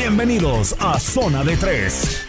Bienvenidos 0.00 0.74
a 0.80 0.98
Zona 0.98 1.44
de 1.44 1.58
Tres. 1.58 2.26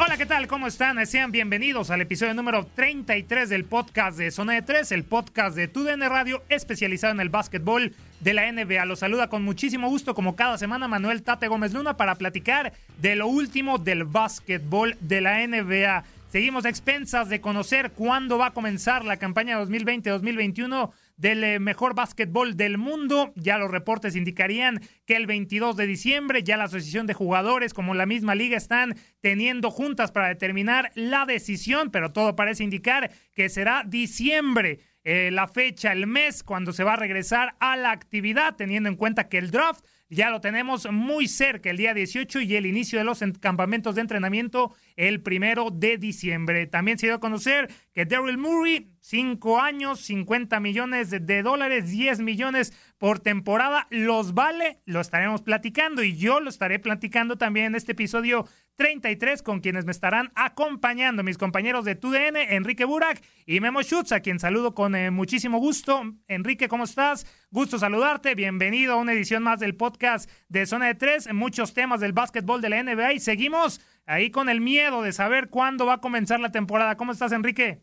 Hola, 0.00 0.16
¿qué 0.16 0.26
tal? 0.26 0.48
¿Cómo 0.48 0.66
están? 0.66 1.06
Sean 1.06 1.30
bienvenidos 1.30 1.92
al 1.92 2.00
episodio 2.00 2.34
número 2.34 2.66
33 2.74 3.48
del 3.48 3.64
podcast 3.64 4.18
de 4.18 4.32
Zona 4.32 4.54
de 4.54 4.62
3, 4.62 4.90
el 4.90 5.04
podcast 5.04 5.54
de 5.54 5.68
TUDN 5.68 6.00
Radio 6.00 6.42
especializado 6.48 7.12
en 7.12 7.20
el 7.20 7.28
básquetbol 7.28 7.94
de 8.18 8.34
la 8.34 8.50
NBA. 8.50 8.84
Los 8.84 8.98
saluda 8.98 9.28
con 9.28 9.44
muchísimo 9.44 9.88
gusto, 9.88 10.16
como 10.16 10.34
cada 10.34 10.58
semana, 10.58 10.88
Manuel 10.88 11.22
Tate 11.22 11.46
Gómez 11.46 11.72
Luna 11.72 11.96
para 11.96 12.16
platicar 12.16 12.72
de 13.00 13.14
lo 13.14 13.28
último 13.28 13.78
del 13.78 14.02
básquetbol 14.02 14.96
de 14.98 15.20
la 15.20 15.46
NBA. 15.46 16.02
Seguimos 16.32 16.64
a 16.64 16.68
expensas 16.68 17.28
de 17.28 17.40
conocer 17.40 17.92
cuándo 17.92 18.38
va 18.38 18.46
a 18.46 18.52
comenzar 18.54 19.04
la 19.04 19.18
campaña 19.18 19.62
2020-2021 19.62 20.90
del 21.16 21.44
eh, 21.44 21.58
mejor 21.58 21.94
básquetbol 21.94 22.56
del 22.56 22.78
mundo. 22.78 23.32
Ya 23.36 23.58
los 23.58 23.70
reportes 23.70 24.16
indicarían 24.16 24.80
que 25.06 25.16
el 25.16 25.26
22 25.26 25.76
de 25.76 25.86
diciembre 25.86 26.42
ya 26.42 26.56
la 26.56 26.64
Asociación 26.64 27.06
de 27.06 27.14
Jugadores 27.14 27.74
como 27.74 27.94
la 27.94 28.06
misma 28.06 28.34
liga 28.34 28.56
están 28.56 28.96
teniendo 29.20 29.70
juntas 29.70 30.12
para 30.12 30.28
determinar 30.28 30.90
la 30.94 31.26
decisión, 31.26 31.90
pero 31.90 32.12
todo 32.12 32.36
parece 32.36 32.64
indicar 32.64 33.10
que 33.34 33.48
será 33.48 33.84
diciembre. 33.86 34.80
eh, 35.08 35.30
la 35.30 35.46
fecha, 35.46 35.92
el 35.92 36.08
mes, 36.08 36.42
cuando 36.42 36.72
se 36.72 36.82
va 36.82 36.94
a 36.94 36.96
regresar 36.96 37.54
a 37.60 37.76
la 37.76 37.92
actividad, 37.92 38.56
teniendo 38.56 38.88
en 38.88 38.96
cuenta 38.96 39.28
que 39.28 39.38
el 39.38 39.52
draft 39.52 39.84
ya 40.08 40.30
lo 40.30 40.40
tenemos 40.40 40.90
muy 40.90 41.28
cerca, 41.28 41.70
el 41.70 41.76
día 41.76 41.94
18 41.94 42.40
y 42.40 42.54
el 42.56 42.66
inicio 42.66 42.98
de 42.98 43.04
los 43.04 43.22
en- 43.22 43.32
campamentos 43.32 43.94
de 43.94 44.02
entrenamiento 44.02 44.74
el 44.96 45.20
primero 45.20 45.70
de 45.70 45.98
diciembre. 45.98 46.66
También 46.66 46.98
se 46.98 47.06
dio 47.06 47.16
a 47.16 47.20
conocer 47.20 47.68
que 47.92 48.04
Daryl 48.04 48.38
Murray, 48.38 48.90
5 49.00 49.60
años, 49.60 50.00
50 50.00 50.60
millones 50.60 51.10
de 51.10 51.42
dólares, 51.42 51.90
10 51.90 52.20
millones 52.20 52.72
por 52.98 53.18
temporada, 53.20 53.86
los 53.90 54.32
vale, 54.34 54.80
lo 54.86 55.00
estaremos 55.00 55.42
platicando 55.42 56.02
y 56.02 56.16
yo 56.16 56.40
lo 56.40 56.48
estaré 56.48 56.78
platicando 56.78 57.36
también 57.36 57.66
en 57.66 57.74
este 57.74 57.92
episodio 57.92 58.46
33 58.76 59.42
con 59.42 59.60
quienes 59.60 59.86
me 59.86 59.92
estarán 59.92 60.30
acompañando, 60.34 61.22
mis 61.22 61.38
compañeros 61.38 61.84
de 61.84 61.94
TUDN, 61.94 62.36
Enrique 62.36 62.84
Burak 62.84 63.22
y 63.46 63.60
Memo 63.60 63.82
Schutz, 63.82 64.12
a 64.12 64.20
quien 64.20 64.38
saludo 64.38 64.74
con 64.74 64.94
eh, 64.94 65.10
muchísimo 65.10 65.58
gusto. 65.58 66.02
Enrique, 66.28 66.68
¿cómo 66.68 66.84
estás? 66.84 67.26
Gusto 67.50 67.78
saludarte, 67.78 68.34
bienvenido 68.34 68.94
a 68.94 68.96
una 68.96 69.12
edición 69.12 69.42
más 69.42 69.60
del 69.60 69.76
podcast 69.76 70.30
de 70.48 70.66
Zona 70.66 70.86
de 70.86 70.94
Tres, 70.94 71.32
muchos 71.32 71.72
temas 71.72 72.00
del 72.00 72.12
básquetbol 72.12 72.60
de 72.60 72.68
la 72.68 72.82
NBA 72.82 73.14
y 73.14 73.18
seguimos 73.20 73.80
ahí 74.04 74.30
con 74.30 74.48
el 74.48 74.60
miedo 74.60 75.02
de 75.02 75.12
saber 75.12 75.48
cuándo 75.48 75.86
va 75.86 75.94
a 75.94 76.00
comenzar 76.00 76.40
la 76.40 76.52
temporada. 76.52 76.96
¿Cómo 76.96 77.12
estás, 77.12 77.32
Enrique? 77.32 77.80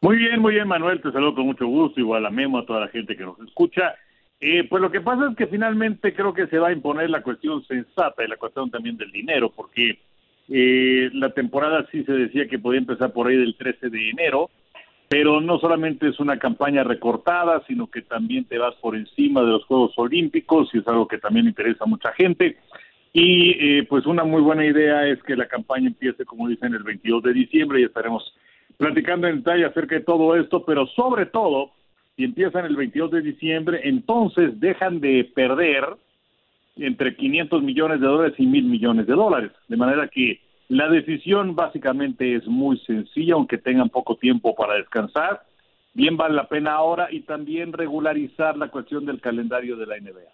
Muy 0.00 0.16
bien, 0.16 0.40
muy 0.40 0.54
bien, 0.54 0.68
Manuel, 0.68 1.00
te 1.00 1.10
saludo 1.12 1.36
con 1.36 1.46
mucho 1.46 1.66
gusto, 1.66 1.98
igual 1.98 2.26
a 2.26 2.30
Memo, 2.30 2.58
a 2.58 2.66
toda 2.66 2.80
la 2.80 2.88
gente 2.88 3.16
que 3.16 3.24
nos 3.24 3.38
escucha. 3.40 3.94
Eh, 4.40 4.66
pues 4.68 4.80
lo 4.80 4.90
que 4.90 5.00
pasa 5.00 5.28
es 5.30 5.36
que 5.36 5.48
finalmente 5.48 6.14
creo 6.14 6.32
que 6.32 6.46
se 6.46 6.58
va 6.58 6.68
a 6.68 6.72
imponer 6.72 7.10
la 7.10 7.22
cuestión 7.22 7.64
sensata 7.64 8.24
y 8.24 8.28
la 8.28 8.36
cuestión 8.36 8.70
también 8.70 8.96
del 8.96 9.10
dinero, 9.10 9.50
porque 9.50 9.98
eh, 10.48 11.10
la 11.12 11.30
temporada 11.30 11.86
sí 11.90 12.04
se 12.04 12.12
decía 12.12 12.46
que 12.46 12.58
podía 12.58 12.78
empezar 12.78 13.12
por 13.12 13.26
ahí 13.26 13.36
del 13.36 13.56
13 13.56 13.90
de 13.90 14.10
enero, 14.10 14.50
pero 15.08 15.40
no 15.40 15.58
solamente 15.58 16.08
es 16.08 16.20
una 16.20 16.38
campaña 16.38 16.84
recortada, 16.84 17.62
sino 17.66 17.88
que 17.88 18.02
también 18.02 18.44
te 18.44 18.58
vas 18.58 18.74
por 18.76 18.94
encima 18.94 19.40
de 19.42 19.48
los 19.48 19.64
Juegos 19.64 19.92
Olímpicos 19.96 20.68
y 20.72 20.78
es 20.78 20.86
algo 20.86 21.08
que 21.08 21.18
también 21.18 21.46
interesa 21.46 21.84
a 21.84 21.88
mucha 21.88 22.12
gente. 22.12 22.58
Y 23.12 23.50
eh, 23.58 23.86
pues 23.88 24.06
una 24.06 24.22
muy 24.22 24.42
buena 24.42 24.64
idea 24.64 25.06
es 25.08 25.20
que 25.22 25.34
la 25.34 25.48
campaña 25.48 25.88
empiece, 25.88 26.24
como 26.24 26.46
dicen, 26.46 26.74
el 26.74 26.82
22 26.82 27.22
de 27.22 27.32
diciembre 27.32 27.80
y 27.80 27.84
estaremos 27.84 28.22
platicando 28.76 29.26
en 29.26 29.38
detalle 29.38 29.64
acerca 29.64 29.96
de 29.96 30.02
todo 30.02 30.36
esto, 30.36 30.64
pero 30.64 30.86
sobre 30.88 31.26
todo, 31.26 31.72
si 32.18 32.24
empiezan 32.24 32.64
el 32.64 32.74
22 32.74 33.12
de 33.12 33.22
diciembre, 33.22 33.80
entonces 33.84 34.58
dejan 34.58 34.98
de 34.98 35.30
perder 35.36 35.84
entre 36.74 37.14
500 37.14 37.62
millones 37.62 38.00
de 38.00 38.06
dólares 38.08 38.34
y 38.38 38.44
mil 38.44 38.64
millones 38.64 39.06
de 39.06 39.12
dólares. 39.12 39.52
De 39.68 39.76
manera 39.76 40.08
que 40.08 40.40
la 40.66 40.88
decisión 40.88 41.54
básicamente 41.54 42.34
es 42.34 42.44
muy 42.48 42.76
sencilla, 42.80 43.34
aunque 43.34 43.56
tengan 43.56 43.88
poco 43.88 44.16
tiempo 44.16 44.56
para 44.56 44.74
descansar. 44.74 45.44
Bien 45.94 46.16
vale 46.16 46.34
la 46.34 46.48
pena 46.48 46.72
ahora 46.72 47.06
y 47.08 47.20
también 47.20 47.72
regularizar 47.72 48.56
la 48.56 48.66
cuestión 48.68 49.06
del 49.06 49.20
calendario 49.20 49.76
de 49.76 49.86
la 49.86 50.00
NBA. 50.00 50.32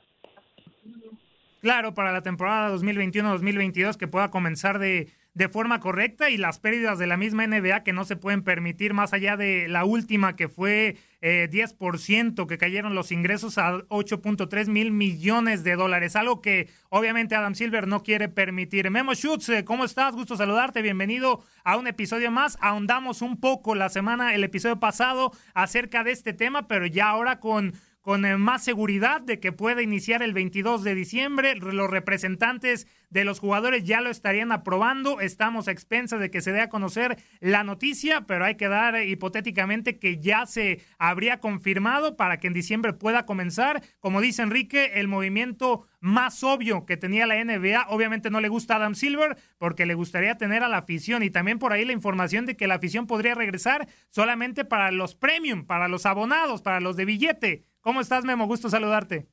claro 1.61 1.93
para 1.93 2.13
la 2.13 2.23
temporada 2.23 2.75
2021-2022 2.75 3.99
que 3.99 4.09
pueda 4.09 4.31
comenzar 4.31 4.79
de, 4.79 5.09
de 5.35 5.49
forma 5.49 5.81
correcta 5.81 6.31
y 6.31 6.37
las 6.37 6.61
pérdidas 6.61 6.99
de 6.99 7.09
la 7.09 7.17
misma 7.17 7.47
NBA 7.47 7.83
que 7.83 7.93
no 7.93 8.05
se 8.05 8.15
pueden 8.15 8.43
permitir 8.43 8.95
más 8.95 9.13
allá 9.13 9.37
de 9.37 9.67
la 9.69 9.85
última 9.85 10.37
que 10.37 10.49
fue 10.49 10.97
eh, 11.21 11.49
10% 11.51 12.47
que 12.47 12.57
cayeron 12.57 12.95
los 12.95 13.11
ingresos 13.11 13.59
a 13.59 13.73
8.3 13.89 14.69
mil 14.69 14.93
millones 14.93 15.65
de 15.65 15.75
dólares, 15.75 16.15
algo 16.15 16.41
que 16.41 16.69
obviamente 16.89 17.35
Adam 17.35 17.57
Silver 17.57 17.89
no 17.89 18.05
quiere 18.05 18.29
permitir. 18.29 18.89
Memo 18.91 19.15
Schutz, 19.15 19.49
eh, 19.49 19.65
¿cómo 19.65 19.85
estás? 19.85 20.15
Gusto 20.15 20.37
saludarte, 20.37 20.83
bienvenido 20.83 21.43
a 21.65 21.77
un 21.77 21.89
episodio 21.89 22.31
más. 22.31 22.57
Ahondamos 22.61 23.21
un 23.21 23.41
poco 23.41 23.75
la 23.75 23.89
semana, 23.89 24.35
el 24.35 24.45
episodio 24.45 24.79
pasado 24.79 25.33
acerca 25.53 26.05
de 26.05 26.13
este 26.13 26.33
tema, 26.33 26.69
pero 26.69 26.87
ya 26.87 27.09
ahora 27.09 27.41
con 27.41 27.75
con 28.05 28.21
más 28.39 28.62
seguridad 28.62 29.23
de 29.23 29.41
que 29.41 29.51
pueda 29.51 29.81
iniciar 29.81 30.23
el 30.23 30.35
22 30.35 30.85
de 30.85 30.95
diciembre. 30.95 31.56
Los 31.56 31.89
representantes 31.89 32.87
de 33.09 33.25
los 33.25 33.41
jugadores 33.41 33.85
ya 33.85 34.03
lo 34.03 34.11
estarían 34.11 34.53
aprobando. 34.53 35.21
Estamos 35.21 35.69
a 35.69 35.71
expensas 35.71 36.21
de 36.21 36.31
que 36.31 36.43
se 36.43 36.53
dé 36.53 36.61
a 36.61 36.69
conocer 36.69 37.17
la 37.41 37.65
noticia, 37.65 38.27
pero 38.27 38.45
hay 38.45 38.56
que 38.56 38.69
dar 38.69 38.95
eh, 38.95 39.06
hipotéticamente 39.09 39.99
que 39.99 40.19
ya 40.19 40.45
se 40.45 40.83
habría 40.99 41.41
confirmado 41.41 42.15
para 42.15 42.39
que 42.39 42.47
en 42.47 42.53
diciembre 42.53 42.93
pueda 42.93 43.25
comenzar. 43.25 43.83
Como 44.01 44.21
dice 44.21 44.43
Enrique, 44.43 44.93
el 44.97 45.09
movimiento 45.09 45.87
más 46.00 46.45
obvio 46.45 46.85
que 46.85 46.99
tenía 46.99 47.27
la 47.27 47.43
NBA. 47.43 47.87
Obviamente 47.89 48.29
no 48.29 48.43
le 48.43 48.50
gusta 48.50 48.75
a 48.75 48.77
Adam 48.77 48.97
Silver 48.97 49.39
porque 49.57 49.87
le 49.87 49.95
gustaría 49.95 50.37
tener 50.37 50.62
a 50.62 50.69
la 50.69 50.77
afición 50.77 51.23
y 51.23 51.31
también 51.31 51.59
por 51.59 51.73
ahí 51.73 51.87
la 51.87 51.93
información 51.93 52.45
de 52.45 52.55
que 52.55 52.67
la 52.67 52.75
afición 52.75 53.07
podría 53.07 53.35
regresar 53.35 53.89
solamente 54.11 54.67
para 54.67 54.91
los 54.91 55.15
premium, 55.15 55.65
para 55.65 55.89
los 55.89 56.05
abonados, 56.05 56.61
para 56.61 56.81
los 56.81 56.97
de 56.97 57.07
billete. 57.07 57.65
¿Cómo 57.85 58.01
estás, 58.01 58.25
Memo? 58.25 58.47
Gusto 58.47 58.71
saludarte. 58.71 59.27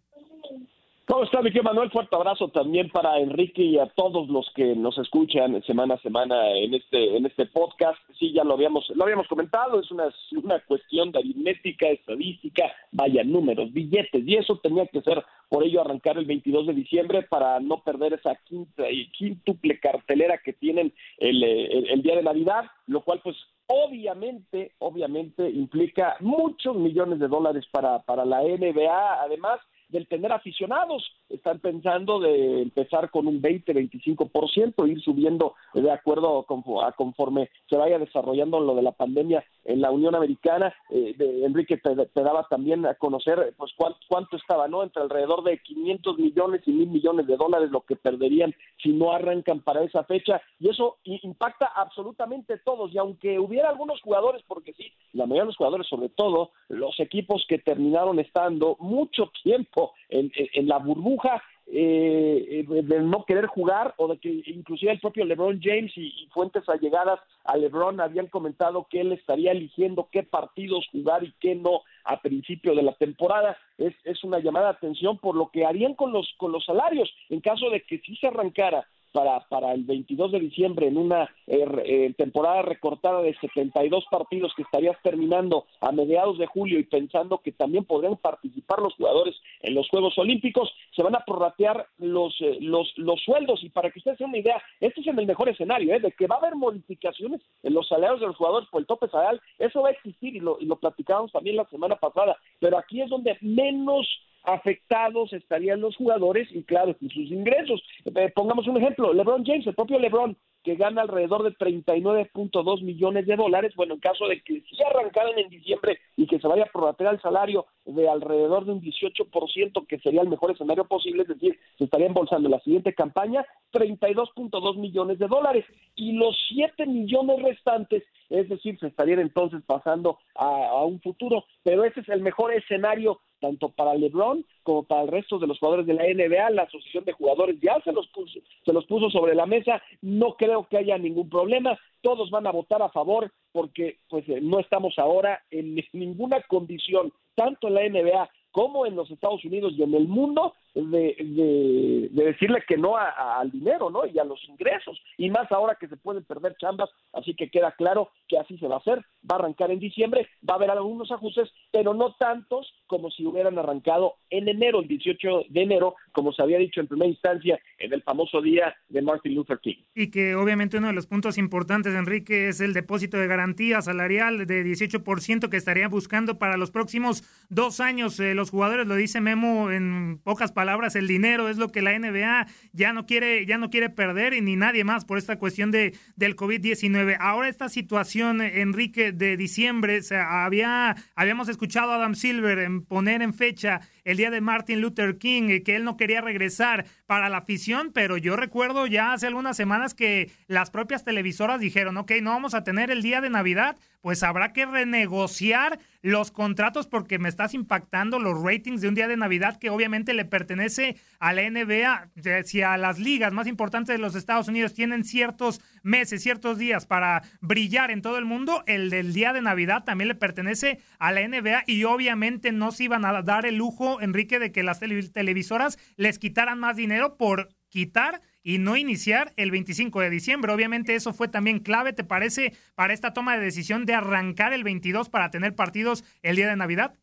¿Cómo 1.08 1.24
está, 1.24 1.42
mi 1.42 1.52
Manuel? 1.52 1.90
Fuerte 1.90 2.14
abrazo 2.18 2.50
también 2.50 2.90
para 2.90 3.18
Enrique 3.18 3.62
y 3.64 3.80
a 3.80 3.86
todos 3.88 4.28
los 4.28 4.52
que 4.54 4.76
nos 4.76 4.98
escuchan 4.98 5.64
semana 5.64 5.96
a 5.96 6.02
semana 6.02 6.52
en 6.52 6.74
este 6.74 7.16
en 7.16 7.26
este 7.26 7.46
podcast. 7.46 7.98
Sí, 8.20 8.34
ya 8.34 8.44
lo 8.44 8.56
habíamos 8.56 8.90
lo 8.94 9.06
habíamos 9.06 9.28
comentado, 9.30 9.80
es 9.80 9.90
una, 9.90 10.14
una 10.44 10.60
cuestión 10.60 11.14
de 11.14 11.20
aritmética, 11.20 11.88
estadística, 11.88 12.64
vaya 12.92 13.24
números, 13.24 13.72
billetes, 13.72 14.28
y 14.28 14.36
eso 14.36 14.60
tenía 14.60 14.86
que 14.88 15.02
ser 15.02 15.24
por 15.48 15.64
ello 15.64 15.80
arrancar 15.80 16.18
el 16.18 16.26
22 16.26 16.68
de 16.68 16.74
diciembre 16.74 17.24
para 17.24 17.58
no 17.62 17.82
perder 17.84 18.14
esa 18.14 18.36
quinta 18.44 18.90
y 18.90 19.10
quíntuple 19.12 19.80
cartelera 19.80 20.40
que 20.40 20.52
tienen 20.52 20.94
el, 21.20 21.42
el 21.42 22.02
día 22.02 22.18
de 22.18 22.24
Navidad, 22.24 22.66
lo 22.88 23.02
cual 23.02 23.22
pues 23.24 23.38
obviamente, 23.72 24.74
obviamente 24.80 25.50
implica 25.50 26.18
muchos 26.20 26.76
millones 26.76 27.20
de 27.20 27.30
dólares 27.30 27.66
para, 27.72 28.00
para 28.04 28.26
la 28.26 28.42
NBA, 28.42 29.22
además 29.22 29.60
del 29.92 30.08
tener 30.08 30.32
aficionados. 30.32 31.12
Están 31.30 31.60
pensando 31.60 32.20
de 32.20 32.62
empezar 32.62 33.10
con 33.10 33.28
un 33.28 33.42
20-25%, 33.42 34.90
ir 34.90 35.02
subiendo 35.02 35.56
de 35.74 35.92
acuerdo 35.92 36.46
a 36.84 36.92
conforme 36.94 37.50
se 37.70 37.78
vaya 37.78 38.00
desarrollando 38.00 38.60
lo 38.60 38.76
de 38.76 38.82
la 38.82 38.92
pandemia 38.92 39.44
en 39.66 39.82
la 39.82 39.92
Unión 39.92 40.16
Americana. 40.16 40.74
Eh, 40.90 41.14
de, 41.18 41.46
Enrique 41.46 41.78
te, 41.78 41.96
daba 42.22 42.48
también 42.50 42.86
a 42.86 42.96
conocer 42.96 43.54
pues 43.58 43.72
cuánto, 43.76 44.00
cuánto 44.08 44.38
estaba, 44.38 44.68
¿no? 44.68 44.84
Entre 44.84 45.02
alrededor 45.02 45.44
de 45.44 45.60
500 45.60 46.18
millones 46.18 46.62
y 46.66 46.72
mil 46.72 46.90
millones 46.90 47.28
de 47.28 47.38
dólares 47.38 47.72
lo 47.72 47.82
que 47.82 47.96
perderían 47.96 48.54
si 48.82 48.90
no 48.90 49.12
arrancan 49.12 49.62
para 49.62 49.84
esa 49.84 50.04
fecha. 50.04 50.42
Y 50.60 50.70
eso 50.70 50.98
impacta 51.04 51.68
absolutamente 51.76 52.58
todos. 52.58 52.94
Y 52.94 52.98
aunque 52.98 53.40
hubiera 53.40 53.70
algunos 53.70 54.02
jugadores, 54.02 54.44
porque 54.48 54.74
sí, 54.74 54.92
la 55.14 55.26
mayoría 55.26 55.44
de 55.44 55.48
los 55.48 55.58
jugadores, 55.58 55.88
sobre 55.88 56.10
todo 56.10 56.52
los 56.70 57.00
equipos 57.00 57.46
que 57.48 57.60
terminaron 57.60 58.20
estando 58.20 58.78
mucho 58.80 59.32
tiempo 59.44 59.81
en, 60.10 60.68
la 60.68 60.78
burbuja, 60.78 61.42
eh, 61.68 62.66
de 62.68 63.00
no 63.02 63.24
querer 63.26 63.46
jugar 63.46 63.94
o 63.98 64.10
de 64.10 64.18
que 64.18 64.44
inclusive 64.48 64.92
el 64.92 65.00
propio 65.00 65.24
LeBron 65.24 65.60
James 65.62 65.92
y, 65.96 66.28
fuentes 66.34 66.68
allegadas 66.68 67.20
a 67.46 67.56
LeBron 67.56 68.02
habían 68.02 68.28
comentado 68.28 68.88
que 68.90 69.02
él 69.02 69.14
estaría 69.14 69.52
eligiendo 69.52 70.10
qué 70.12 70.24
partidos 70.24 70.86
jugar 70.92 71.24
y 71.24 71.34
qué 71.40 71.56
no 71.56 71.82
a 72.04 72.22
principio 72.22 72.76
de 72.76 72.84
la 72.84 72.94
temporada. 72.94 73.58
Es, 73.78 73.94
es 74.04 74.24
una 74.24 74.40
llamada 74.40 74.68
de 74.68 74.78
atención 74.78 75.18
por 75.18 75.36
lo 75.36 75.50
que 75.50 75.66
harían 75.66 75.96
con 75.96 76.12
los, 76.12 76.34
con 76.38 76.52
los 76.52 76.66
salarios 76.66 77.10
en 77.30 77.42
caso 77.42 77.70
de 77.70 77.82
que 77.82 78.00
si 78.00 78.16
se 78.18 78.28
arrancara 78.28 78.86
para, 79.12 79.40
para 79.48 79.74
el 79.74 79.84
22 79.84 80.32
de 80.32 80.40
diciembre 80.40 80.88
en 80.88 80.98
una 80.98 81.24
eh, 81.48 81.66
eh, 81.86 82.14
temporada 82.18 82.62
recortada 82.62 83.22
de 83.22 83.36
72 83.36 84.06
partidos 84.10 84.54
que 84.56 84.64
estarías 84.64 84.98
terminando 85.04 85.66
a 85.80 85.92
mediados 85.92 86.38
de 86.38 86.48
julio 86.48 86.80
y 86.80 86.84
pensando 86.84 87.40
que 87.40 87.52
también 87.52 87.86
podrían 87.86 88.18
participar 88.18 88.80
los 88.80 88.94
jugadores 88.96 89.36
en 89.62 89.76
los 89.76 89.88
Juegos 89.90 90.18
Olímpicos, 90.18 90.72
se 90.96 91.04
van 91.04 91.16
a 91.16 91.26
prorratear 91.26 91.88
los, 91.98 92.36
eh, 92.42 92.58
los, 92.62 92.92
los 92.98 93.22
sueldos. 93.22 93.64
Y 93.64 93.70
para 93.70 93.92
que 93.92 94.00
ustedes 94.00 94.18
tengan 94.18 94.32
una 94.32 94.40
idea, 94.40 94.62
este 94.80 95.02
es 95.02 95.08
el 95.08 95.26
mejor 95.26 95.50
escenario, 95.50 96.00
de 96.00 96.12
que 96.12 96.28
va 96.28 96.36
a 96.36 96.40
haber 96.40 96.56
modificaciones 96.56 97.42
en 97.64 97.74
los 97.74 97.88
salarios 97.88 98.20
de 98.20 98.28
los 98.28 98.36
jugadores 98.36 98.70
por 98.70 98.82
el 98.82 98.88
tope 98.88 99.08
salarial, 99.10 99.42
eso 99.60 99.82
va 99.82 99.90
a 99.90 99.94
existir 99.94 100.36
y 100.36 100.40
lo, 100.40 100.58
y 100.60 100.66
lo 100.66 100.78
platicábamos 100.78 101.32
también 101.32 101.56
la 101.56 101.66
semana 101.66 101.96
pasada, 101.96 102.38
pero 102.60 102.78
aquí 102.78 103.02
es 103.02 103.10
donde 103.10 103.38
menos 103.42 104.08
afectados 104.44 105.34
estarían 105.34 105.82
los 105.82 105.96
jugadores 105.96 106.48
y 106.52 106.64
claro, 106.64 106.96
sus 107.00 107.32
ingresos. 107.32 107.82
Eh, 108.06 108.32
pongamos 108.34 108.68
un 108.68 108.78
ejemplo, 108.78 109.14
LeBron 109.14 109.46
James, 109.46 109.68
el 109.68 109.76
propio 109.76 110.00
LeBron, 110.00 110.38
que 110.64 110.76
gana 110.76 111.02
alrededor 111.02 111.44
de 111.44 111.52
39.2 111.52 112.84
millones 112.84 113.26
de 113.26 113.36
dólares, 113.36 113.74
bueno, 113.76 113.96
en 113.96 114.00
caso 114.00 114.28
de 114.28 114.42
que 114.42 114.62
si 114.62 114.84
arrancaran 114.84 115.38
en 115.38 115.50
diciembre 115.50 116.00
y 116.16 116.28
que 116.28 116.40
se 116.40 116.48
vaya 116.48 116.64
a 116.64 116.72
prorratear 116.72 117.16
el 117.16 117.22
salario 117.22 117.66
de 117.86 118.08
alrededor 118.08 118.66
de 118.66 118.74
un 118.74 118.82
18%, 118.82 119.88
que 119.88 120.00
sería 120.00 120.22
el 120.22 120.30
mejor 120.30 120.52
escenario 120.52 120.86
posible, 120.86 121.24
es 121.24 121.30
decir, 121.30 121.60
se 121.78 121.86
estaría 121.86 122.08
embolsando 122.08 122.50
la 122.50 122.60
siguiente 122.60 122.94
campaña 122.94 123.46
32.2 123.74 124.78
millones 124.78 125.18
de 125.18 125.28
dólares 125.28 125.66
y 125.96 126.14
los 126.14 126.38
7 126.50 126.86
millones 126.86 127.42
restantes, 127.42 128.04
es 128.30 128.48
decir, 128.48 128.78
se 128.80 128.88
estarían 128.88 129.20
entonces 129.20 129.62
pasando 129.66 130.20
a, 130.36 130.46
a 130.46 130.86
un 130.86 131.02
futuro, 131.02 131.46
pero 131.64 131.84
ese 131.84 132.02
es 132.02 132.10
el 132.10 132.22
mejor 132.22 132.54
escenario 132.54 133.20
tanto 133.42 133.70
para 133.70 133.96
LeBron 133.96 134.46
como 134.64 134.84
para 134.84 135.02
el 135.02 135.08
resto 135.10 135.40
de 135.40 135.48
los 135.48 135.60
jugadores 135.60 135.86
de 135.86 135.96
la 135.96 136.04
NBA, 136.04 136.52
la 136.52 136.64
asociación 136.64 137.04
de 137.04 137.12
jugadores 137.12 137.58
ya 137.62 137.82
se 137.84 137.92
los 137.92 138.08
puso, 138.10 138.40
se 138.64 138.72
los 138.72 138.86
puso 138.86 139.10
sobre 139.10 139.36
la 139.36 139.46
mesa, 139.46 139.82
no 140.02 140.36
creo 140.38 140.68
que 140.70 140.78
haya 140.78 140.98
ningún 140.98 141.30
problema, 141.30 141.78
todos 142.02 142.30
van 142.30 142.48
a 142.48 142.52
votar 142.52 142.82
a 142.82 142.90
favor 142.90 143.32
porque 143.52 143.98
pues 144.08 144.28
eh, 144.30 144.40
no 144.42 144.60
estamos 144.60 144.98
ahora 144.98 145.42
en 145.52 145.76
ninguna 145.94 146.42
condición, 146.44 147.12
tanto 147.36 147.68
en 147.68 147.74
la 147.74 147.90
NBA 147.90 148.30
como 148.52 148.86
en 148.86 148.96
los 148.96 149.10
Estados 149.10 149.44
Unidos 149.44 149.74
y 149.76 149.84
en 149.84 149.94
el 149.94 150.08
mundo 150.08 150.54
de, 150.74 152.10
decirle 152.12 152.64
que 152.68 152.78
no 152.78 152.96
al 152.98 153.52
dinero, 153.52 153.90
¿no? 153.90 154.06
Y 154.06 154.18
a 154.20 154.24
los 154.24 154.40
ingresos, 154.48 155.02
y 155.18 155.30
más 155.30 155.52
ahora 155.52 155.78
que 155.80 155.88
se 155.88 155.98
pueden 155.98 156.24
perder 156.24 156.56
chambas, 156.58 156.90
así 157.14 157.34
que 157.36 157.50
queda 157.50 157.72
claro 157.74 158.10
que 158.28 158.38
así 158.38 158.58
se 158.58 158.68
va 158.68 158.76
a 158.76 158.80
hacer, 158.80 159.00
va 159.30 159.36
a 159.36 159.40
arrancar 159.40 159.72
en 159.72 159.80
diciembre, 159.80 160.28
va 160.48 160.54
a 160.54 160.58
haber 160.58 160.72
algunos 160.72 161.12
ajustes, 161.12 161.50
pero 161.72 161.94
no 161.94 162.14
tantos 162.16 162.74
como 162.88 163.10
si 163.12 163.26
hubieran 163.26 163.58
arrancado 163.58 164.16
en 164.30 164.48
enero, 164.48 164.80
el 164.80 164.88
18 164.88 165.46
de 165.50 165.62
enero, 165.62 165.96
como 166.12 166.32
se 166.34 166.42
había 166.42 166.58
dicho 166.58 166.80
en 166.80 166.88
primera 166.88 167.10
instancia 167.10 167.60
en 167.78 167.94
el 167.94 168.04
famoso 168.04 168.42
día 168.42 168.76
de 168.90 169.02
Martin 169.02 169.36
Luther 169.36 169.60
King. 169.60 169.84
Y 169.96 170.12
que 170.12 170.36
obviamente 170.36 170.78
uno 170.78 170.88
de 170.88 170.94
los 170.94 171.08
puntos 171.08 171.38
importantes, 171.38 171.94
Enrique, 171.94 172.50
es 172.50 172.62
el 172.62 172.74
depósito 172.74 173.18
de 173.18 173.28
garantía 173.28 173.82
salarial 173.82 174.46
de 174.46 174.64
18% 174.64 175.50
que 175.50 175.58
estaría 175.58 175.88
buscando 175.88 176.38
para 176.38 176.58
los 176.58 176.72
próximos 176.72 177.24
dos 177.50 177.80
años. 177.80 178.20
Eh, 178.20 178.36
los 178.36 178.50
jugadores, 178.52 178.88
lo 178.88 178.96
dice 178.96 179.22
Memo 179.22 179.72
en 179.72 180.20
pocas 180.24 180.52
palabras, 180.52 180.61
palabras, 180.62 180.96
el 180.96 181.08
dinero 181.08 181.50
es 181.50 181.58
lo 181.58 181.72
que 181.72 181.82
la 181.82 181.98
NBA 181.98 182.46
ya 182.72 182.94
no 182.94 183.08
quiere, 183.08 183.48
ya 183.48 183.58
no 183.58 183.72
quiere 183.72 183.90
perder 183.90 184.36
y 184.36 184.42
ni 184.42 184.56
nadie 184.56 184.84
más 184.84 185.06
por 185.06 185.18
esta 185.18 185.40
cuestión 185.40 185.72
de, 185.72 185.98
del 186.16 186.36
COVID-19. 186.36 187.18
Ahora 187.20 187.50
esta 187.50 187.68
situación, 187.68 188.42
Enrique, 188.42 189.12
de 189.12 189.38
diciembre, 189.38 190.04
se 190.04 190.18
había, 190.18 190.96
habíamos 191.16 191.50
escuchado 191.50 191.94
a 191.94 191.96
Adam 191.96 192.14
Silver 192.14 192.60
en 192.60 192.84
poner 192.84 193.24
en 193.24 193.34
fecha 193.34 193.82
el 194.04 194.18
día 194.18 194.32
de 194.32 194.42
Martin 194.42 194.82
Luther 194.82 195.18
King, 195.18 195.50
eh, 195.50 195.64
que 195.64 195.76
él 195.76 195.84
no 195.84 195.98
quería 195.98 196.22
regresar 196.22 196.86
para 197.06 197.30
la 197.30 197.38
afición, 197.38 197.92
pero 197.94 198.18
yo 198.18 198.36
recuerdo 198.36 198.88
ya 198.88 199.14
hace 199.14 199.28
algunas 199.28 199.58
semanas 199.58 199.94
que 199.94 200.32
las 200.48 200.70
propias 200.70 201.04
televisoras 201.04 201.60
dijeron, 201.60 201.98
ok, 201.98 202.12
no 202.22 202.32
vamos 202.32 202.54
a 202.54 202.64
tener 202.64 202.92
el 202.92 203.02
día 203.02 203.22
de 203.22 203.30
Navidad, 203.30 203.78
pues 204.02 204.24
habrá 204.24 204.52
que 204.52 204.66
renegociar 204.66 205.80
los 206.02 206.32
contratos 206.32 206.88
porque 206.88 207.20
me 207.20 207.30
estás 207.30 207.54
impactando 207.54 208.20
los 208.20 208.42
ratings 208.42 208.82
de 208.82 208.88
un 208.88 208.96
día 208.96 209.08
de 209.08 209.18
Navidad 209.18 209.58
que 209.58 209.70
obviamente 209.70 210.14
le 210.14 210.26
pertenece 210.26 210.98
a 211.20 211.34
la 211.34 211.48
NBA. 211.48 212.10
Si 212.46 212.62
a 212.62 212.78
las 212.78 212.98
ligas 212.98 213.34
más 213.34 213.48
importantes 213.48 213.96
de 213.96 214.02
los 214.02 214.16
Estados 214.16 214.48
Unidos 214.48 214.74
tienen 214.74 215.04
ciertos 215.04 215.62
meses, 215.84 216.24
ciertos 216.24 216.58
días 216.58 216.86
para 216.86 217.22
brillar 217.42 217.92
en 217.92 218.02
todo 218.02 218.18
el 218.18 218.26
mundo, 218.26 218.64
el 218.68 218.90
del 218.90 219.14
día 219.14 219.34
de 219.34 219.42
Navidad 219.42 219.84
también 219.84 220.08
le 220.08 220.16
pertenece 220.16 220.80
a 221.00 221.12
la 221.12 221.28
NBA 221.28 221.64
y 221.68 221.84
obviamente 221.84 222.52
no 222.52 222.72
se 222.72 222.86
iban 222.86 223.06
a 223.06 223.22
dar 223.22 223.46
el 223.46 223.58
lujo 223.58 224.02
Enrique, 224.02 224.40
de 224.40 224.52
que 224.52 224.64
las 224.64 224.80
televisoras 224.80 225.78
les 225.98 226.20
quitaran 226.20 226.60
más 226.60 226.76
dinero 226.76 227.18
por 227.18 227.50
quitar 227.70 228.22
y 228.44 228.58
no 228.58 228.76
iniciar 228.78 229.32
el 229.38 229.52
25 229.52 230.02
de 230.02 230.10
diciembre. 230.10 230.52
Obviamente 230.52 230.96
eso 230.96 231.14
fue 231.14 231.28
también 231.28 231.60
clave, 231.60 231.94
¿te 231.94 232.04
parece, 232.04 232.54
para 232.76 232.94
esta 232.94 233.14
toma 233.14 233.38
de 233.38 233.44
decisión 233.44 233.86
de 233.86 233.94
arrancar 233.94 234.54
el 234.54 234.64
22 234.64 235.10
para 235.10 235.30
tener 235.30 235.56
partidos 235.56 236.04
el 236.22 236.36
día 236.36 236.50
de 236.50 236.56
Navidad? 236.56 236.96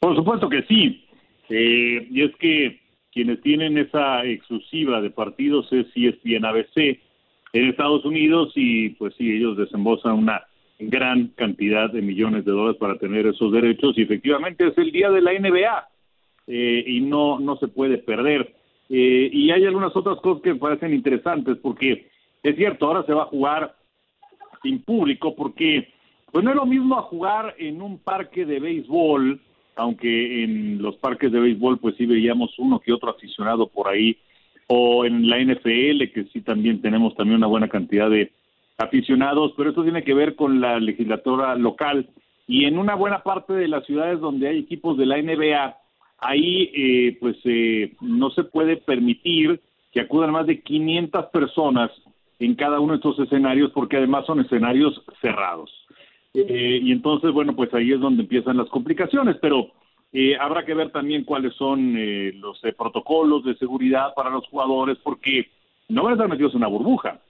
Por 0.00 0.16
supuesto 0.16 0.48
que 0.48 0.62
sí. 0.64 1.06
Eh, 1.48 2.08
y 2.10 2.22
es 2.22 2.34
que 2.36 2.80
quienes 3.12 3.40
tienen 3.42 3.78
esa 3.78 4.24
exclusiva 4.24 5.00
de 5.00 5.10
partidos 5.10 5.70
es 5.72 5.86
ESPN 5.94 6.44
ABC 6.44 6.98
en 7.54 7.68
Estados 7.68 8.04
Unidos 8.04 8.52
y 8.56 8.90
pues 8.90 9.14
sí, 9.16 9.30
ellos 9.30 9.56
desembolsan 9.56 10.14
una 10.14 10.42
gran 10.78 11.28
cantidad 11.28 11.88
de 11.88 12.02
millones 12.02 12.44
de 12.44 12.50
dólares 12.50 12.76
para 12.78 12.98
tener 12.98 13.26
esos 13.26 13.52
derechos 13.52 13.96
y 13.96 14.02
efectivamente 14.02 14.66
es 14.66 14.76
el 14.76 14.90
día 14.90 15.08
de 15.10 15.22
la 15.22 15.32
NBA 15.32 15.88
eh, 16.48 16.84
y 16.84 17.00
no, 17.00 17.38
no 17.38 17.56
se 17.56 17.68
puede 17.68 17.98
perder. 17.98 18.54
Eh, 18.90 19.30
y 19.32 19.52
hay 19.52 19.64
algunas 19.64 19.94
otras 19.94 20.20
cosas 20.20 20.42
que 20.42 20.52
me 20.52 20.58
parecen 20.58 20.92
interesantes 20.92 21.56
porque 21.62 22.10
es 22.42 22.56
cierto, 22.56 22.86
ahora 22.86 23.06
se 23.06 23.14
va 23.14 23.22
a 23.22 23.26
jugar 23.26 23.76
sin 24.62 24.82
público 24.82 25.36
porque 25.36 25.88
pues 26.32 26.44
no 26.44 26.50
es 26.50 26.56
lo 26.56 26.66
mismo 26.66 26.98
a 26.98 27.02
jugar 27.02 27.54
en 27.58 27.80
un 27.80 27.98
parque 27.98 28.44
de 28.44 28.58
béisbol, 28.58 29.40
aunque 29.76 30.42
en 30.42 30.82
los 30.82 30.96
parques 30.96 31.30
de 31.30 31.38
béisbol 31.38 31.78
pues 31.78 31.94
sí 31.96 32.04
veíamos 32.04 32.58
uno 32.58 32.80
que 32.80 32.92
otro 32.92 33.10
aficionado 33.10 33.68
por 33.68 33.86
ahí, 33.86 34.18
o 34.66 35.04
en 35.04 35.28
la 35.28 35.38
NFL, 35.38 36.12
que 36.12 36.26
sí 36.32 36.40
también 36.40 36.80
tenemos 36.80 37.14
también 37.14 37.38
una 37.38 37.46
buena 37.46 37.68
cantidad 37.68 38.08
de 38.08 38.32
aficionados, 38.78 39.52
pero 39.56 39.70
eso 39.70 39.82
tiene 39.82 40.02
que 40.02 40.14
ver 40.14 40.34
con 40.34 40.60
la 40.60 40.80
legislatura 40.80 41.54
local 41.54 42.08
y 42.46 42.64
en 42.64 42.78
una 42.78 42.94
buena 42.94 43.22
parte 43.22 43.52
de 43.52 43.68
las 43.68 43.86
ciudades 43.86 44.20
donde 44.20 44.48
hay 44.48 44.58
equipos 44.58 44.98
de 44.98 45.06
la 45.06 45.20
NBA, 45.20 45.76
ahí 46.18 46.70
eh, 46.74 47.16
pues 47.20 47.36
eh, 47.44 47.94
no 48.00 48.30
se 48.30 48.44
puede 48.44 48.76
permitir 48.76 49.60
que 49.92 50.00
acudan 50.00 50.32
más 50.32 50.46
de 50.46 50.60
500 50.60 51.26
personas 51.26 51.90
en 52.38 52.54
cada 52.54 52.80
uno 52.80 52.92
de 52.92 52.96
estos 52.96 53.18
escenarios 53.20 53.70
porque 53.72 53.96
además 53.96 54.26
son 54.26 54.40
escenarios 54.40 55.00
cerrados. 55.20 55.70
Eh, 56.34 56.80
y 56.82 56.90
entonces, 56.90 57.32
bueno, 57.32 57.54
pues 57.54 57.72
ahí 57.74 57.92
es 57.92 58.00
donde 58.00 58.22
empiezan 58.22 58.56
las 58.56 58.68
complicaciones, 58.68 59.36
pero 59.40 59.70
eh, 60.14 60.36
habrá 60.40 60.64
que 60.64 60.72
ver 60.72 60.90
también 60.90 61.24
cuáles 61.24 61.54
son 61.54 61.94
eh, 61.98 62.32
los 62.36 62.58
protocolos 62.78 63.44
de 63.44 63.56
seguridad 63.56 64.14
para 64.14 64.30
los 64.30 64.46
jugadores 64.48 64.96
porque 65.02 65.48
no 65.90 66.04
van 66.04 66.12
a 66.12 66.14
estar 66.14 66.28
metidos 66.28 66.52
en 66.52 66.58
una 66.58 66.68
burbuja. 66.68 67.20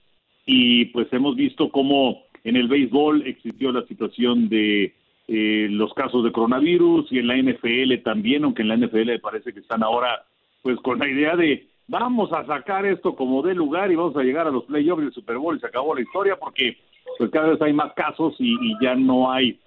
Y 0.45 0.85
pues 0.85 1.11
hemos 1.11 1.35
visto 1.35 1.69
cómo 1.69 2.23
en 2.43 2.55
el 2.55 2.69
béisbol 2.69 3.27
existió 3.27 3.71
la 3.73 3.85
situación 3.87 4.47
de 4.47 4.93
los 5.27 5.91
casos 5.95 6.23
de 6.23 6.31
coronavirus 6.31 7.11
y 7.11 7.17
en 7.17 7.27
la 7.27 7.35
NFL 7.35 8.03
también, 8.03 8.43
aunque 8.43 8.61
en 8.61 8.67
la 8.67 8.77
NFL 8.77 9.19
parece 9.19 9.51
que 9.51 9.59
están 9.59 9.81
ahora 9.81 10.23
pues 10.61 10.77
con 10.81 10.99
la 10.99 11.09
idea 11.09 11.35
de 11.35 11.67
vamos 11.87 12.31
a 12.33 12.45
sacar 12.45 12.85
esto 12.85 13.15
como 13.15 13.41
de 13.41 13.53
lugar 13.53 13.91
y 13.91 13.95
vamos 13.95 14.15
a 14.17 14.23
llegar 14.23 14.47
a 14.47 14.51
los 14.51 14.63
playoffs 14.65 15.03
del 15.03 15.13
Super 15.13 15.37
Bowl 15.37 15.55
y 15.55 15.59
se 15.59 15.67
acabó 15.67 15.95
la 15.95 16.01
historia 16.01 16.35
porque 16.37 16.77
pues 17.17 17.29
cada 17.29 17.49
vez 17.49 17.61
hay 17.61 17.73
más 17.73 17.93
casos 17.93 18.35
y, 18.39 18.55
ya 18.81 18.95
no 18.95 19.31
hay 19.31 19.59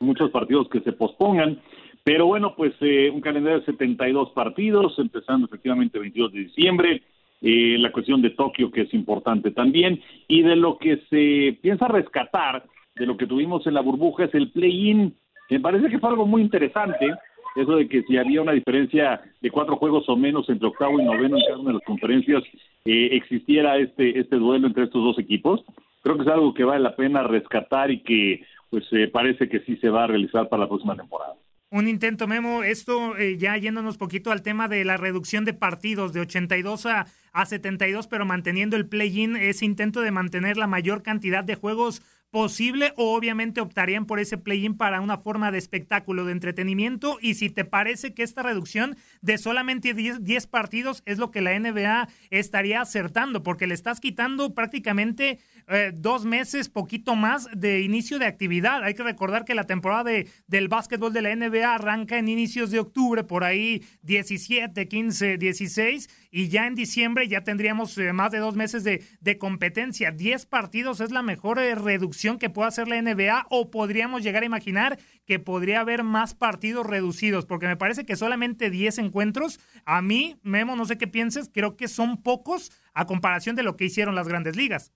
muchos 0.00 0.30
partidos 0.30 0.68
que 0.68 0.80
se 0.80 0.92
pospongan. 0.92 1.58
Pero 2.06 2.26
bueno, 2.26 2.54
pues 2.54 2.72
eh, 2.82 3.10
un 3.10 3.20
calendario 3.20 3.58
de 3.58 3.66
72 3.66 4.30
partidos, 4.30 4.96
empezando 4.96 5.46
efectivamente 5.46 5.98
el 5.98 6.02
22 6.02 6.32
de 6.32 6.38
diciembre, 6.38 7.02
eh, 7.42 7.76
la 7.80 7.90
cuestión 7.90 8.22
de 8.22 8.30
Tokio 8.30 8.70
que 8.70 8.82
es 8.82 8.94
importante 8.94 9.50
también, 9.50 10.00
y 10.28 10.42
de 10.42 10.54
lo 10.54 10.78
que 10.78 10.98
se 11.10 11.58
piensa 11.60 11.88
rescatar 11.88 12.64
de 12.94 13.06
lo 13.06 13.16
que 13.16 13.26
tuvimos 13.26 13.66
en 13.66 13.74
la 13.74 13.80
burbuja 13.80 14.26
es 14.26 14.34
el 14.36 14.52
play-in, 14.52 15.16
me 15.50 15.58
parece 15.58 15.88
que 15.88 15.98
fue 15.98 16.10
algo 16.10 16.26
muy 16.26 16.42
interesante, 16.42 17.12
eso 17.56 17.74
de 17.74 17.88
que 17.88 18.04
si 18.04 18.16
había 18.16 18.40
una 18.40 18.52
diferencia 18.52 19.20
de 19.40 19.50
cuatro 19.50 19.74
juegos 19.74 20.08
o 20.08 20.14
menos 20.14 20.48
entre 20.48 20.68
octavo 20.68 21.00
y 21.00 21.04
noveno 21.04 21.38
en 21.38 21.42
cada 21.42 21.58
una 21.58 21.70
de 21.70 21.78
las 21.78 21.84
conferencias, 21.84 22.44
eh, 22.84 23.08
existiera 23.16 23.78
este, 23.78 24.16
este 24.20 24.36
duelo 24.36 24.68
entre 24.68 24.84
estos 24.84 25.02
dos 25.02 25.18
equipos. 25.18 25.64
Creo 26.04 26.14
que 26.14 26.22
es 26.22 26.28
algo 26.28 26.54
que 26.54 26.62
vale 26.62 26.84
la 26.84 26.94
pena 26.94 27.24
rescatar 27.24 27.90
y 27.90 28.04
que 28.04 28.44
pues 28.70 28.84
eh, 28.92 29.08
parece 29.08 29.48
que 29.48 29.58
sí 29.60 29.76
se 29.78 29.90
va 29.90 30.04
a 30.04 30.06
realizar 30.06 30.48
para 30.48 30.62
la 30.62 30.68
próxima 30.68 30.94
temporada. 30.94 31.34
Un 31.76 31.88
intento, 31.88 32.26
Memo. 32.26 32.62
Esto 32.62 33.18
eh, 33.18 33.36
ya 33.36 33.54
yéndonos 33.58 33.98
poquito 33.98 34.32
al 34.32 34.40
tema 34.40 34.66
de 34.66 34.82
la 34.86 34.96
reducción 34.96 35.44
de 35.44 35.52
partidos 35.52 36.14
de 36.14 36.20
82 36.20 36.86
a, 36.86 37.06
a 37.32 37.44
72, 37.44 38.06
pero 38.06 38.24
manteniendo 38.24 38.78
el 38.78 38.88
play-in, 38.88 39.36
ese 39.36 39.66
intento 39.66 40.00
de 40.00 40.10
mantener 40.10 40.56
la 40.56 40.66
mayor 40.66 41.02
cantidad 41.02 41.44
de 41.44 41.54
juegos 41.54 42.00
posible 42.30 42.92
o 42.96 43.16
obviamente 43.16 43.60
optarían 43.60 44.04
por 44.04 44.20
ese 44.20 44.36
play-in 44.36 44.76
para 44.76 45.00
una 45.00 45.16
forma 45.16 45.50
de 45.50 45.58
espectáculo, 45.58 46.24
de 46.24 46.32
entretenimiento 46.32 47.18
y 47.20 47.34
si 47.34 47.50
te 47.50 47.64
parece 47.64 48.14
que 48.14 48.22
esta 48.22 48.42
reducción 48.42 48.96
de 49.22 49.38
solamente 49.38 49.94
10, 49.94 50.46
partidos 50.46 51.02
es 51.06 51.18
lo 51.18 51.30
que 51.30 51.40
la 51.40 51.58
NBA 51.58 52.08
estaría 52.30 52.80
acertando 52.80 53.42
porque 53.42 53.66
le 53.66 53.74
estás 53.74 54.00
quitando 54.00 54.54
prácticamente 54.54 55.38
eh, 55.68 55.92
dos 55.94 56.24
meses, 56.24 56.68
poquito 56.68 57.16
más 57.16 57.48
de 57.52 57.80
inicio 57.80 58.18
de 58.18 58.26
actividad. 58.26 58.84
Hay 58.84 58.94
que 58.94 59.02
recordar 59.02 59.44
que 59.44 59.54
la 59.54 59.64
temporada 59.64 60.04
de, 60.04 60.28
del 60.46 60.68
básquetbol 60.68 61.12
de 61.12 61.22
la 61.22 61.34
NBA 61.34 61.74
arranca 61.74 62.18
en 62.18 62.28
inicios 62.28 62.70
de 62.70 62.80
octubre, 62.80 63.24
por 63.24 63.44
ahí 63.44 63.82
17, 64.02 64.88
15, 64.88 65.38
16 65.38 66.08
y 66.30 66.48
ya 66.48 66.66
en 66.66 66.74
diciembre 66.74 67.28
ya 67.28 67.42
tendríamos 67.42 67.96
eh, 67.98 68.12
más 68.12 68.30
de 68.30 68.38
dos 68.38 68.56
meses 68.56 68.84
de, 68.84 69.02
de 69.20 69.38
competencia. 69.38 70.10
10 70.10 70.46
partidos 70.46 71.00
es 71.00 71.10
la 71.10 71.22
mejor 71.22 71.58
eh, 71.58 71.74
reducción 71.74 72.25
que 72.34 72.50
pueda 72.50 72.68
hacer 72.68 72.88
la 72.88 73.00
NBA 73.00 73.46
o 73.50 73.70
podríamos 73.70 74.22
llegar 74.22 74.42
a 74.42 74.46
imaginar 74.46 74.98
que 75.24 75.38
podría 75.38 75.80
haber 75.80 76.02
más 76.02 76.34
partidos 76.34 76.86
reducidos? 76.86 77.46
Porque 77.46 77.66
me 77.66 77.76
parece 77.76 78.04
que 78.04 78.16
solamente 78.16 78.70
10 78.70 78.98
encuentros, 78.98 79.60
a 79.84 80.02
mí, 80.02 80.36
Memo, 80.42 80.74
no 80.74 80.84
sé 80.84 80.98
qué 80.98 81.06
pienses, 81.06 81.48
creo 81.52 81.76
que 81.76 81.88
son 81.88 82.22
pocos 82.22 82.70
a 82.92 83.06
comparación 83.06 83.56
de 83.56 83.62
lo 83.62 83.76
que 83.76 83.84
hicieron 83.84 84.14
las 84.14 84.28
grandes 84.28 84.56
ligas. 84.56 84.92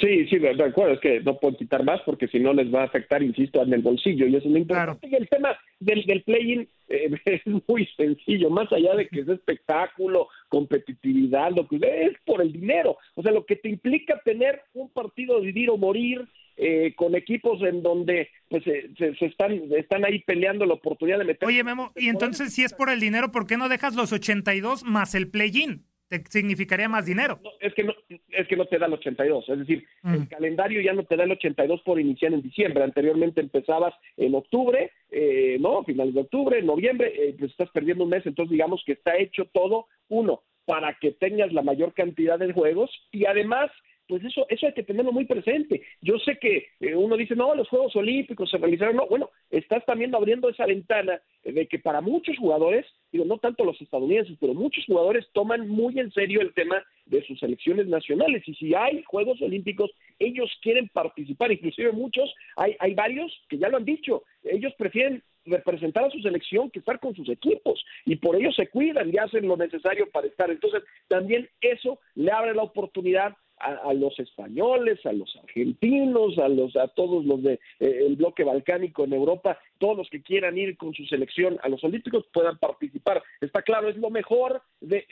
Sí, 0.00 0.26
sí, 0.28 0.38
de 0.38 0.50
acuerdo, 0.62 0.94
es 0.94 1.00
que 1.00 1.20
no 1.20 1.38
puedo 1.38 1.56
quitar 1.56 1.84
más 1.84 2.00
porque 2.02 2.28
si 2.28 2.38
no 2.38 2.52
les 2.52 2.72
va 2.72 2.82
a 2.82 2.86
afectar, 2.86 3.22
insisto, 3.22 3.62
en 3.62 3.72
el 3.72 3.82
bolsillo 3.82 4.26
y 4.26 4.36
eso 4.36 4.46
es 4.46 4.52
lo 4.52 4.58
importante. 4.58 5.08
Y 5.08 5.14
el 5.14 5.28
tema 5.28 5.56
del, 5.80 6.04
del 6.04 6.22
play-in 6.22 6.68
eh, 6.88 7.10
es 7.24 7.42
muy 7.66 7.86
sencillo, 7.96 8.50
más 8.50 8.72
allá 8.72 8.94
de 8.94 9.08
que 9.08 9.20
es 9.20 9.28
espectáculo, 9.28 10.28
competitividad, 10.48 11.52
lo 11.54 11.66
que 11.68 11.76
es 11.76 12.16
por 12.24 12.42
el 12.42 12.52
dinero. 12.52 12.96
O 13.14 13.22
sea, 13.22 13.32
lo 13.32 13.44
que 13.44 13.56
te 13.56 13.68
implica 13.68 14.20
tener 14.24 14.62
un 14.74 14.90
partido 14.90 15.38
de 15.38 15.46
vivir 15.46 15.70
o 15.70 15.76
morir 15.76 16.26
eh, 16.56 16.92
con 16.96 17.14
equipos 17.14 17.62
en 17.62 17.82
donde 17.82 18.30
pues 18.48 18.64
se, 18.64 18.90
están 19.24 19.52
están 19.76 20.04
ahí 20.04 20.24
peleando 20.24 20.66
la 20.66 20.74
oportunidad 20.74 21.18
de 21.18 21.24
meter. 21.24 21.46
Oye, 21.46 21.62
Memo, 21.62 21.92
y 21.94 22.08
entonces 22.08 22.52
si 22.52 22.64
es 22.64 22.74
por 22.74 22.90
el 22.90 22.98
dinero, 22.98 23.30
¿por 23.30 23.46
qué 23.46 23.56
no 23.56 23.68
dejas 23.68 23.94
los 23.94 24.12
82 24.12 24.82
más 24.82 25.14
el 25.14 25.30
play-in? 25.30 25.84
Te 26.08 26.22
significaría 26.28 26.88
más 26.88 27.06
dinero. 27.06 27.38
es 27.60 27.74
que 27.74 27.84
no 27.84 27.92
es 28.30 28.48
que 28.48 28.56
no 28.56 28.66
te 28.66 28.78
da 28.78 28.86
el 28.86 28.94
82, 28.94 29.48
es 29.48 29.58
decir, 29.58 29.86
el 30.04 30.28
calendario 30.28 30.80
ya 30.80 30.92
no 30.92 31.04
te 31.04 31.16
da 31.16 31.24
el 31.24 31.32
82 31.32 31.82
por 31.82 32.00
iniciar 32.00 32.32
en 32.32 32.42
diciembre. 32.42 32.82
Anteriormente 32.82 33.40
empezabas 33.40 33.94
en 34.16 34.34
octubre, 34.34 34.92
eh, 35.10 35.58
no, 35.60 35.84
finales 35.84 36.14
de 36.14 36.20
octubre, 36.20 36.62
noviembre, 36.62 37.12
eh, 37.14 37.34
pues 37.38 37.50
estás 37.50 37.70
perdiendo 37.70 38.04
un 38.04 38.10
mes, 38.10 38.24
entonces 38.26 38.52
digamos 38.52 38.82
que 38.86 38.92
está 38.92 39.16
hecho 39.16 39.44
todo 39.52 39.86
uno 40.08 40.42
para 40.64 40.94
que 41.00 41.12
tengas 41.12 41.52
la 41.52 41.62
mayor 41.62 41.94
cantidad 41.94 42.38
de 42.38 42.52
juegos 42.52 42.90
y 43.10 43.26
además 43.26 43.70
pues 44.08 44.24
eso, 44.24 44.46
eso 44.48 44.66
hay 44.66 44.72
que 44.72 44.82
tenerlo 44.82 45.12
muy 45.12 45.26
presente. 45.26 45.82
Yo 46.00 46.18
sé 46.18 46.38
que 46.38 46.68
eh, 46.80 46.96
uno 46.96 47.16
dice, 47.16 47.36
no, 47.36 47.54
los 47.54 47.68
Juegos 47.68 47.94
Olímpicos 47.94 48.50
se 48.50 48.56
realizaron, 48.56 48.96
no, 48.96 49.06
bueno, 49.06 49.30
estás 49.50 49.84
también 49.84 50.14
abriendo 50.14 50.48
esa 50.48 50.66
ventana 50.66 51.20
de 51.44 51.66
que 51.66 51.78
para 51.78 52.00
muchos 52.00 52.36
jugadores, 52.38 52.86
digo, 53.12 53.26
no 53.26 53.38
tanto 53.38 53.64
los 53.64 53.80
estadounidenses, 53.80 54.36
pero 54.40 54.54
muchos 54.54 54.84
jugadores 54.86 55.26
toman 55.32 55.68
muy 55.68 55.98
en 55.98 56.10
serio 56.12 56.40
el 56.40 56.54
tema 56.54 56.82
de 57.06 57.22
sus 57.26 57.38
selecciones 57.38 57.86
nacionales 57.86 58.42
y 58.46 58.54
si 58.54 58.74
hay 58.74 59.02
Juegos 59.02 59.40
Olímpicos, 59.42 59.90
ellos 60.18 60.50
quieren 60.62 60.88
participar, 60.88 61.52
inclusive 61.52 61.92
muchos, 61.92 62.34
hay, 62.56 62.76
hay 62.80 62.94
varios 62.94 63.32
que 63.48 63.58
ya 63.58 63.68
lo 63.68 63.76
han 63.76 63.84
dicho, 63.84 64.24
ellos 64.42 64.72
prefieren 64.78 65.22
representar 65.44 66.04
a 66.04 66.10
su 66.10 66.20
selección 66.20 66.70
que 66.70 66.78
estar 66.78 66.98
con 67.00 67.14
sus 67.14 67.28
equipos 67.28 67.82
y 68.04 68.16
por 68.16 68.36
ello 68.36 68.52
se 68.52 68.68
cuidan 68.68 69.12
y 69.12 69.18
hacen 69.18 69.46
lo 69.46 69.56
necesario 69.56 70.08
para 70.10 70.26
estar. 70.26 70.50
Entonces, 70.50 70.82
también 71.08 71.48
eso 71.60 71.98
le 72.14 72.30
abre 72.30 72.54
la 72.54 72.62
oportunidad 72.62 73.34
a, 73.60 73.92
los 73.92 74.18
españoles, 74.18 75.04
a 75.06 75.12
los 75.12 75.34
argentinos, 75.36 76.38
a 76.38 76.48
los 76.48 76.76
a 76.76 76.88
todos 76.88 77.24
los 77.24 77.42
de 77.42 77.60
eh, 77.80 78.14
bloque 78.16 78.44
balcánico 78.44 79.04
en 79.04 79.12
Europa, 79.12 79.58
todos 79.78 79.96
los 79.96 80.10
que 80.10 80.22
quieran 80.22 80.56
ir 80.58 80.76
con 80.76 80.94
su 80.94 81.04
selección 81.06 81.58
a 81.62 81.68
los 81.68 81.82
olímpicos 81.84 82.24
puedan 82.32 82.58
participar. 82.58 83.22
Está 83.40 83.62
claro, 83.62 83.88
es 83.88 83.96
lo 83.96 84.10
mejor 84.10 84.62
de, 84.80 85.06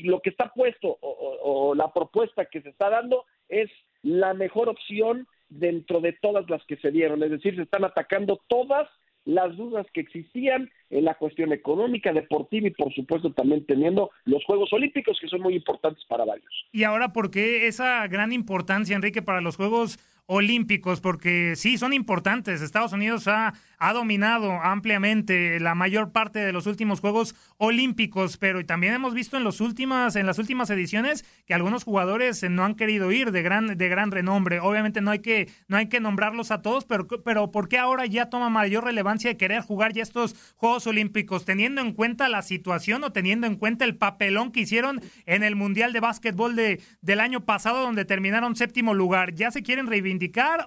lo 0.00 0.20
que 0.20 0.30
está 0.30 0.52
puesto 0.52 0.98
o 1.00 1.74
la 1.74 1.92
propuesta 1.92 2.46
que 2.46 2.60
se 2.62 2.70
está 2.70 2.90
dando 2.90 3.24
es 3.48 3.70
la 4.02 4.34
mejor 4.34 4.68
opción 4.68 5.26
dentro 5.48 6.00
de 6.00 6.12
todas 6.12 6.48
las 6.50 6.64
que 6.66 6.76
se 6.76 6.90
dieron, 6.90 7.22
es 7.22 7.30
decir, 7.30 7.54
se 7.56 7.62
están 7.62 7.84
atacando 7.84 8.40
todas 8.48 8.88
las 9.24 9.56
dudas 9.56 9.86
que 9.92 10.00
existían 10.00 10.70
en 10.90 11.04
la 11.04 11.14
cuestión 11.14 11.52
económica, 11.52 12.12
deportiva 12.12 12.68
y 12.68 12.70
por 12.70 12.92
supuesto 12.94 13.32
también 13.32 13.64
teniendo 13.66 14.10
los 14.24 14.44
Juegos 14.44 14.72
Olímpicos 14.72 15.18
que 15.20 15.28
son 15.28 15.40
muy 15.40 15.54
importantes 15.54 16.04
para 16.08 16.24
varios. 16.24 16.52
Y 16.72 16.84
ahora, 16.84 17.12
¿por 17.12 17.30
qué 17.30 17.66
esa 17.66 18.06
gran 18.08 18.32
importancia, 18.32 18.96
Enrique, 18.96 19.22
para 19.22 19.40
los 19.40 19.56
Juegos 19.56 19.98
Olímpicos, 20.26 21.02
porque 21.02 21.52
sí, 21.54 21.76
son 21.76 21.92
importantes. 21.92 22.62
Estados 22.62 22.94
Unidos 22.94 23.28
ha, 23.28 23.52
ha 23.76 23.92
dominado 23.92 24.52
ampliamente 24.52 25.60
la 25.60 25.74
mayor 25.74 26.12
parte 26.12 26.38
de 26.38 26.50
los 26.50 26.66
últimos 26.66 27.00
Juegos 27.00 27.34
Olímpicos, 27.58 28.38
pero 28.38 28.64
también 28.64 28.94
hemos 28.94 29.12
visto 29.12 29.36
en, 29.36 29.44
los 29.44 29.60
últimas, 29.60 30.16
en 30.16 30.24
las 30.24 30.38
últimas 30.38 30.70
ediciones 30.70 31.26
que 31.44 31.52
algunos 31.52 31.84
jugadores 31.84 32.42
no 32.48 32.64
han 32.64 32.74
querido 32.74 33.12
ir 33.12 33.32
de 33.32 33.42
gran, 33.42 33.76
de 33.76 33.88
gran 33.90 34.10
renombre. 34.12 34.60
Obviamente 34.60 35.02
no 35.02 35.10
hay, 35.10 35.18
que, 35.18 35.50
no 35.68 35.76
hay 35.76 35.90
que 35.90 36.00
nombrarlos 36.00 36.50
a 36.50 36.62
todos, 36.62 36.86
pero, 36.86 37.06
pero 37.06 37.50
¿por 37.50 37.68
qué 37.68 37.76
ahora 37.76 38.06
ya 38.06 38.30
toma 38.30 38.48
mayor 38.48 38.84
relevancia 38.84 39.28
de 39.28 39.36
querer 39.36 39.60
jugar 39.60 39.92
ya 39.92 40.02
estos 40.02 40.54
Juegos 40.56 40.86
Olímpicos, 40.86 41.44
teniendo 41.44 41.82
en 41.82 41.92
cuenta 41.92 42.30
la 42.30 42.40
situación 42.40 43.04
o 43.04 43.12
teniendo 43.12 43.46
en 43.46 43.56
cuenta 43.56 43.84
el 43.84 43.96
papelón 43.96 44.52
que 44.52 44.60
hicieron 44.60 45.02
en 45.26 45.42
el 45.42 45.54
Mundial 45.54 45.92
de 45.92 46.00
Básquetbol 46.00 46.56
de, 46.56 46.80
del 47.02 47.20
año 47.20 47.44
pasado, 47.44 47.82
donde 47.82 48.06
terminaron 48.06 48.56
séptimo 48.56 48.94
lugar? 48.94 49.34
¿Ya 49.34 49.50
se 49.50 49.62
quieren 49.62 49.86
reivindicar 49.86 50.13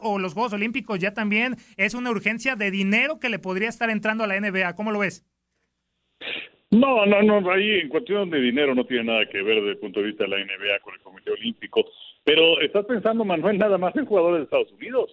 o 0.01 0.19
los 0.19 0.33
Juegos 0.33 0.53
Olímpicos 0.53 0.99
ya 0.99 1.13
también 1.13 1.55
es 1.77 1.93
una 1.93 2.11
urgencia 2.11 2.55
de 2.55 2.71
dinero 2.71 3.19
que 3.19 3.29
le 3.29 3.39
podría 3.39 3.69
estar 3.69 3.89
entrando 3.89 4.23
a 4.23 4.27
la 4.27 4.39
NBA? 4.39 4.75
¿Cómo 4.75 4.91
lo 4.91 4.99
ves? 4.99 5.25
No, 6.69 7.05
no, 7.05 7.21
no, 7.21 7.51
ahí 7.51 7.79
en 7.79 7.87
cuestión 7.87 8.29
de 8.29 8.41
dinero 8.41 8.75
no 8.75 8.85
tiene 8.85 9.05
nada 9.05 9.25
que 9.25 9.41
ver 9.41 9.55
desde 9.55 9.71
el 9.71 9.77
punto 9.77 10.01
de 10.01 10.07
vista 10.07 10.25
de 10.25 10.31
la 10.31 10.37
NBA 10.37 10.79
con 10.83 10.93
el 10.93 10.99
Comité 10.99 11.31
Olímpico. 11.31 11.85
Pero 12.25 12.59
estás 12.59 12.85
pensando, 12.85 13.23
Manuel, 13.23 13.57
nada 13.57 13.77
más 13.77 13.95
en 13.95 14.05
jugadores 14.05 14.39
de 14.39 14.43
Estados 14.43 14.71
Unidos. 14.73 15.09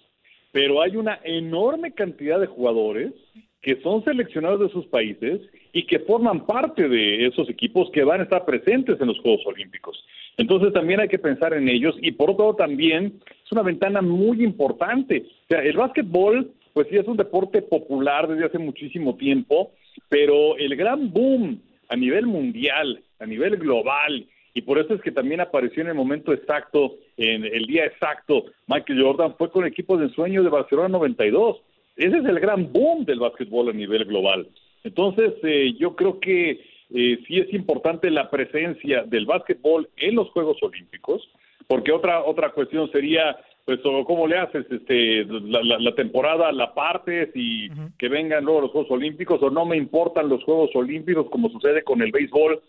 Pero 0.51 0.81
hay 0.81 0.97
una 0.97 1.19
enorme 1.23 1.93
cantidad 1.93 2.39
de 2.39 2.47
jugadores 2.47 3.13
que 3.61 3.81
son 3.81 4.03
seleccionados 4.03 4.59
de 4.59 4.69
sus 4.69 4.85
países 4.87 5.41
y 5.75 5.83
que 5.83 5.99
forman 5.99 6.45
parte 6.45 6.87
de 6.87 7.27
esos 7.27 7.49
equipos 7.49 7.89
que 7.91 8.05
van 8.05 8.21
a 8.21 8.23
estar 8.23 8.45
presentes 8.45 8.99
en 9.01 9.07
los 9.07 9.19
Juegos 9.19 9.45
Olímpicos. 9.45 10.01
Entonces 10.37 10.71
también 10.71 11.01
hay 11.01 11.09
que 11.09 11.19
pensar 11.19 11.53
en 11.53 11.67
ellos 11.67 11.97
y 12.01 12.13
por 12.13 12.31
otro 12.31 12.45
lado 12.45 12.55
también 12.55 13.19
es 13.43 13.51
una 13.51 13.61
ventana 13.61 14.01
muy 14.01 14.41
importante. 14.41 15.25
O 15.27 15.47
sea, 15.49 15.59
el 15.59 15.75
básquetbol 15.75 16.49
pues 16.71 16.87
sí 16.89 16.95
es 16.95 17.05
un 17.09 17.17
deporte 17.17 17.61
popular 17.61 18.25
desde 18.29 18.45
hace 18.45 18.57
muchísimo 18.57 19.17
tiempo, 19.17 19.73
pero 20.07 20.55
el 20.55 20.77
gran 20.77 21.11
boom 21.11 21.61
a 21.89 21.97
nivel 21.97 22.25
mundial, 22.25 23.03
a 23.19 23.25
nivel 23.25 23.57
global, 23.57 24.25
y 24.53 24.61
por 24.61 24.79
eso 24.79 24.93
es 24.93 25.01
que 25.01 25.11
también 25.11 25.41
apareció 25.41 25.81
en 25.81 25.89
el 25.89 25.95
momento 25.95 26.31
exacto, 26.31 26.95
en 27.17 27.43
el 27.43 27.65
día 27.65 27.85
exacto, 27.85 28.45
Michael 28.67 29.03
Jordan 29.03 29.35
fue 29.37 29.51
con 29.51 29.65
el 29.65 29.73
equipo 29.73 29.97
de 29.97 30.05
ensueño 30.05 30.41
de 30.41 30.49
Barcelona 30.49 30.87
92. 30.87 31.57
Ese 31.97 32.17
es 32.17 32.25
el 32.25 32.39
gran 32.39 32.71
boom 32.71 33.03
del 33.03 33.19
básquetbol 33.19 33.69
a 33.69 33.73
nivel 33.73 34.05
global. 34.05 34.47
Entonces, 34.85 35.33
eh, 35.41 35.73
yo 35.79 35.95
creo 35.95 36.19
que 36.19 36.51
eh, 36.51 37.19
sí 37.27 37.39
es 37.39 37.51
importante 37.53 38.11
la 38.11 38.29
presencia 38.29 39.03
del 39.03 39.25
básquetbol 39.25 39.89
en 39.97 40.15
los 40.15 40.29
Juegos 40.29 40.61
Olímpicos, 40.61 41.27
porque 41.67 41.91
otra 41.91 42.23
otra 42.23 42.51
cuestión 42.51 42.91
sería 42.91 43.35
pues 43.65 43.79
cómo 43.81 44.27
le 44.27 44.37
haces 44.37 44.63
este 44.69 45.25
la, 45.25 45.95
temporada 45.95 46.51
la 46.51 46.75
partes 46.75 47.31
y 47.33 47.67
que 47.97 48.09
vengan 48.09 48.45
luego 48.45 48.61
los 48.61 48.71
Juegos 48.71 48.91
Olímpicos 48.91 49.41
o 49.41 49.49
no 49.49 49.65
me 49.65 49.75
importan 49.75 50.29
los 50.29 50.43
Juegos 50.43 50.69
Olímpicos 50.75 51.31
como 51.31 51.49
sucede 51.49 51.83
con 51.83 52.03
el 52.03 52.11
béisbol 52.11 52.61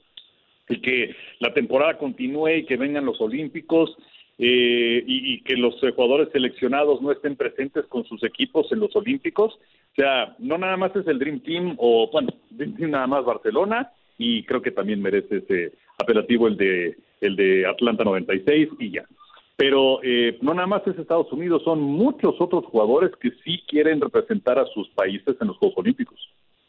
y 0.71 0.81
que 0.81 1.15
la 1.41 1.53
temporada 1.53 1.99
continúe 1.99 2.49
y 2.49 2.65
que 2.65 2.79
vengan 2.79 3.05
los 3.05 3.21
Olímpicos 3.21 3.95
eh, 4.39 5.03
y, 5.07 5.41
que 5.43 5.57
los 5.57 5.75
jugadores 5.81 6.29
seleccionados 6.33 7.01
no 7.01 7.11
estén 7.13 7.37
presentes 7.37 7.87
con 7.87 8.05
sus 8.05 8.23
equipos 8.23 8.71
en 8.71 8.81
los 8.81 8.95
Olímpicos. 8.95 9.55
O 9.55 9.95
sea, 9.95 10.37
no 10.39 10.59
nada 10.59 10.77
más 10.77 10.95
es 10.95 11.07
el 11.07 11.19
Dream 11.19 11.41
Team 11.41 11.75
o, 11.79 12.11
bueno, 12.11 12.29
Dream 12.51 12.77
Team 12.77 12.91
nada 12.91 13.07
más 13.07 13.25
Barcelona 13.25 13.93
y 14.19 14.43
creo 14.45 14.63
que 14.63 14.71
también 14.71 15.01
merece 15.01 15.39
ese 15.39 15.73
apelativo 15.99 16.49
el 16.49 16.57
de, 16.57 16.97
el 17.21 17.37
de 17.37 17.67
Atlanta 17.67 18.05
96 18.05 18.69
y 18.79 18.91
ya 18.93 19.07
pero 19.57 20.01
eh, 20.03 20.39
no 20.43 20.53
nada 20.53 20.67
más 20.67 20.87
es 20.87 20.99
Estados 20.99 21.33
Unidos, 21.33 21.63
son 21.65 21.81
muchos 21.81 22.35
otros 22.39 22.67
jugadores 22.67 23.11
que 23.19 23.31
sí 23.43 23.63
quieren 23.67 24.01
representar 24.01 24.59
a 24.59 24.67
sus 24.67 24.89
países 24.91 25.35
en 25.41 25.49
los 25.49 25.57
Juegos 25.57 25.79
Olímpicos. 25.79 26.19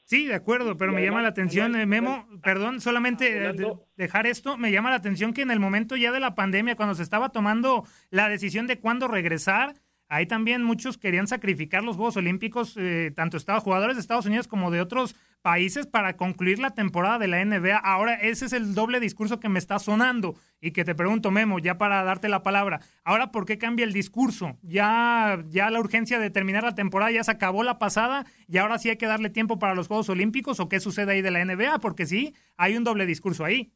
Sí, 0.08 0.26
de 0.26 0.36
acuerdo, 0.36 0.78
pero 0.78 0.94
me 0.94 1.04
llama 1.04 1.22
la 1.22 1.28
atención, 1.28 1.76
eh, 1.76 1.86
Memo, 1.86 2.26
perdón, 2.42 2.80
solamente 2.80 3.50
eh, 3.50 3.54
dejar 3.98 4.26
esto, 4.26 4.58
me 4.58 4.72
llama 4.72 4.90
la 4.90 4.96
atención 4.96 5.34
que 5.34 5.42
en 5.42 5.52
el 5.52 5.60
momento 5.60 5.98
ya 5.98 6.14
de 6.14 6.22
la 6.22 6.34
pandemia, 6.34 6.78
cuando 6.78 6.96
se 6.96 7.04
estaba 7.04 7.28
tomando 7.34 7.86
la 8.10 8.30
decisión 8.30 8.68
de 8.68 8.80
cuándo 8.80 9.10
regresar, 9.10 9.74
ahí 10.08 10.26
también 10.26 10.64
muchos 10.64 10.98
querían 10.98 11.28
sacrificar 11.28 11.84
los 11.84 11.96
Juegos 11.96 12.18
Olímpicos, 12.18 12.76
tanto 13.16 13.38
estados, 13.38 13.64
jugadores 13.64 13.96
de 13.96 14.02
Estados 14.02 14.26
Unidos 14.26 14.48
como 14.48 14.72
de 14.72 14.82
otros 14.82 15.16
países 15.42 15.88
para 15.88 16.18
concluir 16.18 16.60
la 16.60 16.72
temporada 16.72 17.20
de 17.20 17.28
la 17.28 17.44
NBA. 17.44 17.78
Ahora, 17.78 18.16
ese 18.16 18.46
es 18.46 18.54
el 18.54 18.74
doble 18.74 19.00
discurso 19.00 19.40
que 19.40 19.50
me 19.50 19.60
está 19.60 19.80
sonando 19.80 20.36
y 20.60 20.72
que 20.72 20.84
te 20.84 20.96
pregunto, 20.96 21.32
Memo, 21.32 21.60
ya 21.60 21.78
para 21.78 22.04
darte 22.04 22.28
la 22.28 22.44
palabra. 22.44 22.80
Ahora, 23.04 23.32
¿por 23.32 23.46
qué 23.46 23.58
cambia 23.58 23.86
el 23.86 23.94
discurso? 23.94 24.58
Ya, 24.62 25.44
ya 25.50 25.70
la 25.70 25.80
urgencia 25.80 26.20
de 26.20 26.30
terminar 26.30 26.64
la 26.64 26.76
temporada 26.76 27.12
ya 27.12 27.24
se 27.24 27.32
acabó 27.32 27.64
la 27.64 27.80
pasada 27.80 28.26
y 28.48 28.58
ahora 28.58 28.78
sí 28.78 28.90
hay 28.90 28.98
que 28.98 29.08
darle 29.08 29.30
tiempo 29.30 29.60
para 29.60 29.76
los 29.76 29.88
Juegos 29.88 30.10
Olímpicos 30.10 30.60
o 30.60 30.68
qué 30.68 30.80
sucede 30.80 31.14
ahí 31.14 31.22
de 31.22 31.32
la 31.32 31.46
NBA, 31.46 31.80
porque 31.80 32.06
sí, 32.06 32.34
hay 32.58 32.76
un 32.76 32.84
doble 32.84 33.06
discurso 33.06 33.46
ahí. 33.46 33.72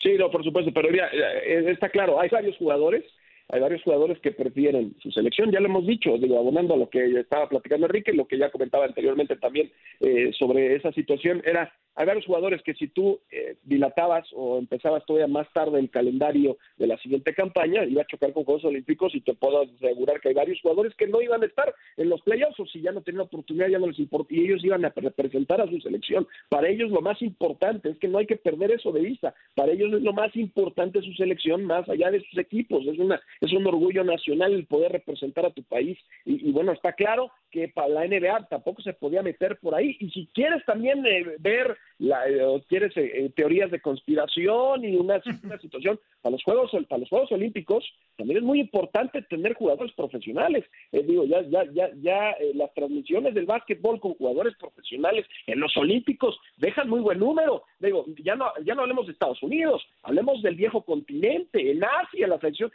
Sí, 0.00 0.14
no, 0.18 0.30
por 0.30 0.42
supuesto, 0.42 0.72
pero 0.72 0.90
ya, 0.90 1.06
eh, 1.12 1.70
está 1.70 1.88
claro, 1.88 2.20
hay 2.20 2.28
varios 2.28 2.56
jugadores 2.56 3.04
hay 3.52 3.60
varios 3.60 3.82
jugadores 3.82 4.18
que 4.20 4.32
prefieren 4.32 4.96
su 5.00 5.10
selección, 5.10 5.52
ya 5.52 5.60
lo 5.60 5.66
hemos 5.66 5.86
dicho, 5.86 6.16
digo, 6.16 6.38
abonando 6.38 6.72
a 6.72 6.78
lo 6.78 6.88
que 6.88 7.20
estaba 7.20 7.50
platicando 7.50 7.86
Enrique, 7.86 8.14
lo 8.14 8.26
que 8.26 8.38
ya 8.38 8.50
comentaba 8.50 8.86
anteriormente 8.86 9.36
también 9.36 9.70
eh, 10.00 10.32
sobre 10.38 10.74
esa 10.74 10.90
situación, 10.92 11.42
era 11.44 11.70
hay 11.94 12.06
varios 12.06 12.24
jugadores 12.24 12.62
que 12.62 12.74
si 12.74 12.88
tú 12.88 13.20
eh, 13.30 13.56
dilatabas 13.64 14.26
o 14.34 14.58
empezabas 14.58 15.04
todavía 15.04 15.26
más 15.26 15.46
tarde 15.52 15.78
el 15.78 15.90
calendario 15.90 16.56
de 16.78 16.86
la 16.86 16.96
siguiente 16.98 17.34
campaña, 17.34 17.84
iba 17.84 18.02
a 18.02 18.06
chocar 18.06 18.32
con 18.32 18.44
Juegos 18.44 18.64
Olímpicos 18.64 19.14
y 19.14 19.20
te 19.20 19.34
puedo 19.34 19.62
asegurar 19.62 20.20
que 20.20 20.28
hay 20.28 20.34
varios 20.34 20.60
jugadores 20.62 20.94
que 20.96 21.06
no 21.06 21.20
iban 21.20 21.42
a 21.42 21.46
estar 21.46 21.74
en 21.98 22.08
los 22.08 22.22
playoffs 22.22 22.58
o 22.60 22.66
si 22.66 22.80
ya 22.80 22.92
no 22.92 23.02
tenían 23.02 23.22
oportunidad, 23.22 23.68
ya 23.68 23.78
no 23.78 23.88
les 23.88 23.98
importa 23.98 24.34
y 24.34 24.40
ellos 24.40 24.64
iban 24.64 24.84
a 24.84 24.92
representar 24.94 25.60
a 25.60 25.68
su 25.68 25.80
selección. 25.80 26.26
Para 26.48 26.68
ellos 26.68 26.90
lo 26.90 27.02
más 27.02 27.20
importante 27.20 27.90
es 27.90 27.98
que 27.98 28.08
no 28.08 28.18
hay 28.18 28.26
que 28.26 28.36
perder 28.36 28.72
eso 28.72 28.90
de 28.90 29.02
vista. 29.02 29.34
Para 29.54 29.72
ellos 29.72 29.92
es 29.92 30.02
lo 30.02 30.14
más 30.14 30.34
importante 30.36 31.02
su 31.02 31.12
selección 31.12 31.64
más 31.64 31.86
allá 31.90 32.10
de 32.10 32.22
sus 32.22 32.38
equipos. 32.38 32.86
Es, 32.86 32.98
una, 32.98 33.20
es 33.42 33.52
un 33.52 33.66
orgullo 33.66 34.04
nacional 34.04 34.52
el 34.52 34.66
poder 34.66 34.92
representar 34.92 35.44
a 35.44 35.50
tu 35.50 35.64
país. 35.64 35.98
Y, 36.24 36.50
bueno, 36.52 36.72
está 36.72 36.92
claro 36.92 37.30
que 37.50 37.68
para 37.68 37.88
la 37.88 38.06
NBA 38.06 38.46
tampoco 38.48 38.82
se 38.82 38.92
podía 38.92 39.22
meter 39.22 39.58
por 39.58 39.74
ahí. 39.74 39.96
Y 39.98 40.10
si 40.10 40.28
quieres 40.32 40.64
también 40.64 41.04
eh, 41.04 41.36
ver 41.40 41.76
la, 42.02 42.28
eh, 42.28 42.62
quieres 42.68 42.96
eh, 42.96 43.10
eh, 43.14 43.30
teorías 43.34 43.70
de 43.70 43.80
conspiración 43.80 44.84
y 44.84 44.96
una, 44.96 45.22
situación 45.62 46.00
para 46.20 46.32
los 46.32 46.42
juegos 46.42 46.70
para 46.88 46.98
los 46.98 47.08
Juegos 47.08 47.30
Olímpicos 47.30 47.84
también 48.16 48.38
es 48.38 48.42
muy 48.42 48.60
importante 48.60 49.22
tener 49.22 49.54
jugadores 49.54 49.92
profesionales 49.94 50.64
digo 50.90 51.24
ya 51.24 51.42
ya 51.42 51.64
ya 51.72 51.90
ya 52.00 52.36
las 52.54 52.72
transmisiones 52.74 53.34
del 53.34 53.46
básquetbol 53.46 54.00
con 54.00 54.14
jugadores 54.14 54.54
profesionales 54.56 55.26
en 55.46 55.60
los 55.60 55.76
Olímpicos 55.76 56.38
dejan 56.56 56.88
muy 56.88 57.00
buen 57.00 57.18
número 57.18 57.62
digo 57.78 58.04
ya 58.24 58.34
no 58.34 58.46
ya 58.64 58.74
no 58.74 58.82
hablemos 58.82 59.06
de 59.06 59.12
Estados 59.12 59.42
Unidos 59.42 59.82
hablemos 60.02 60.42
del 60.42 60.56
viejo 60.56 60.82
continente 60.82 61.70
en 61.70 61.84
Asia 61.84 62.26
la 62.26 62.40
selección 62.40 62.72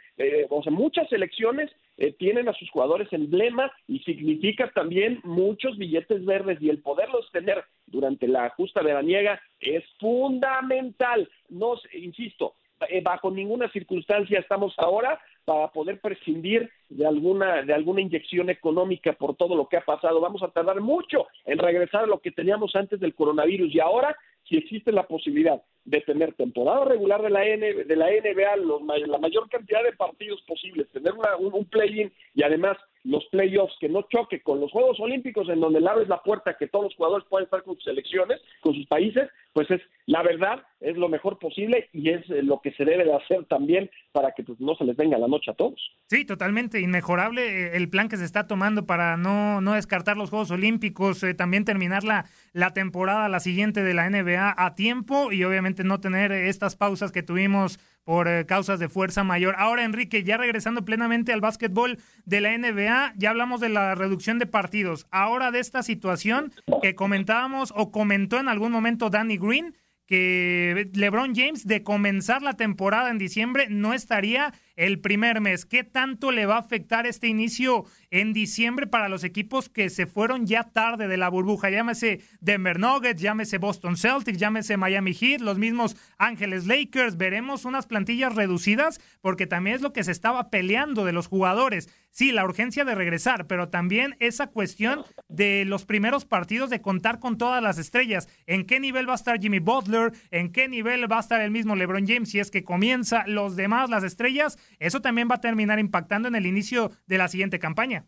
o 0.48 0.57
sea 0.62 0.72
muchas 0.72 1.08
selecciones 1.08 1.70
tienen 2.18 2.48
a 2.48 2.52
sus 2.52 2.70
jugadores 2.70 3.12
emblema 3.12 3.72
y 3.88 3.98
significa 4.00 4.70
también 4.70 5.20
muchos 5.24 5.76
billetes 5.76 6.24
verdes 6.24 6.58
y 6.60 6.70
el 6.70 6.80
poderlos 6.80 7.28
tener 7.32 7.64
durante 7.86 8.28
la 8.28 8.50
justa 8.50 8.82
veraniega 8.82 9.40
es 9.60 9.82
fundamental. 9.98 11.28
No, 11.48 11.74
insisto, 11.92 12.54
eh, 12.88 13.00
bajo 13.00 13.30
ninguna 13.30 13.68
circunstancia 13.70 14.38
estamos 14.38 14.74
ahora 14.78 15.20
para 15.48 15.68
poder 15.68 15.98
prescindir 15.98 16.70
de 16.90 17.06
alguna 17.06 17.62
de 17.62 17.72
alguna 17.72 18.02
inyección 18.02 18.50
económica 18.50 19.14
por 19.14 19.34
todo 19.34 19.56
lo 19.56 19.66
que 19.66 19.78
ha 19.78 19.80
pasado. 19.80 20.20
Vamos 20.20 20.42
a 20.42 20.48
tardar 20.48 20.78
mucho 20.82 21.26
en 21.46 21.56
regresar 21.56 22.04
a 22.04 22.06
lo 22.06 22.18
que 22.18 22.32
teníamos 22.32 22.76
antes 22.76 23.00
del 23.00 23.14
coronavirus 23.14 23.74
y 23.74 23.80
ahora 23.80 24.14
si 24.44 24.58
existe 24.58 24.92
la 24.92 25.06
posibilidad 25.06 25.62
de 25.86 26.02
tener 26.02 26.34
temporada 26.34 26.84
regular 26.84 27.22
de 27.22 27.30
la, 27.30 27.46
N, 27.46 27.84
de 27.84 27.96
la 27.96 28.08
NBA, 28.08 29.06
la 29.06 29.18
mayor 29.18 29.48
cantidad 29.48 29.82
de 29.82 29.94
partidos 29.94 30.42
posibles, 30.42 30.86
tener 30.90 31.14
un, 31.38 31.64
play-in 31.64 32.12
y 32.34 32.42
además 32.42 32.76
los 33.04 33.24
playoffs 33.26 33.74
que 33.80 33.88
no 33.88 34.02
choque 34.02 34.42
con 34.42 34.60
los 34.60 34.70
Juegos 34.70 34.98
Olímpicos 35.00 35.48
en 35.48 35.60
donde 35.60 35.80
le 35.80 35.88
abres 35.88 36.08
la 36.08 36.22
puerta 36.22 36.56
que 36.58 36.68
todos 36.68 36.86
los 36.86 36.94
jugadores 36.94 37.26
pueden 37.28 37.44
estar 37.44 37.62
con 37.62 37.74
sus 37.76 37.84
selecciones, 37.84 38.40
con 38.60 38.74
sus 38.74 38.86
países, 38.86 39.28
pues 39.52 39.70
es 39.70 39.80
la 40.06 40.22
verdad, 40.22 40.62
es 40.80 40.96
lo 40.96 41.08
mejor 41.08 41.38
posible 41.38 41.88
y 41.92 42.10
es 42.10 42.28
eh, 42.30 42.42
lo 42.42 42.60
que 42.60 42.72
se 42.72 42.84
debe 42.84 43.04
de 43.04 43.14
hacer 43.14 43.44
también 43.46 43.90
para 44.12 44.32
que 44.32 44.42
pues, 44.42 44.58
no 44.60 44.74
se 44.74 44.84
les 44.84 44.96
venga 44.96 45.18
la 45.18 45.28
noche 45.28 45.50
a 45.50 45.54
todos. 45.54 45.80
Sí, 46.06 46.24
totalmente 46.24 46.80
inmejorable 46.80 47.42
eh, 47.42 47.76
el 47.76 47.90
plan 47.90 48.08
que 48.08 48.16
se 48.16 48.24
está 48.24 48.46
tomando 48.46 48.86
para 48.86 49.16
no, 49.16 49.60
no 49.60 49.74
descartar 49.74 50.16
los 50.16 50.30
Juegos 50.30 50.50
Olímpicos, 50.50 51.22
eh, 51.22 51.34
también 51.34 51.64
terminar 51.64 52.04
la, 52.04 52.26
la 52.52 52.72
temporada, 52.72 53.28
la 53.28 53.40
siguiente 53.40 53.82
de 53.82 53.94
la 53.94 54.08
NBA 54.08 54.54
a 54.56 54.74
tiempo 54.74 55.32
y 55.32 55.44
obviamente 55.44 55.84
no 55.84 56.00
tener 56.00 56.32
estas 56.32 56.76
pausas 56.76 57.12
que 57.12 57.22
tuvimos 57.22 57.78
por 58.08 58.26
eh, 58.26 58.46
causas 58.46 58.78
de 58.78 58.88
fuerza 58.88 59.22
mayor. 59.22 59.54
Ahora, 59.58 59.84
Enrique, 59.84 60.24
ya 60.24 60.38
regresando 60.38 60.82
plenamente 60.82 61.30
al 61.34 61.42
básquetbol 61.42 61.98
de 62.24 62.40
la 62.40 62.56
NBA, 62.56 63.12
ya 63.18 63.28
hablamos 63.28 63.60
de 63.60 63.68
la 63.68 63.94
reducción 63.94 64.38
de 64.38 64.46
partidos. 64.46 65.06
Ahora 65.10 65.50
de 65.50 65.60
esta 65.60 65.82
situación 65.82 66.54
que 66.80 66.94
comentábamos 66.94 67.70
o 67.76 67.92
comentó 67.92 68.40
en 68.40 68.48
algún 68.48 68.72
momento 68.72 69.10
Danny 69.10 69.36
Green, 69.36 69.76
que 70.06 70.88
LeBron 70.94 71.34
James 71.34 71.66
de 71.66 71.82
comenzar 71.82 72.40
la 72.40 72.54
temporada 72.54 73.10
en 73.10 73.18
diciembre 73.18 73.66
no 73.68 73.92
estaría 73.92 74.54
el 74.78 75.00
primer 75.00 75.40
mes. 75.40 75.66
¿Qué 75.66 75.82
tanto 75.82 76.30
le 76.30 76.46
va 76.46 76.54
a 76.54 76.60
afectar 76.60 77.04
este 77.04 77.26
inicio 77.26 77.84
en 78.12 78.32
diciembre 78.32 78.86
para 78.86 79.08
los 79.08 79.24
equipos 79.24 79.68
que 79.68 79.90
se 79.90 80.06
fueron 80.06 80.46
ya 80.46 80.62
tarde 80.62 81.08
de 81.08 81.16
la 81.16 81.28
burbuja? 81.28 81.68
Llámese 81.68 82.20
Denver 82.40 82.78
Nuggets, 82.78 83.20
llámese 83.20 83.58
Boston 83.58 83.96
Celtics, 83.96 84.38
llámese 84.38 84.76
Miami 84.76 85.14
Heat, 85.14 85.40
los 85.40 85.58
mismos 85.58 85.96
Ángeles 86.16 86.66
Lakers. 86.66 87.16
Veremos 87.16 87.64
unas 87.64 87.86
plantillas 87.86 88.36
reducidas 88.36 89.00
porque 89.20 89.48
también 89.48 89.76
es 89.76 89.82
lo 89.82 89.92
que 89.92 90.04
se 90.04 90.12
estaba 90.12 90.48
peleando 90.48 91.04
de 91.04 91.12
los 91.12 91.26
jugadores. 91.26 91.88
Sí, 92.10 92.32
la 92.32 92.44
urgencia 92.44 92.84
de 92.84 92.94
regresar, 92.94 93.46
pero 93.46 93.68
también 93.68 94.16
esa 94.18 94.46
cuestión 94.46 95.04
de 95.28 95.64
los 95.64 95.84
primeros 95.84 96.24
partidos 96.24 96.70
de 96.70 96.80
contar 96.80 97.20
con 97.20 97.36
todas 97.36 97.62
las 97.62 97.78
estrellas. 97.78 98.28
¿En 98.46 98.64
qué 98.64 98.80
nivel 98.80 99.08
va 99.08 99.12
a 99.12 99.16
estar 99.16 99.40
Jimmy 99.40 99.58
Butler? 99.58 100.12
¿En 100.30 100.50
qué 100.50 100.68
nivel 100.68 101.10
va 101.10 101.18
a 101.18 101.20
estar 101.20 101.40
el 101.40 101.50
mismo 101.50 101.76
LeBron 101.76 102.06
James 102.06 102.30
si 102.30 102.40
es 102.40 102.50
que 102.50 102.64
comienza 102.64 103.24
los 103.26 103.56
demás, 103.56 103.90
las 103.90 104.04
estrellas? 104.04 104.58
Eso 104.78 105.00
también 105.00 105.28
va 105.30 105.36
a 105.36 105.40
terminar 105.40 105.78
impactando 105.78 106.28
en 106.28 106.34
el 106.34 106.46
inicio 106.46 106.90
de 107.06 107.18
la 107.18 107.28
siguiente 107.28 107.58
campaña. 107.58 108.04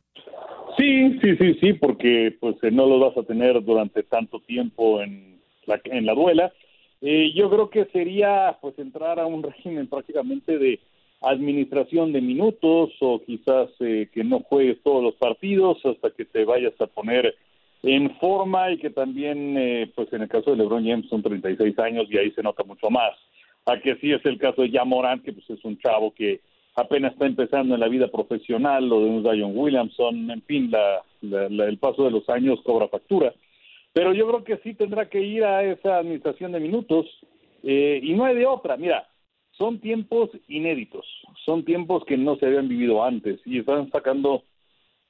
Sí, 0.79 1.19
sí, 1.21 1.37
sí, 1.37 1.55
sí, 1.61 1.73
porque 1.75 2.37
pues 2.41 2.57
eh, 2.63 2.71
no 2.71 2.87
los 2.87 3.01
vas 3.01 3.25
a 3.25 3.27
tener 3.27 3.63
durante 3.63 4.03
tanto 4.03 4.41
tiempo 4.41 5.03
en 5.03 5.41
la, 5.67 5.81
en 5.85 6.07
la 6.07 6.15
duela. 6.15 6.53
Eh, 7.01 7.33
yo 7.35 7.51
creo 7.51 7.71
que 7.71 7.87
sería 7.87 8.59
pues 8.61 8.79
entrar 8.79 9.19
a 9.19 9.27
un 9.27 9.43
régimen 9.43 9.89
prácticamente 9.89 10.59
de 10.59 10.81
administración 11.23 12.13
de 12.13 12.21
minutos 12.21 12.91
o 13.01 13.23
quizás 13.23 13.69
eh, 13.81 14.09
que 14.13 14.25
no 14.25 14.41
juegues 14.41 14.83
todos 14.83 15.03
los 15.03 15.15
partidos 15.17 15.79
hasta 15.85 16.11
que 16.11 16.25
te 16.25 16.45
vayas 16.45 16.73
a 16.81 16.87
poner 16.87 17.37
en 17.83 18.17
forma 18.19 18.71
y 18.71 18.79
que 18.79 18.91
también, 18.91 19.57
eh, 19.59 19.91
pues 19.95 20.13
en 20.13 20.23
el 20.23 20.29
caso 20.29 20.51
de 20.51 20.57
LeBron 20.57 20.87
James 20.87 21.09
son 21.09 21.23
36 21.23 21.79
años 21.79 22.07
y 22.11 22.19
ahí 22.19 22.31
se 22.33 22.43
nota 22.43 22.63
mucho 22.63 22.91
más. 22.91 23.13
A 23.67 23.79
que 23.79 23.97
sí 23.97 24.13
es 24.13 24.25
el 24.25 24.39
caso 24.39 24.63
de 24.63 24.85
Morant, 24.85 25.23
que 25.23 25.33
pues 25.33 25.49
es 25.51 25.65
un 25.65 25.79
chavo 25.79 26.15
que 26.15 26.41
apenas 26.77 27.13
está 27.13 27.27
empezando 27.27 27.75
en 27.75 27.81
la 27.81 27.89
vida 27.89 28.09
profesional, 28.09 28.91
o 28.93 29.01
de 29.01 29.07
un 29.07 29.23
Zion 29.23 29.53
Williamson, 29.57 30.31
en 30.31 30.43
fin, 30.43 30.71
la, 30.71 31.03
el 31.67 31.79
paso 31.79 32.05
de 32.05 32.11
los 32.11 32.29
años 32.29 32.61
cobra 32.63 32.89
factura. 32.89 33.33
Pero 33.93 34.15
yo 34.15 34.27
creo 34.29 34.45
que 34.45 34.59
sí 34.59 34.75
tendrá 34.75 35.09
que 35.09 35.21
ir 35.21 35.45
a 35.45 35.65
esa 35.65 35.99
administración 35.99 36.53
de 36.53 36.61
minutos 36.61 37.07
eh, 37.63 38.01
y 38.03 38.15
no 38.15 38.25
hay 38.25 38.37
de 38.37 38.47
otra. 38.47 38.77
Mira, 38.77 39.09
son 39.53 39.81
tiempos 39.81 40.31
inéditos, 40.49 41.05
son 41.45 41.65
tiempos 41.65 42.05
que 42.05 42.17
no 42.17 42.37
se 42.37 42.47
habían 42.47 42.69
vivido 42.69 43.05
antes 43.05 43.41
y 43.45 43.59
están 43.59 43.91
sacando 43.91 44.45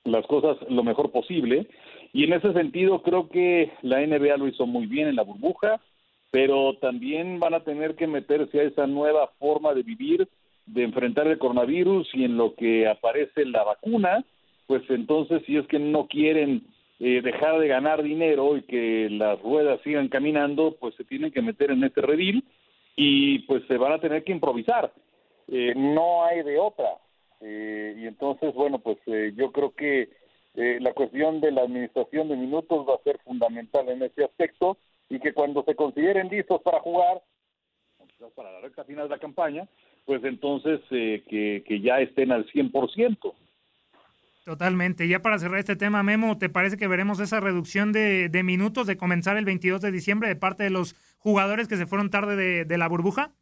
las 0.04 0.26
cosas 0.26 0.56
lo 0.68 0.82
mejor 0.82 1.12
posible. 1.12 1.68
Y 2.12 2.24
en 2.24 2.32
ese 2.32 2.52
sentido 2.52 3.02
creo 3.02 3.28
que 3.28 3.70
la 3.82 4.00
NBA 4.00 4.36
lo 4.38 4.48
hizo 4.48 4.66
muy 4.66 4.86
bien 4.86 5.08
en 5.08 5.16
la 5.16 5.22
burbuja, 5.22 5.80
pero 6.30 6.74
también 6.80 7.38
van 7.38 7.54
a 7.54 7.64
tener 7.64 7.96
que 7.96 8.06
meterse 8.06 8.60
a 8.60 8.64
esa 8.64 8.86
nueva 8.86 9.28
forma 9.38 9.74
de 9.74 9.82
vivir, 9.82 10.28
de 10.72 10.84
enfrentar 10.84 11.26
el 11.26 11.38
coronavirus 11.38 12.08
y 12.14 12.24
en 12.24 12.36
lo 12.36 12.54
que 12.54 12.88
aparece 12.88 13.44
la 13.44 13.64
vacuna, 13.64 14.24
pues 14.66 14.82
entonces 14.88 15.42
si 15.46 15.56
es 15.56 15.66
que 15.66 15.78
no 15.78 16.06
quieren 16.06 16.62
eh, 17.00 17.20
dejar 17.22 17.58
de 17.58 17.68
ganar 17.68 18.02
dinero 18.02 18.56
y 18.56 18.62
que 18.62 19.08
las 19.10 19.40
ruedas 19.42 19.80
sigan 19.82 20.08
caminando, 20.08 20.76
pues 20.78 20.94
se 20.96 21.04
tienen 21.04 21.32
que 21.32 21.42
meter 21.42 21.70
en 21.70 21.84
este 21.84 22.02
redil 22.02 22.44
y 22.96 23.40
pues 23.40 23.62
se 23.66 23.78
van 23.78 23.92
a 23.92 23.98
tener 24.00 24.24
que 24.24 24.32
improvisar. 24.32 24.92
Eh, 25.48 25.74
no 25.74 26.24
hay 26.24 26.42
de 26.42 26.58
otra. 26.58 26.98
Eh, 27.40 27.94
y 27.96 28.06
entonces, 28.06 28.54
bueno, 28.54 28.78
pues 28.78 28.98
eh, 29.06 29.32
yo 29.34 29.50
creo 29.52 29.74
que 29.74 30.08
la 30.52 30.92
cuestión 30.92 31.40
de 31.40 31.52
la 31.52 31.62
administración 31.62 32.28
de 32.28 32.36
minutos 32.36 32.86
va 32.86 32.96
a 32.96 33.02
ser 33.04 33.18
fundamental 33.20 33.88
en 33.88 34.02
ese 34.02 34.24
aspecto 34.24 34.76
y 35.08 35.20
que 35.20 35.32
cuando 35.32 35.62
se 35.62 35.76
consideren 35.76 36.28
listos 36.28 36.60
para 36.62 36.80
jugar, 36.80 37.22
para 38.34 38.52
la 38.52 38.60
recta 38.60 38.84
final 38.84 39.08
de 39.08 39.14
la 39.14 39.20
campaña, 39.20 39.68
pues 40.04 40.22
entonces 40.24 40.80
que, 40.88 41.62
que 41.66 41.80
ya 41.80 42.00
estén 42.00 42.32
al 42.32 42.46
100%. 42.46 43.34
Totalmente. 44.44 45.06
Ya 45.06 45.20
para 45.20 45.38
cerrar 45.38 45.60
este 45.60 45.76
tema, 45.76 46.02
Memo, 46.02 46.38
¿te 46.38 46.48
parece 46.48 46.76
que 46.76 46.88
veremos 46.88 47.20
esa 47.20 47.40
reducción 47.40 47.92
de, 47.92 48.28
de 48.28 48.42
minutos 48.42 48.86
de 48.86 48.96
comenzar 48.96 49.36
el 49.36 49.44
22 49.44 49.80
de 49.80 49.92
diciembre 49.92 50.28
de 50.28 50.36
parte 50.36 50.64
de 50.64 50.70
los 50.70 50.94
jugadores 51.18 51.68
que 51.68 51.76
se 51.76 51.86
fueron 51.86 52.10
tarde 52.10 52.36
de, 52.36 52.64
de 52.64 52.78
la 52.78 52.88
burbuja? 52.88 53.32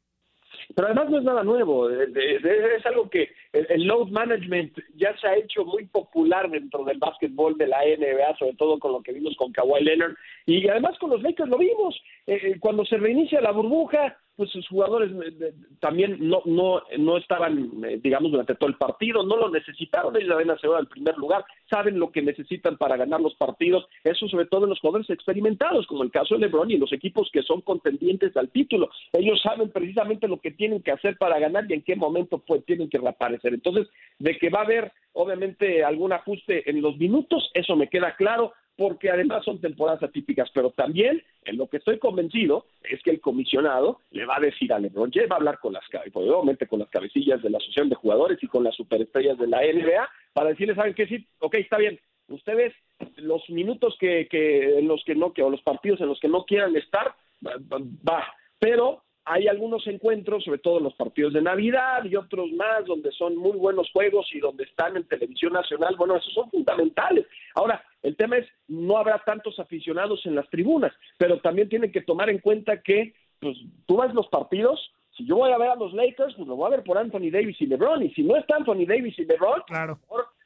Pero 0.75 0.87
además 0.87 1.09
no 1.09 1.19
es 1.19 1.25
nada 1.25 1.43
nuevo, 1.45 1.89
es 1.89 2.87
algo 2.87 3.09
que 3.09 3.31
el 3.53 3.85
load 3.85 4.09
management 4.09 4.77
ya 4.97 5.17
se 5.19 5.27
ha 5.27 5.37
hecho 5.37 5.65
muy 5.65 5.87
popular 5.87 6.51
dentro 6.51 6.85
del 6.85 6.99
básquetbol 6.99 7.57
de 7.57 7.69
la 7.69 7.79
NBA, 7.79 8.37
sobre 8.39 8.55
todo 8.55 8.79
con 8.79 8.93
lo 8.93 9.03
que 9.03 9.13
vimos 9.13 9.35
con 9.37 9.51
Kawhi 9.53 9.83
Leonard 9.83 10.15
y 10.47 10.69
además 10.69 10.99
con 10.99 11.11
los 11.11 11.23
Lakers 11.23 11.49
lo 11.49 11.59
vimos, 11.59 11.99
eh, 12.27 12.39
eh, 12.43 12.57
cuando 12.61 12.85
se 12.85 12.99
reinicia 12.99 13.41
la 13.41 13.53
burbuja, 13.53 14.19
pues 14.39 14.51
sus 14.51 14.69
jugadores 14.69 15.11
eh, 15.11 15.53
también 15.81 16.17
no 16.21 16.43
no 16.45 16.81
no 16.97 17.17
estaban 17.17 17.85
eh, 17.85 17.99
digamos 18.01 18.31
durante 18.31 18.55
todo 18.55 18.71
el 18.71 18.77
partido 18.77 19.25
no 19.25 19.37
lo 19.37 19.51
necesitaron 19.51 20.15
ellos 20.15 20.29
deben 20.29 20.53
asegurar 20.53 20.83
el 20.83 20.87
primer 20.87 21.19
lugar 21.19 21.45
saben 21.69 21.99
lo 21.99 22.13
que 22.13 22.23
necesitan 22.23 22.77
para 22.77 22.97
ganar 22.97 23.21
los 23.21 23.35
partidos 23.35 23.89
eso 24.05 24.29
sobre 24.29 24.47
todo 24.47 24.63
en 24.63 24.71
los 24.71 24.79
jugadores 24.79 25.11
experimentados 25.11 25.89
como 25.89 26.05
el 26.05 26.13
caso 26.13 26.37
de 26.37 26.43
LeBron 26.43 26.71
y 26.71 26.77
los 26.77 26.93
equipos 26.93 27.29
que 27.33 27.43
son 27.43 27.63
contendientes 27.63 28.37
al 28.37 28.49
título 28.51 28.91
ellos 29.13 29.43
saben 29.43 29.71
precisamente 29.71 30.29
lo 30.29 30.39
que 30.39 30.53
tienen 30.53 30.83
que 30.83 30.93
hacer 30.93 31.19
para 31.19 31.41
ganar 31.41 31.65
y 31.69 31.75
en 31.75 31.83
qué 31.83 31.97
momento 31.97 32.39
pues 32.39 32.65
tienen 32.65 32.89
que 32.89 32.99
reaparecer 32.99 33.55
entonces 33.55 33.89
de 34.21 34.39
que 34.39 34.51
va 34.51 34.61
a 34.61 34.65
haber 34.65 34.93
obviamente 35.15 35.83
algún 35.83 36.13
ajuste 36.13 36.71
en 36.71 36.81
los 36.81 36.97
minutos 36.97 37.51
eso 37.55 37.75
me 37.75 37.89
queda 37.89 38.15
claro 38.15 38.53
porque 38.79 39.11
además 39.11 39.45
son 39.45 39.61
temporadas 39.61 40.05
atípicas, 40.05 40.49
pero 40.55 40.71
también 40.71 41.21
en 41.45 41.57
lo 41.57 41.67
que 41.67 41.79
estoy 41.79 41.99
convencido 41.99 42.67
es 42.85 43.03
que 43.03 43.11
el 43.11 43.21
comisionado 43.21 43.99
le 44.13 44.25
va 44.25 44.37
a 44.37 44.41
decir 44.41 44.73
a 44.73 44.79
LeBron 44.79 45.11
James, 45.13 45.29
va 45.29 45.35
a 45.35 45.39
hablar 45.39 45.59
con 45.59 45.73
las, 45.73 45.83
obviamente 46.15 46.69
con 46.69 46.79
las 46.79 46.89
cabecillas 46.89 47.43
de 47.43 47.51
la 47.51 47.59
asociación 47.59 47.89
de 47.89 47.97
jugadores 47.97 48.39
y 48.41 48.47
con 48.47 48.63
las 48.63 48.77
superestrellas 48.77 49.37
de 49.37 49.49
la 49.49 49.63
NBA 49.63 50.09
para 50.33 50.51
decirles, 50.51 50.77
¿saben 50.77 50.95
qué? 50.95 51.09
Sí, 51.09 51.27
ok, 51.41 51.57
está 51.57 51.77
bien, 51.77 51.99
ustedes 52.29 52.73
los 53.17 53.43
minutos 53.51 53.97
que, 53.99 54.29
que 54.31 54.79
en 54.79 54.87
los 54.87 55.03
que 55.05 55.17
no, 55.17 55.33
que, 55.33 55.43
o 55.43 55.51
los 55.51 55.63
partidos 55.63 56.01
en 56.01 56.07
los 56.07 56.21
que 56.21 56.29
no 56.29 56.45
quieran 56.45 56.77
estar, 56.77 57.17
va, 57.45 58.33
pero 58.61 59.03
hay 59.29 59.47
algunos 59.47 59.87
encuentros, 59.87 60.45
sobre 60.45 60.59
todo 60.59 60.81
los 60.81 60.95
partidos 60.95 61.35
de 61.35 61.43
Navidad 61.43 62.05
y 62.05 62.17
otros 62.17 62.51
más, 62.53 62.85
donde 62.87 63.13
son 63.13 63.37
muy 63.37 63.57
buenos 63.59 63.91
juegos 63.93 64.27
y 64.33 64.41
donde 64.41 64.65
están 64.65 64.97
en 64.97 65.05
televisión 65.05 65.53
nacional, 65.53 65.97
bueno, 65.97 66.17
esos 66.17 66.33
son 66.33 66.51
fundamentales. 66.51 67.27
Ahora, 67.55 67.85
el 68.03 68.17
tema 68.17 68.39
es, 68.39 68.47
no 68.69 68.97
habrá 68.97 69.23
tantos 69.25 69.59
aficionados 69.59 70.25
en 70.25 70.35
las 70.35 70.49
tribunas, 70.49 70.93
pero 71.19 71.41
también 71.41 71.69
tienen 71.69 71.93
que 71.93 72.03
tomar 72.03 72.31
en 72.31 72.39
cuenta 72.39 72.81
que, 72.83 73.15
pues, 73.39 73.57
tú 73.87 73.99
ves 73.99 74.15
los 74.15 74.29
partidos, 74.29 74.93
si 75.17 75.27
yo 75.27 75.37
voy 75.37 75.53
a 75.53 75.59
ver 75.59 75.71
a 75.71 75.77
los 75.77 75.93
Lakers, 75.93 76.35
pues 76.35 76.49
lo 76.49 76.57
voy 76.57 76.69
a 76.69 76.77
ver 76.77 76.85
por 76.85 76.97
Anthony 76.97 77.31
Davis 77.31 77.61
y 77.61 77.67
LeBron, 77.67 78.03
y 78.03 78.11
si 78.15 78.23
no 78.23 78.37
está 78.37 78.57
Anthony 78.57 78.87
Davis 78.87 79.19
y 79.19 79.25
LeBron, 79.25 79.63
claro 79.67 79.99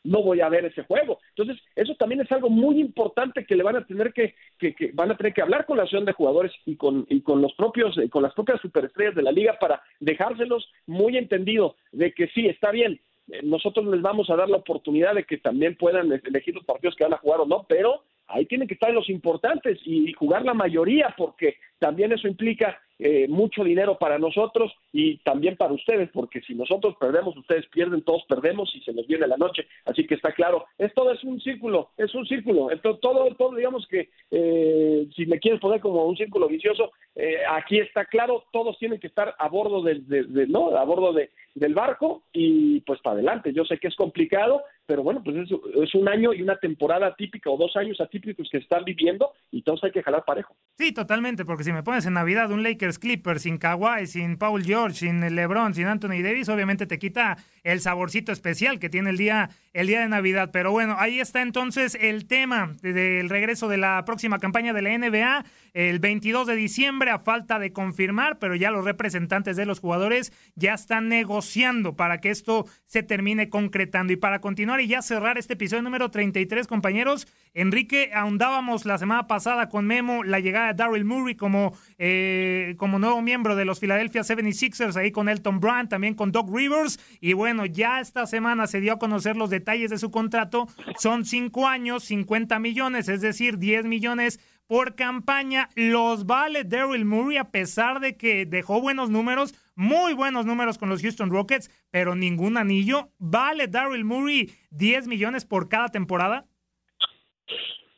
no 0.05 0.23
voy 0.23 0.41
a 0.41 0.49
ver 0.49 0.65
ese 0.65 0.83
juego. 0.83 1.19
Entonces, 1.31 1.63
eso 1.77 1.95
también 1.97 2.21
es 2.21 2.33
algo 2.33 2.51
muy 2.51 2.81
importante 2.81 3.45
que 3.45 3.57
le 3.57 3.63
van 3.63 3.77
a 3.77 3.87
tener 3.87 4.13
que, 4.13 4.35
que, 4.59 4.91
van 4.95 5.11
a 5.11 5.17
tener 5.17 5.33
que 5.33 5.43
hablar 5.43 5.67
con 5.67 5.77
la 5.77 5.85
asociación 5.85 6.07
de 6.07 6.13
jugadores 6.13 6.53
y 6.67 6.77
con, 6.77 7.07
y 7.09 7.23
con 7.23 7.41
los 7.41 7.53
propios, 7.55 7.97
eh, 7.99 8.09
con 8.09 8.23
las 8.23 8.35
propias 8.35 8.61
superestrellas 8.61 9.15
de 9.15 9.23
la 9.23 9.33
liga 9.33 9.59
para 9.61 9.83
dejárselos 10.01 10.71
muy 10.87 11.17
entendido 11.17 11.77
de 11.93 12.13
que 12.13 12.29
sí, 12.29 12.47
está 12.47 12.71
bien, 12.71 13.01
eh, 13.31 13.41
nosotros 13.43 13.87
les 13.87 14.03
vamos 14.03 14.29
a 14.31 14.37
dar 14.37 14.49
la 14.49 14.59
oportunidad 14.59 15.15
de 15.15 15.25
que 15.25 15.39
también 15.39 15.77
puedan 15.77 16.13
elegir 16.13 16.55
los 16.55 16.65
partidos 16.65 16.97
que 16.97 17.05
van 17.05 17.15
a 17.15 17.19
jugar 17.19 17.41
o 17.41 17.47
no, 17.47 17.67
pero 17.69 18.03
ahí 18.27 18.47
tienen 18.47 18.69
que 18.69 18.75
estar 18.75 18.93
los 18.93 19.09
importantes 19.09 19.79
y 19.85 20.13
jugar 20.13 20.45
la 20.45 20.55
mayoría 20.55 21.15
porque 21.17 21.57
también 21.79 22.13
eso 22.13 22.29
implica 22.29 22.81
eh, 23.05 23.27
mucho 23.27 23.65
dinero 23.65 23.99
para 23.99 24.17
nosotros 24.17 24.73
y 24.93 25.17
también 25.25 25.57
para 25.57 25.73
ustedes, 25.73 26.09
porque 26.13 26.41
si 26.43 26.55
nosotros 26.55 26.95
perdemos, 27.01 27.37
ustedes 27.37 27.67
pierden, 27.67 28.03
todos 28.03 28.23
perdemos 28.29 28.73
y 28.77 28.81
se 28.83 28.93
nos 28.93 29.09
viene 29.09 29.27
la 29.27 29.37
noche. 29.37 29.67
Así 29.85 30.07
que 30.07 30.15
está 30.15 30.31
claro, 30.31 30.67
esto 30.79 31.11
es 31.11 31.25
un 31.25 31.41
círculo, 31.41 31.91
es 31.97 32.15
un 32.15 32.25
círculo. 32.27 32.71
Esto, 32.71 32.99
todo, 32.99 33.35
todo, 33.35 33.57
digamos 33.57 33.89
que 33.89 34.11
eh, 34.31 35.09
si 35.17 35.27
me 35.27 35.41
quieres 35.41 35.59
poner 35.59 35.81
como 35.81 36.05
un 36.05 36.17
círculo 36.17 36.47
vicioso, 36.47 36.93
eh, 37.17 37.39
aquí 37.51 37.81
está 37.81 38.05
claro, 38.05 38.45
todos 38.53 38.79
tienen 38.79 39.01
que 39.01 39.09
estar 39.09 39.35
a 39.37 39.49
bordo 39.49 39.83
del, 39.83 40.07
no, 40.49 40.77
a 40.77 40.85
bordo 40.85 41.13
de, 41.13 41.31
del 41.57 41.75
barco 41.75 42.23
y 42.33 42.83
pues 42.83 43.01
para 43.01 43.15
adelante. 43.15 43.53
Yo 43.53 43.65
sé 43.65 43.79
que 43.79 43.89
es 43.89 43.97
complicado, 43.97 44.63
pero 44.87 45.03
bueno, 45.03 45.23
pues 45.23 45.37
es, 45.37 45.95
un 45.95 46.09
año 46.09 46.33
y 46.33 46.43
una 46.43 46.57
temporada 46.57 47.15
típica 47.15 47.51
o 47.51 47.57
dos 47.57 47.77
años 47.77 48.01
atípicos 48.01 48.49
que 48.51 48.59
están 48.59 48.85
viviendo 48.85 49.33
y 49.51 49.63
todos 49.63 49.83
hay 49.85 49.93
que 49.93 50.03
jalar 50.03 50.25
parejo. 50.25 50.57
Sí, 50.77 50.93
totalmente, 50.93 51.45
porque 51.45 51.65
si 51.65 51.73
me 51.73 51.83
pones 51.83 52.07
en 52.07 52.15
Navidad 52.15 52.51
un 52.51 52.63
Lakers 52.63 52.99
Clippers 52.99 53.43
sin 53.43 53.59
Kawhi, 53.59 54.07
sin 54.07 54.39
Paul 54.39 54.65
George, 54.65 54.97
sin 54.97 55.21
LeBron, 55.21 55.75
sin 55.75 55.87
Anthony 55.87 56.23
Davis, 56.23 56.49
obviamente 56.49 56.87
te 56.87 56.99
quita 56.99 57.37
el 57.63 57.81
saborcito 57.81 58.33
especial 58.33 58.79
que 58.79 58.89
tiene 58.89 59.11
el 59.11 59.17
día, 59.17 59.51
el 59.73 59.87
día 59.87 60.01
de 60.01 60.09
Navidad. 60.09 60.51
Pero 60.53 60.73
bueno, 60.73 60.97
ahí 60.99 61.21
está 61.21 61.43
entonces 61.43 61.97
el 62.01 62.27
tema 62.27 62.75
del 62.83 63.29
regreso 63.29 63.69
de 63.69 63.77
la 63.77 64.05
próxima 64.05 64.39
campaña 64.39 64.73
de 64.73 64.83
la 64.83 64.99
NBA, 64.99 65.45
el 65.75 65.99
22 66.01 66.47
de 66.47 66.57
diciembre, 66.57 67.11
a 67.11 67.19
falta 67.19 67.59
de 67.59 67.73
confirmar, 67.73 68.39
pero 68.39 68.55
ya 68.57 68.71
los 68.71 68.85
representantes 68.85 69.57
de 69.57 69.67
los 69.67 69.81
jugadores 69.81 70.33
ya 70.55 70.75
están 70.75 71.09
negociando 71.09 71.95
para 71.97 72.19
que 72.19 72.31
esto 72.31 72.67
se 72.85 73.03
termine 73.03 73.49
concretando. 73.49 74.13
Y 74.13 74.17
para 74.17 74.41
continuar 74.41 74.72
y 74.81 74.87
ya 74.87 75.03
cerrar 75.03 75.39
este 75.39 75.55
episodio 75.55 75.83
número 75.83 76.11
33, 76.11 76.67
compañeros. 76.67 77.27
Enrique, 77.55 78.11
ahondábamos 78.15 78.87
la 78.87 78.99
semana 78.99 79.27
pasada 79.27 79.69
con 79.69 79.87
Memo 79.87 80.25
la 80.25 80.41
llegada 80.41 80.69
de 80.69 80.75
Daryl 80.75 81.05
Murray 81.05 81.35
como, 81.35 81.77
eh, 81.99 82.75
como 82.79 82.99
nuevo 82.99 83.21
miembro 83.23 83.57
de 83.57 83.65
los 83.65 83.81
Philadelphia 83.81 84.23
76ers, 84.23 84.97
ahí 84.97 85.11
con 85.11 85.29
Elton 85.29 85.61
Brand, 85.61 85.89
también 85.89 86.15
con 86.15 86.33
Doc 86.33 86.49
Rivers. 86.55 86.99
Y 87.21 87.35
bueno, 87.35 87.67
ya 87.67 88.01
esta 88.01 88.27
semana 88.27 88.67
se 88.67 88.81
dio 88.81 88.95
a 88.95 88.99
conocer 88.99 89.37
los 89.37 89.51
detalles 89.51 89.91
de 89.91 89.99
su 89.99 90.11
contrato. 90.11 90.69
Son 90.99 91.25
cinco 91.25 91.69
años, 91.69 92.05
50 92.05 92.59
millones, 92.59 93.09
es 93.09 93.21
decir, 93.21 93.59
10 93.59 93.85
millones 93.85 94.41
por 94.67 94.95
campaña. 94.95 95.69
Los 95.75 96.25
vale 96.27 96.65
Daryl 96.65 97.05
Murray 97.05 97.37
a 97.37 97.51
pesar 97.51 98.01
de 98.01 98.17
que 98.17 98.47
dejó 98.47 98.81
buenos 98.81 99.11
números, 99.11 99.55
muy 99.75 100.15
buenos 100.15 100.47
números 100.47 100.79
con 100.79 100.89
los 100.89 101.03
Houston 101.03 101.31
Rockets, 101.31 101.71
pero 101.91 102.15
ningún 102.15 102.57
anillo. 102.57 103.11
¿Vale 103.19 103.69
Daryl 103.69 104.05
Murray 104.05 104.51
10 104.71 105.09
millones 105.09 105.45
por 105.45 105.69
cada 105.69 105.89
temporada? 105.89 106.47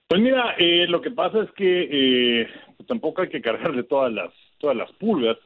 Pues 0.09 0.21
mira, 0.21 0.55
eh, 0.59 0.87
lo 0.89 1.01
que 1.01 1.11
pasa 1.11 1.43
es 1.43 1.51
que 1.53 1.89
eh, 1.91 2.49
pues 2.77 2.87
tampoco 2.87 3.23
hay 3.23 3.29
que 3.29 3.41
cargarle 3.41 3.83
todas 3.85 4.13
las 4.13 4.33
todas 4.59 4.77
las 4.77 4.93
pulgas. 4.93 5.37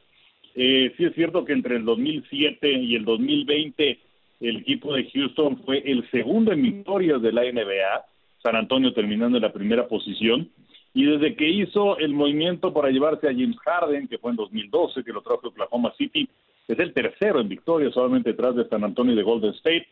Eh, 0.55 0.93
sí 0.97 1.05
es 1.05 1.13
cierto 1.15 1.45
que 1.45 1.53
entre 1.53 1.75
el 1.77 1.85
2007 1.85 2.71
y 2.71 2.95
el 2.95 3.05
2020 3.05 3.99
el 4.41 4.57
equipo 4.57 4.93
de 4.93 5.09
Houston 5.11 5.61
fue 5.65 5.79
el 5.79 6.09
segundo 6.11 6.51
en 6.51 6.61
victorias 6.61 7.21
de 7.21 7.31
la 7.31 7.43
NBA, 7.43 8.05
San 8.41 8.55
Antonio 8.55 8.93
terminando 8.93 9.37
en 9.37 9.43
la 9.43 9.51
primera 9.51 9.87
posición, 9.87 10.49
y 10.99 11.05
desde 11.05 11.33
que 11.33 11.47
hizo 11.47 11.97
el 11.97 12.13
movimiento 12.13 12.73
para 12.73 12.89
llevarse 12.89 13.25
a 13.25 13.31
James 13.31 13.57
Harden, 13.59 14.09
que 14.09 14.17
fue 14.17 14.31
en 14.31 14.35
2012, 14.35 15.05
que 15.05 15.13
lo 15.13 15.21
trajo 15.21 15.47
Oklahoma 15.47 15.93
City, 15.97 16.27
es 16.67 16.77
el 16.77 16.93
tercero 16.93 17.39
en 17.39 17.47
victorias, 17.47 17.93
solamente 17.93 18.31
detrás 18.31 18.53
de 18.57 18.67
San 18.67 18.83
Antonio 18.83 19.13
y 19.13 19.15
de 19.15 19.23
Golden 19.23 19.51
State. 19.51 19.87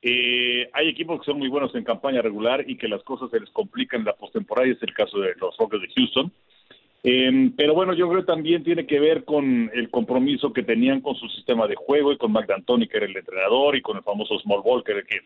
Eh, 0.00 0.70
hay 0.72 0.88
equipos 0.88 1.20
que 1.20 1.26
son 1.26 1.38
muy 1.38 1.48
buenos 1.48 1.74
en 1.74 1.84
campaña 1.84 2.22
regular 2.22 2.64
y 2.66 2.78
que 2.78 2.88
las 2.88 3.02
cosas 3.02 3.30
se 3.30 3.38
les 3.38 3.50
complican 3.50 4.00
en 4.00 4.06
la 4.06 4.14
postemporada, 4.14 4.66
y 4.66 4.70
es 4.70 4.82
el 4.82 4.94
caso 4.94 5.18
de 5.18 5.34
los 5.38 5.54
Rockets 5.58 5.82
de 5.82 5.88
Houston. 5.94 6.32
Eh, 7.04 7.50
pero 7.54 7.74
bueno, 7.74 7.92
yo 7.92 8.08
creo 8.08 8.22
que 8.22 8.26
también 8.26 8.64
tiene 8.64 8.86
que 8.86 8.98
ver 8.98 9.26
con 9.26 9.70
el 9.74 9.90
compromiso 9.90 10.54
que 10.54 10.62
tenían 10.62 11.02
con 11.02 11.16
su 11.16 11.28
sistema 11.28 11.66
de 11.66 11.76
juego 11.76 12.12
y 12.12 12.16
con 12.16 12.32
Mac 12.32 12.46
D'Antoni, 12.46 12.88
que 12.88 12.96
era 12.96 13.04
el 13.04 13.14
entrenador, 13.14 13.76
y 13.76 13.82
con 13.82 13.98
el 13.98 14.02
famoso 14.02 14.38
Small 14.38 14.62
Ball, 14.64 14.82
que 14.82 14.92
era 14.92 15.00
el 15.02 15.06
que 15.06 15.20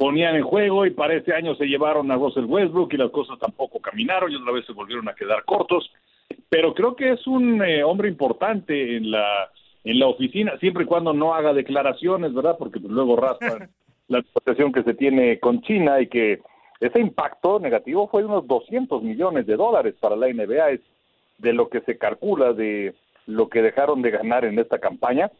ponían 0.00 0.34
en 0.34 0.42
juego, 0.42 0.86
y 0.86 0.92
para 0.92 1.14
este 1.14 1.34
año 1.34 1.54
se 1.56 1.66
llevaron 1.66 2.10
a 2.10 2.14
Russell 2.14 2.46
Westbrook 2.46 2.94
y 2.94 2.96
las 2.96 3.10
cosas 3.10 3.38
tampoco 3.38 3.80
caminaron 3.80 4.32
y 4.32 4.36
otra 4.36 4.52
vez 4.52 4.64
se 4.64 4.72
volvieron 4.72 5.06
a 5.10 5.14
quedar 5.14 5.44
cortos. 5.44 5.92
Pero 6.48 6.72
creo 6.72 6.96
que 6.96 7.12
es 7.12 7.26
un 7.26 7.62
eh, 7.62 7.84
hombre 7.84 8.08
importante 8.08 8.96
en 8.96 9.10
la 9.10 9.50
en 9.84 9.98
la 9.98 10.06
oficina, 10.06 10.56
siempre 10.58 10.84
y 10.84 10.86
cuando 10.86 11.12
no 11.12 11.34
haga 11.34 11.52
declaraciones, 11.52 12.32
¿verdad? 12.32 12.56
Porque 12.58 12.80
pues, 12.80 12.90
luego 12.90 13.16
raspan 13.16 13.68
la 14.08 14.22
negociación 14.22 14.72
que 14.72 14.82
se 14.84 14.94
tiene 14.94 15.38
con 15.38 15.60
China 15.60 16.00
y 16.00 16.06
que 16.06 16.40
ese 16.80 16.98
impacto 16.98 17.60
negativo 17.60 18.08
fue 18.08 18.22
de 18.22 18.28
unos 18.28 18.46
200 18.46 19.02
millones 19.02 19.46
de 19.46 19.56
dólares 19.56 19.94
para 20.00 20.16
la 20.16 20.28
NBA, 20.28 20.70
es 20.70 20.80
de 21.38 21.52
lo 21.52 21.68
que 21.68 21.82
se 21.82 21.98
calcula 21.98 22.54
de 22.54 22.94
lo 23.26 23.50
que 23.50 23.60
dejaron 23.60 24.00
de 24.00 24.12
ganar 24.12 24.46
en 24.46 24.58
esta 24.58 24.78
campaña. 24.78 25.30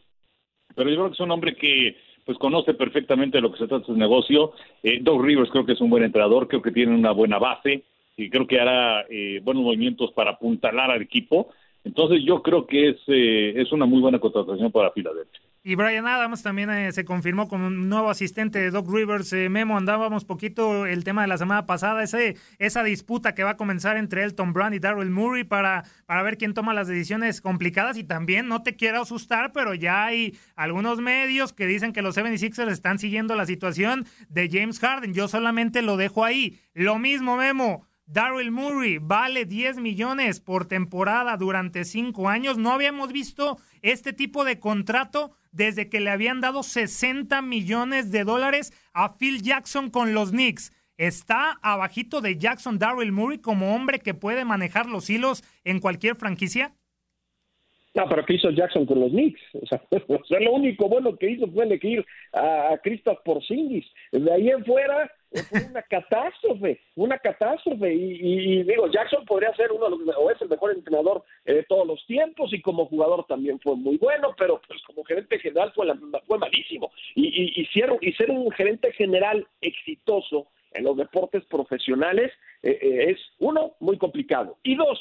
Pero 0.75 0.91
yo 0.91 0.97
creo 0.97 1.09
que 1.09 1.15
es 1.15 1.21
un 1.21 1.31
hombre 1.31 1.55
que 1.57 1.97
pues 2.25 2.39
conoce 2.39 2.75
perfectamente 2.75 3.41
lo 3.41 3.53
que 3.53 3.59
se 3.59 3.67
trata 3.67 3.87
su 3.87 3.97
negocio. 3.97 4.53
Eh, 4.83 4.99
Doug 5.03 5.23
Rivers 5.23 5.51
creo 5.51 5.67
que 5.67 5.73
es 5.73 5.81
un 5.81 5.91
buen 5.91 6.05
entrenador, 6.05 6.49
creo 6.49 6.63
que 6.63 6.73
tiene 6.73 6.95
una 6.95 7.13
buena 7.13 7.39
base 7.39 7.85
y 8.17 8.31
creo 8.31 8.47
que 8.47 8.61
hará 8.61 9.05
eh, 9.09 9.41
buenos 9.43 9.65
movimientos 9.65 10.13
para 10.13 10.33
apuntalar 10.33 10.91
al 10.91 11.03
equipo. 11.03 11.49
Entonces 11.85 12.23
yo 12.25 12.43
creo 12.43 12.67
que 12.67 12.91
es, 12.91 12.97
eh, 13.09 13.55
es 13.57 13.73
una 13.73 13.87
muy 13.87 14.01
buena 14.01 14.19
contratación 14.19 14.71
para 14.71 14.91
Filadelfia. 14.93 15.41
Y 15.63 15.75
Brian 15.75 16.07
Adams 16.07 16.43
también 16.43 16.71
eh, 16.71 16.91
se 16.93 17.05
confirmó 17.05 17.47
como 17.47 17.67
un 17.67 17.91
nuevo 17.91 18.09
asistente 18.09 18.59
de 18.59 18.71
Doc 18.71 18.91
Rivers. 18.91 19.31
Eh, 19.35 19.51
Memo, 19.51 19.77
andábamos 19.77 20.25
poquito 20.25 20.87
el 20.87 21.05
tema 21.05 21.21
de 21.21 21.29
la 21.29 21.37
semana 21.37 21.67
pasada, 21.67 22.03
ese, 22.03 22.39
esa 22.59 22.83
disputa 22.83 23.35
que 23.35 23.45
va 23.45 23.51
a 23.51 23.57
comenzar 23.59 23.99
entre 23.99 24.25
Elton 24.25 24.55
Brand 24.55 24.75
y 24.75 24.79
Darrell 24.79 25.11
Murray 25.11 25.45
para, 25.45 25.85
para 26.07 26.23
ver 26.23 26.39
quién 26.39 26.55
toma 26.55 26.73
las 26.73 26.89
decisiones 26.89 27.43
complicadas. 27.43 27.99
Y 27.99 28.05
también, 28.05 28.49
no 28.49 28.63
te 28.63 28.75
quiero 28.75 29.03
asustar, 29.03 29.53
pero 29.53 29.75
ya 29.75 30.07
hay 30.07 30.39
algunos 30.57 31.01
medios 31.01 31.53
que 31.53 31.67
dicen 31.67 31.93
que 31.93 32.01
los 32.01 32.17
76ers 32.17 32.71
están 32.71 32.99
siguiendo 32.99 33.37
la 33.37 33.45
situación 33.45 34.07
de 34.31 34.49
James 34.51 34.81
Harden. 34.81 35.13
Yo 35.13 35.29
solamente 35.29 35.83
lo 35.83 35.99
dejo 35.99 36.25
ahí. 36.25 36.59
Lo 36.73 36.99
mismo, 36.99 37.37
Memo. 37.37 37.90
Daryl 38.13 38.51
Murray 38.51 38.99
vale 38.99 39.45
10 39.45 39.79
millones 39.79 40.41
por 40.41 40.67
temporada 40.67 41.37
durante 41.37 41.85
cinco 41.85 42.29
años. 42.29 42.59
No 42.59 42.73
habíamos 42.73 43.13
visto 43.13 43.59
este 43.83 44.13
tipo 44.13 44.45
de 44.45 44.59
contrato 44.59 45.31
desde 45.53 45.89
que 45.89 46.01
le 46.01 46.11
habían 46.11 46.41
dado 46.41 46.65
60 46.65 47.41
millones 47.43 48.11
de 48.11 48.25
dólares 48.25 48.73
a 48.95 49.17
Phil 49.17 49.43
Jackson 49.43 49.91
con 49.91 50.13
los 50.13 50.31
Knicks. 50.31 50.73
¿Está 50.97 51.53
abajito 51.63 52.21
de 52.21 52.37
Jackson 52.37 52.81
Daryl 52.81 53.13
Murray 53.13 53.39
como 53.39 53.77
hombre 53.77 54.01
que 54.01 54.13
puede 54.13 54.45
manejar 54.45 54.87
los 54.87 55.09
hilos 55.09 55.45
en 55.63 55.79
cualquier 55.79 56.17
franquicia? 56.17 56.75
No, 57.95 58.09
pero 58.09 58.25
¿qué 58.27 58.35
hizo 58.35 58.51
Jackson 58.51 58.87
con 58.87 58.99
los 58.99 59.11
Knicks? 59.11 59.41
O 59.55 59.67
sea, 59.67 59.81
lo 60.41 60.53
único 60.53 60.89
bueno 60.89 61.17
que 61.17 61.31
hizo 61.31 61.49
fue 61.53 61.65
elegir 61.65 62.05
a, 62.33 62.73
a 62.73 62.79
Kristaps 62.79 63.21
Porzingis. 63.25 63.87
De 64.11 64.33
ahí 64.33 64.51
en 64.51 64.65
fuera 64.65 65.09
fue 65.49 65.65
una 65.71 65.83
catástrofe, 65.83 66.81
una 66.97 67.19
catástrofe. 67.19 67.95
Y, 67.95 68.63
digo, 68.65 68.89
Jackson 68.89 69.25
podría 69.25 69.55
ser 69.55 69.73
uno 69.73 69.89
de 69.89 70.13
o 70.17 70.31
es 70.31 70.41
el 70.41 70.49
mejor 70.49 70.73
entrenador 70.73 71.23
eh, 71.45 71.55
de 71.55 71.63
todos 71.65 71.87
los 71.87 72.05
tiempos 72.07 72.53
y 72.53 72.61
como 72.61 72.87
jugador 72.87 73.25
también 73.27 73.61
fue 73.61 73.77
muy 73.77 73.97
bueno, 73.97 74.35
pero 74.37 74.61
pues 74.67 74.83
como 74.83 75.05
gerente 75.05 75.39
general 75.39 75.73
fue, 75.75 75.87
fue 76.27 76.39
malísimo. 76.39 76.91
Y, 77.15 77.61
y, 77.61 77.67
ser, 77.67 77.91
y 78.01 78.13
ser 78.13 78.31
un 78.31 78.51
gerente 78.53 78.93
general 78.93 79.47
exitoso 79.61 80.49
en 80.73 80.85
los 80.85 80.97
deportes 80.97 81.45
profesionales 81.47 82.33
eh, 82.63 82.79
eh, 82.81 83.11
es, 83.11 83.19
uno, 83.39 83.75
muy 83.81 83.99
complicado. 83.99 84.59
Y 84.63 84.77
dos, 84.77 85.01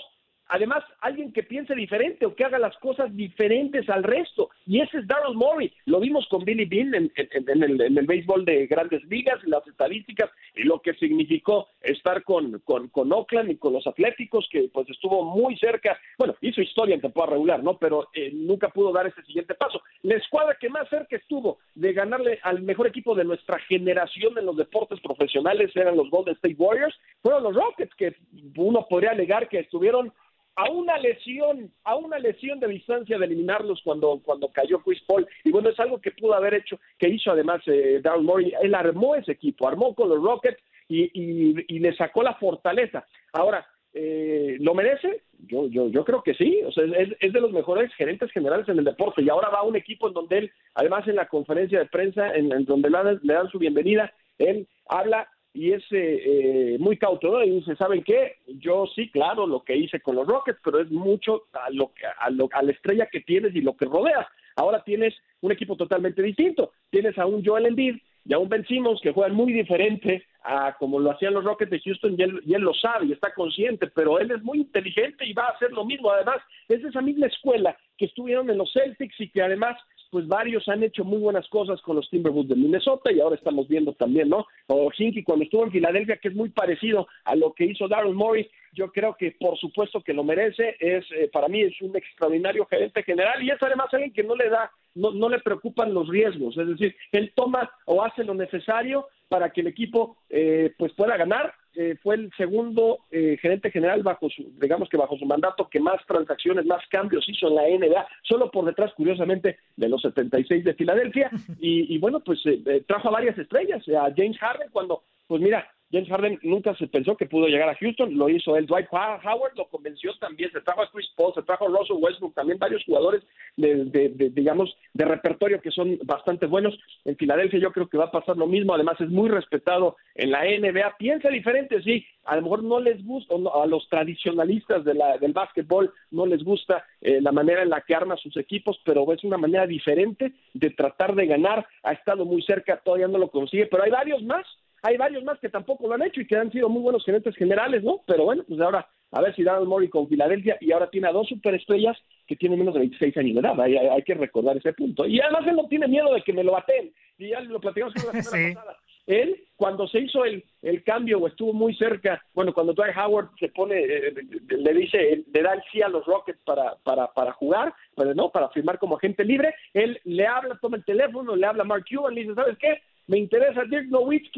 además 0.50 0.84
alguien 1.02 1.32
que 1.32 1.44
piense 1.44 1.74
diferente 1.76 2.26
o 2.26 2.36
que 2.36 2.44
haga 2.44 2.60
las 2.60 2.76
cosas 2.78 3.16
diferentes 3.16 3.88
al 3.90 4.04
resto. 4.04 4.50
Y 4.66 4.82
ese 4.82 5.00
es 5.00 5.08
Darrell 5.08 5.36
Murray. 5.36 5.72
Lo 5.86 6.00
vimos 6.00 6.28
con 6.28 6.44
Billy 6.44 6.66
Bean 6.66 6.94
en, 6.94 7.12
el, 7.16 8.06
béisbol 8.06 8.46
de 8.46 8.68
grandes 8.68 9.04
ligas, 9.06 9.40
las 9.46 9.66
estadísticas 9.68 10.30
y 10.56 10.64
lo 10.64 10.82
que 10.82 10.94
significó 10.96 11.68
estar 11.82 12.24
con, 12.24 12.62
con, 12.66 13.14
Oakland 13.14 13.52
y 13.52 13.58
con 13.58 13.74
los 13.74 13.86
Atléticos, 13.88 14.48
que 14.52 14.70
pues 14.74 14.90
estuvo 14.90 15.24
muy 15.24 15.56
cerca. 15.58 15.98
Bueno, 16.18 16.36
hizo 16.42 16.62
historia 16.62 16.96
en 16.96 17.02
temporada 17.02 17.34
regular, 17.34 17.64
¿no? 17.64 17.78
Pero 17.78 18.10
eh, 18.14 18.32
nunca 18.34 18.70
pudo 18.70 18.92
dar 18.92 19.08
ese 19.08 19.22
siguiente 19.24 19.54
paso. 19.54 19.82
La 20.02 20.16
escuadra 20.16 20.58
que 20.60 20.70
más 20.70 20.90
cerca 20.90 21.16
estuvo 21.16 21.60
de 21.76 21.94
ganarle 21.94 22.40
al 22.44 22.62
mejor 22.62 22.88
equipo 22.88 23.14
de 23.14 23.24
nuestra 23.24 23.60
generación 23.60 24.38
en 24.38 24.46
los 24.46 24.58
deportes 24.58 25.00
profesionales 25.02 25.72
eran 25.76 25.96
los 25.96 26.10
Golden 26.10 26.36
State 26.36 26.56
Warriors, 26.58 26.96
fueron 27.22 27.44
los 27.44 27.56
Rockets, 27.56 27.94
que 27.96 28.16
uno 28.56 28.86
podría 28.90 29.12
alegar 29.12 29.48
que 29.48 29.60
estuvieron 29.60 30.12
a 30.60 30.69
una 30.69 30.98
lesión, 30.98 31.72
a 31.86 31.95
una 31.95 32.19
lesión 32.19 32.60
de 32.60 32.67
distancia 32.67 33.17
de 33.17 33.26
eliminarlos 33.26 33.80
cuando, 33.82 34.19
cuando 34.22 34.50
cayó 34.50 34.80
Chris 34.80 35.02
Paul. 35.08 35.26
Y 35.45 35.52
bueno, 35.52 35.69
es 35.69 35.80
algo 35.80 36.02
que 36.02 36.12
pudo 36.12 36.34
haber 36.34 36.54
hecho, 36.54 36.78
que 36.98 37.08
hizo 37.08 37.32
además 37.32 37.62
eh, 37.67 38.02
Daryl 38.04 38.26
Morey. 38.26 38.52
Él 38.62 38.76
armó 38.76 39.15
ese 39.15 39.32
equipo, 39.32 39.69
armó 39.69 39.95
con 39.95 40.10
los 40.10 40.22
Rockets 40.22 40.62
y, 40.89 41.10
y, 41.13 41.80
le 41.80 41.95
sacó 41.95 42.24
la 42.24 42.34
fortaleza. 42.34 43.06
Ahora, 43.32 43.65
eh, 43.93 44.58
¿lo 44.60 44.74
merece? 44.74 45.22
Yo, 45.48 45.69
yo, 45.69 45.88
yo 45.88 46.04
creo 46.04 46.24
que 46.24 46.34
sí. 46.34 46.62
O 46.65 46.74
sea, 46.74 46.84
es, 46.84 47.15
es, 47.22 47.32
de 47.32 47.39
los 47.39 47.54
mejores 47.54 47.93
gerentes 47.95 48.30
generales 48.34 48.67
en 48.67 48.80
el 48.80 48.84
deporte. 48.84 49.22
Y 49.22 49.30
ahora 49.30 49.48
va 49.48 49.60
a 49.60 49.63
un 49.63 49.78
equipo 49.78 50.10
en 50.10 50.13
donde 50.13 50.39
él, 50.39 50.52
además 50.74 51.08
en 51.08 51.15
la 51.15 51.30
conferencia 51.30 51.80
de 51.80 51.86
prensa, 51.86 52.36
en, 52.36 52.50
donde 52.65 52.89
le 52.89 53.34
dan 53.34 53.50
su 53.50 53.60
bienvenida, 53.60 54.12
él 54.38 54.67
habla 54.89 55.30
y 55.54 55.72
es 55.74 55.84
eh, 55.92 56.22
eh, 56.26 56.78
muy 56.80 56.98
cauto, 56.98 57.44
Y 57.44 57.50
dice, 57.50 57.76
¿saben 57.76 58.04
qué? 58.04 58.38
Yo 58.48 58.86
sí, 58.96 59.10
claro, 59.10 59.48
lo 59.48 59.64
que 59.64 59.76
hice 59.76 60.00
con 60.00 60.16
los 60.16 60.28
Rockets, 60.28 60.60
pero 60.64 60.80
es 60.80 60.92
mucho 60.92 61.44
a, 61.54 61.70
lo, 61.72 61.92
a, 62.20 62.30
lo, 62.30 62.48
a 62.52 62.62
la 62.62 62.72
estrella 62.72 63.08
que 63.12 63.22
tienes 63.22 63.56
y 63.56 63.62
lo 63.62 63.76
que 63.76 63.86
rodeas. 63.86 64.28
Ahora 64.56 64.84
tienes 64.84 65.16
un 65.42 65.52
equipo 65.52 65.76
totalmente 65.76 66.22
distinto. 66.22 66.74
Tienes 66.90 67.18
a 67.18 67.26
un 67.26 67.44
Joel 67.44 67.68
Embiid 67.68 67.98
y 68.26 68.34
a 68.34 68.38
un 68.38 68.50
Ben 68.50 68.66
Simmons 68.68 69.00
que 69.02 69.12
juegan 69.12 69.36
muy 69.36 69.54
diferente 69.54 70.26
a 70.44 70.76
como 70.78 71.00
lo 71.00 71.12
hacían 71.12 71.34
los 71.34 71.44
Rockets 71.44 71.72
de 71.72 71.80
Houston 71.80 72.16
y 72.18 72.24
él, 72.24 72.42
y 72.46 72.54
él 72.54 72.62
lo 72.62 72.74
sabe 72.74 73.08
y 73.08 73.12
está 73.12 73.34
consciente, 73.34 73.88
pero 73.88 74.20
él 74.20 74.32
es 74.32 74.44
muy 74.44 74.60
inteligente 74.60 75.26
y 75.26 75.34
va 75.34 75.46
a 75.46 75.52
hacer 75.52 75.72
lo 75.72 75.86
mismo. 75.86 76.12
Además, 76.12 76.38
es 76.68 76.84
esa 76.84 77.02
misma 77.02 77.28
escuela 77.28 77.76
que 77.98 78.06
estuvieron 78.06 78.50
en 78.50 78.58
los 78.58 78.72
Celtics 78.72 79.20
y 79.20 79.30
que 79.30 79.42
además 79.42 79.78
pues 80.10 80.28
varios 80.28 80.67
han 80.67 80.84
hecho 80.84 81.04
muy 81.04 81.19
buenas 81.19 81.48
cosas 81.50 81.82
con 81.82 81.95
los 81.95 82.10
Timberwolves 82.10 82.50
de 82.50 82.56
Minnesota 82.56 83.12
y 83.12 83.19
ahora 83.19 83.36
estamos 83.36 83.67
viendo 83.67 83.93
también, 83.93 84.30
¿no? 84.30 84.45
O 84.67 84.89
Hinky 84.95 85.24
cuando 85.24 85.45
estuvo 85.45 85.63
en 85.63 85.72
Filadelfia, 85.72 86.17
que 86.17 86.30
es 86.30 86.36
muy 86.36 86.50
parecido 86.50 87.08
a 87.26 87.36
lo 87.36 87.54
que 87.54 87.65
hizo 87.65 87.88
Darren 87.88 88.15
Morris, 88.15 88.48
yo 88.74 88.91
creo 88.91 89.15
que 89.15 89.36
por 89.39 89.58
supuesto 89.58 90.02
que 90.02 90.13
lo 90.13 90.24
merece, 90.24 90.76
es 90.80 91.06
eh, 91.12 91.30
para 91.32 91.48
mí 91.48 91.62
es 91.62 91.80
un 91.82 91.95
extraordinario 91.95 92.65
gerente 92.65 93.04
general 93.04 93.43
y 93.43 93.50
es 93.50 93.62
además 93.62 93.88
alguien 93.93 94.13
que 94.13 94.24
no 94.24 94.36
le 94.36 94.50
da 94.50 94.72
no, 94.95 95.12
no 95.12 95.30
le 95.30 95.39
preocupan 95.39 95.93
los 95.93 96.08
riesgos, 96.10 96.58
es 96.58 96.67
decir, 96.67 96.95
él 97.12 97.32
toma 97.36 97.69
o 97.86 98.04
hace 98.04 98.24
lo 98.24 98.34
necesario 98.34 99.08
para 99.30 99.52
que 99.52 99.62
el 99.62 99.67
equipo 99.67 100.17
eh, 100.30 100.74
pues 100.78 100.91
pueda 100.93 101.15
ganar. 101.15 101.54
Eh, 101.82 101.96
fue 102.04 102.15
el 102.15 102.30
segundo 102.36 103.00
eh, 103.10 103.38
gerente 103.42 103.72
general 103.72 104.04
bajo 104.04 104.30
su, 104.30 104.52
digamos 104.60 104.89
que 104.89 104.98
bajo 104.98 105.18
su 105.18 105.26
mandato 105.26 105.70
que 105.70 105.80
más 105.80 106.06
transacciones, 106.06 106.65
más 106.65 106.86
cambios 106.89 107.24
hizo 107.30 107.48
en 107.48 107.56
la 107.56 107.62
NBA, 107.70 108.06
solo 108.24 108.52
por 108.52 108.65
detrás, 108.65 108.92
curiosamente, 108.96 109.60
de 109.78 109.88
los 109.88 110.02
76 110.02 110.65
de 110.65 110.74
Filadelfia. 110.74 111.32
Y, 111.62 111.96
y 111.96 111.98
bueno, 111.98 112.20
pues 112.20 112.39
trajo 112.88 113.08
a 113.08 113.12
varias 113.12 113.38
estrellas, 113.38 113.84
a 113.89 114.13
James 114.15 114.38
Harden 114.39 114.70
cuando, 114.72 115.04
pues 115.28 115.42
mira, 115.42 115.70
James 115.91 116.08
Harden 116.08 116.39
nunca 116.43 116.75
se 116.75 116.88
pensó 116.88 117.17
que 117.17 117.25
pudo 117.25 117.47
llegar 117.47 117.67
a 117.67 117.75
Houston, 117.75 118.15
lo 118.15 118.30
hizo 118.30 118.56
él. 118.56 118.67
Dwight 118.67 118.88
Howard 118.91 119.56
lo 119.56 119.67
convenció 119.69 120.13
también, 120.19 120.52
se 120.52 120.62
trajo 120.62 120.84
a 120.84 120.91
Chris 120.91 121.10
Paul, 121.15 121.34
se 121.34 121.41
trajo 121.41 121.65
a 121.65 121.80
Russell 121.80 121.97
Westbrook, 121.99 122.36
también 122.36 122.60
varios 122.60 122.84
jugadores 122.86 123.23
de, 123.58 124.32
digamos, 124.34 124.75
de 124.93 125.06
repertorio 125.06 125.60
que 125.62 125.71
son 125.71 125.97
bastante 126.04 126.45
buenos. 126.45 126.78
En 127.06 127.17
Filadelfia 127.17 127.60
yo 127.60 127.71
creo 127.71 127.89
que 127.89 127.97
va 127.97 128.06
a 128.06 128.12
pasar 128.12 128.38
lo 128.38 128.45
mismo, 128.45 128.73
además 128.73 129.02
es 129.02 129.10
muy 129.10 129.30
respetado 129.30 129.97
en 130.13 130.32
la 130.32 130.43
NBA. 130.43 130.97
Piensa 130.97 131.30
diferente, 131.30 131.82
sí, 131.82 132.06
a 132.25 132.36
lo 132.36 132.43
mejor 132.43 132.63
no 132.63 132.80
les 132.80 133.04
gusta, 133.04 133.34
a 133.56 133.65
los 133.65 133.89
tradicionalistas 133.89 134.86
de 134.86 134.93
la, 134.93 135.17
del 135.17 135.34
básquetbol 135.34 135.91
no 136.12 136.28
les 136.28 136.43
gusta 136.43 136.86
eh, 137.02 137.19
la 137.19 137.32
manera 137.32 137.63
en 137.63 137.69
la 137.69 137.82
que 137.82 137.95
arma 137.95 138.15
sus 138.17 138.38
equipos, 138.38 138.80
pero 138.86 139.12
es 139.12 139.23
una 139.23 139.38
manera 139.38 139.65
diferente 139.65 140.34
de 140.54 140.69
tratar 140.69 141.15
de 141.15 141.25
ganar. 141.25 141.65
Ha 141.82 141.93
estado 141.93 142.25
muy 142.25 142.43
cerca, 142.43 142.78
todavía 142.78 143.08
no 143.08 143.17
lo 143.17 143.30
consigue, 143.30 143.65
pero 143.65 143.84
hay 143.84 143.89
varios 143.89 144.21
más 144.21 144.45
hay 144.82 144.98
varios 144.98 145.24
más 145.24 145.39
que 145.39 145.50
tampoco 145.50 145.88
lo 145.88 145.96
han 145.96 146.04
hecho 146.04 146.22
y 146.22 146.28
que 146.28 146.36
han 146.36 146.52
sido 146.52 146.70
muy 146.70 146.82
buenos 146.82 147.06
gerentes 147.06 147.36
generales, 147.36 147.84
¿no? 147.84 148.02
Pero 148.06 148.26
bueno, 148.26 148.44
pues 148.48 148.60
ahora 148.62 148.88
a 149.12 149.22
ver 149.22 149.36
si 149.36 149.44
Daryl 149.44 149.68
Morey 149.68 149.89
con 149.89 150.08
Filadelfia 150.08 150.58
y 150.62 150.72
ahora 150.72 150.89
tiene 150.89 151.08
a 151.08 151.12
dos 151.12 151.28
superestrellas 151.28 151.98
que 152.28 152.36
tienen 152.36 152.60
menos 152.60 152.76
de 152.76 152.82
26 152.82 153.18
años 153.18 153.34
de 153.36 153.39
edad. 153.39 153.60
Hay, 153.60 153.76
hay, 153.76 154.04
que 154.04 154.13
recordar 154.13 154.56
ese 154.58 154.74
punto. 154.74 155.06
Y 155.06 155.20
además 155.20 155.48
él 155.48 155.56
no 155.56 155.68
tiene 155.68 155.88
miedo 155.88 156.13
de 156.13 156.22
que 156.22 156.34
me 156.34 156.44
lo 156.44 156.52
baten. 156.52 156.94
Y 157.18 157.30
ya 157.30 157.42
lo 157.42 157.60
platicamos 157.60 157.96
la 157.96 158.02
semana 158.22 158.54
pasada. 158.54 158.78
Él, 159.08 159.48
cuando 159.56 159.88
se 159.88 160.02
hizo 160.02 160.24
el, 160.24 160.44
el 160.62 160.84
cambio 160.84 161.18
o 161.18 161.28
estuvo 161.28 161.52
muy 161.52 161.74
cerca, 161.74 162.24
bueno, 162.36 162.54
cuando 162.54 162.74
Dwight 162.74 162.96
Howard 162.96 163.30
se 163.39 163.50
pone, 163.50 163.80
eh, 163.80 164.13
le 164.50 164.74
dice, 164.76 165.24
le 165.34 165.42
da 165.42 165.54
el 165.54 165.63
sí 165.72 165.82
a 165.82 165.89
los 165.89 166.06
Rockets 166.06 166.39
para, 166.46 166.76
para, 166.84 167.12
para 167.12 167.32
jugar, 167.32 167.74
pues, 167.96 168.15
¿no? 168.15 168.30
Para 168.30 168.50
firmar 168.50 168.78
como 168.78 168.98
agente 168.98 169.26
libre, 169.26 169.56
él 169.74 170.00
le 170.04 170.28
habla, 170.28 170.60
toma 170.62 170.78
el 170.78 170.86
teléfono, 170.86 171.36
le 171.36 171.48
habla 171.48 171.63
a 171.63 171.65
Mark 171.65 171.86
Cuban, 171.89 172.13
le 172.13 172.22
dice, 172.22 172.36
¿sabes 172.36 172.56
qué? 172.60 172.84
Me 173.10 173.17
interesa 173.17 173.63
Dirk. 173.63 173.89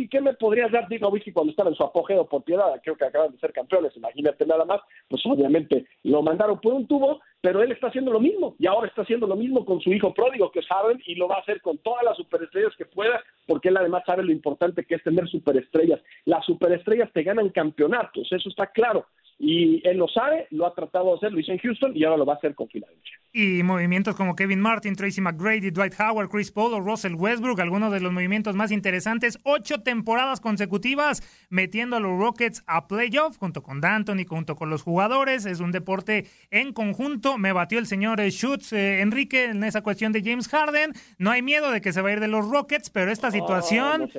¿Qué 0.10 0.22
me 0.22 0.34
podrías 0.36 0.72
dar 0.72 0.88
Dirk 0.88 1.04
cuando 1.34 1.52
estaba 1.52 1.70
en 1.70 1.76
su 1.76 1.84
apogeo 1.84 2.26
por 2.26 2.42
piedad? 2.44 2.80
Creo 2.82 2.96
que 2.96 3.04
acaban 3.04 3.34
de 3.34 3.38
ser 3.38 3.52
campeones, 3.52 3.98
imagínate 3.98 4.46
nada 4.46 4.64
más. 4.64 4.80
Pues 5.10 5.22
obviamente 5.26 5.86
lo 6.04 6.22
mandaron 6.22 6.58
por 6.62 6.76
un 6.76 6.88
tubo, 6.88 7.20
pero 7.42 7.62
él 7.64 7.72
está 7.72 7.88
haciendo 7.88 8.12
lo 8.12 8.20
mismo. 8.20 8.56
Y 8.60 8.68
ahora 8.68 8.88
está 8.88 9.02
haciendo 9.02 9.28
lo 9.28 9.36
mismo 9.36 9.66
con 9.66 9.82
su 9.82 9.92
hijo 9.92 10.14
pródigo, 10.14 10.52
que 10.52 10.62
saben, 10.62 11.02
y 11.06 11.16
lo 11.16 11.28
va 11.28 11.38
a 11.38 11.40
hacer 11.40 11.62
con 11.62 11.78
todas 11.80 12.04
las 12.04 12.16
superestrellas 12.16 12.76
que 12.78 12.86
pueda, 12.86 13.22
porque 13.48 13.70
él 13.70 13.78
además 13.78 14.04
sabe 14.06 14.24
lo 14.24 14.32
importante 14.32 14.86
que 14.86 14.96
es 14.96 15.04
tener 15.04 15.28
superestrellas. 15.28 16.00
Las 16.26 16.46
superestrellas 16.46 17.12
te 17.12 17.24
ganan 17.24 17.50
campeonatos, 17.50 18.32
eso 18.32 18.50
está 18.50 18.68
claro 18.68 19.06
y 19.44 19.82
él 19.88 19.98
lo 19.98 20.08
sabe, 20.08 20.46
lo 20.52 20.68
ha 20.68 20.76
tratado 20.76 21.10
de 21.10 21.16
hacer, 21.16 21.32
lo 21.32 21.40
hizo 21.40 21.52
en 21.52 21.58
Houston 21.58 21.94
y 21.96 22.04
ahora 22.04 22.18
lo 22.18 22.28
va 22.28 22.34
a 22.34 22.36
hacer 22.36 22.54
con 22.54 22.68
Filadelfia. 22.68 23.18
Y 23.34 23.64
movimientos 23.64 24.16
como 24.16 24.36
Kevin 24.36 24.62
Martin, 24.62 24.96
Tracy 24.96 25.20
McGrady, 25.20 25.72
Dwight 25.72 25.96
Howard, 26.00 26.30
Chris 26.30 26.52
Paul 26.52 26.86
Russell 26.86 27.16
Westbrook, 27.16 27.60
algunos 27.60 27.92
de 27.92 28.02
los 28.02 28.12
movimientos 28.12 28.56
más 28.56 28.72
interesantes. 28.72 29.40
Ocho 29.44 29.82
temporadas 29.82 30.42
consecutivas 30.42 31.48
metiendo 31.50 31.96
a 31.96 32.00
los 32.00 32.20
Rockets 32.20 32.64
a 32.68 32.88
playoff 32.88 33.38
junto 33.38 33.64
con 33.64 33.82
D'Antoni, 33.82 34.26
junto 34.26 34.56
con 34.56 34.70
los 34.70 34.84
jugadores. 34.84 35.48
Es 35.48 35.60
un 35.60 35.72
deporte 35.72 36.26
en 36.52 36.72
conjunto. 36.72 37.31
Me 37.38 37.54
batió 37.54 37.80
el 37.80 37.88
señor 37.88 38.22
Schutz, 38.30 38.74
eh, 38.74 39.02
Enrique, 39.02 39.46
en 39.46 39.64
esa 39.64 39.82
cuestión 39.82 40.12
de 40.12 40.22
James 40.24 40.48
Harden. 40.48 40.94
No 41.18 41.32
hay 41.32 41.42
miedo 41.42 41.72
de 41.72 41.82
que 41.82 41.94
se 41.94 42.02
va 42.02 42.10
a 42.10 42.14
ir 42.14 42.20
de 42.20 42.28
los 42.28 42.48
Rockets, 42.50 42.90
pero 42.90 43.12
esta 43.12 43.32
situación, 43.32 44.10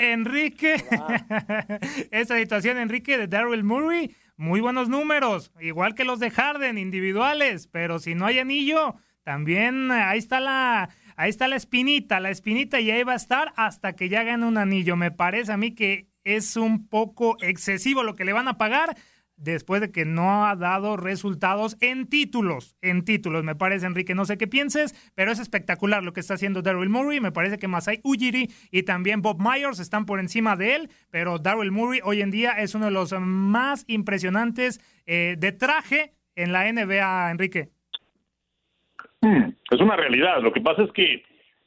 Enrique, 0.00 0.74
esta 2.10 2.36
situación, 2.36 2.78
Enrique, 2.78 3.18
de 3.18 3.26
Daryl 3.26 3.64
Murray 3.64 4.14
muy 4.40 4.62
buenos 4.62 4.88
números, 4.88 5.52
igual 5.60 5.94
que 5.94 6.04
los 6.04 6.18
de 6.18 6.30
Harden, 6.30 6.78
individuales, 6.78 7.66
pero 7.66 7.98
si 7.98 8.14
no 8.14 8.24
hay 8.24 8.38
anillo, 8.38 8.94
también 9.22 9.90
ahí 9.90 10.18
está 10.18 10.40
la, 10.40 10.88
ahí 11.14 11.28
está 11.28 11.46
la 11.46 11.56
espinita, 11.56 12.20
la 12.20 12.30
espinita 12.30 12.80
y 12.80 12.90
ahí 12.90 13.02
va 13.02 13.12
a 13.12 13.16
estar 13.16 13.52
hasta 13.56 13.92
que 13.92 14.08
ya 14.08 14.22
gane 14.22 14.46
un 14.46 14.56
anillo. 14.56 14.96
Me 14.96 15.10
parece 15.10 15.52
a 15.52 15.58
mí 15.58 15.74
que 15.74 16.08
es 16.24 16.56
un 16.56 16.88
poco 16.88 17.36
excesivo 17.42 18.02
lo 18.02 18.14
que 18.14 18.24
le 18.24 18.32
van 18.32 18.48
a 18.48 18.56
pagar, 18.56 18.96
después 19.40 19.80
de 19.80 19.90
que 19.90 20.04
no 20.04 20.46
ha 20.46 20.54
dado 20.54 20.96
resultados 20.96 21.76
en 21.80 22.06
títulos. 22.08 22.76
En 22.82 23.04
títulos, 23.04 23.42
me 23.42 23.54
parece, 23.54 23.86
Enrique. 23.86 24.14
No 24.14 24.24
sé 24.24 24.38
qué 24.38 24.46
pienses, 24.46 24.94
pero 25.14 25.32
es 25.32 25.38
espectacular 25.38 26.04
lo 26.04 26.12
que 26.12 26.20
está 26.20 26.34
haciendo 26.34 26.62
Daryl 26.62 26.88
Murray. 26.88 27.20
Me 27.20 27.32
parece 27.32 27.58
que 27.58 27.66
Masai 27.66 28.00
Ujiri 28.04 28.48
y 28.70 28.82
también 28.82 29.22
Bob 29.22 29.40
Myers 29.40 29.80
están 29.80 30.06
por 30.06 30.20
encima 30.20 30.56
de 30.56 30.76
él, 30.76 30.90
pero 31.10 31.38
Daryl 31.38 31.72
Murray 31.72 32.00
hoy 32.04 32.20
en 32.20 32.30
día 32.30 32.52
es 32.52 32.74
uno 32.74 32.86
de 32.86 32.90
los 32.92 33.12
más 33.18 33.84
impresionantes 33.88 34.80
eh, 35.06 35.36
de 35.38 35.52
traje 35.52 36.12
en 36.36 36.52
la 36.52 36.70
NBA, 36.70 37.30
Enrique. 37.30 37.70
Hmm, 39.22 39.50
es 39.70 39.80
una 39.80 39.96
realidad. 39.96 40.40
Lo 40.42 40.52
que 40.52 40.60
pasa 40.60 40.82
es 40.82 40.92
que, 40.92 41.22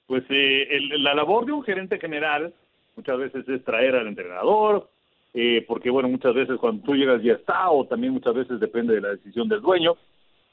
pues, 0.07 0.23
eh, 0.29 0.67
la 0.99 1.13
labor 1.13 1.45
de 1.45 1.51
un 1.51 1.63
gerente 1.63 1.99
general 1.99 2.53
muchas 2.95 3.17
veces 3.17 3.47
es 3.49 3.63
traer 3.63 3.95
al 3.95 4.07
entrenador, 4.07 4.89
eh, 5.33 5.65
porque 5.67 5.89
bueno, 5.89 6.09
muchas 6.09 6.35
veces 6.35 6.57
cuando 6.59 6.83
tú 6.83 6.95
llegas 6.95 7.21
ya 7.23 7.33
está, 7.33 7.69
o 7.71 7.85
también 7.85 8.13
muchas 8.13 8.35
veces 8.35 8.59
depende 8.59 8.93
de 8.93 9.01
la 9.01 9.09
decisión 9.09 9.49
del 9.49 9.61
dueño, 9.61 9.95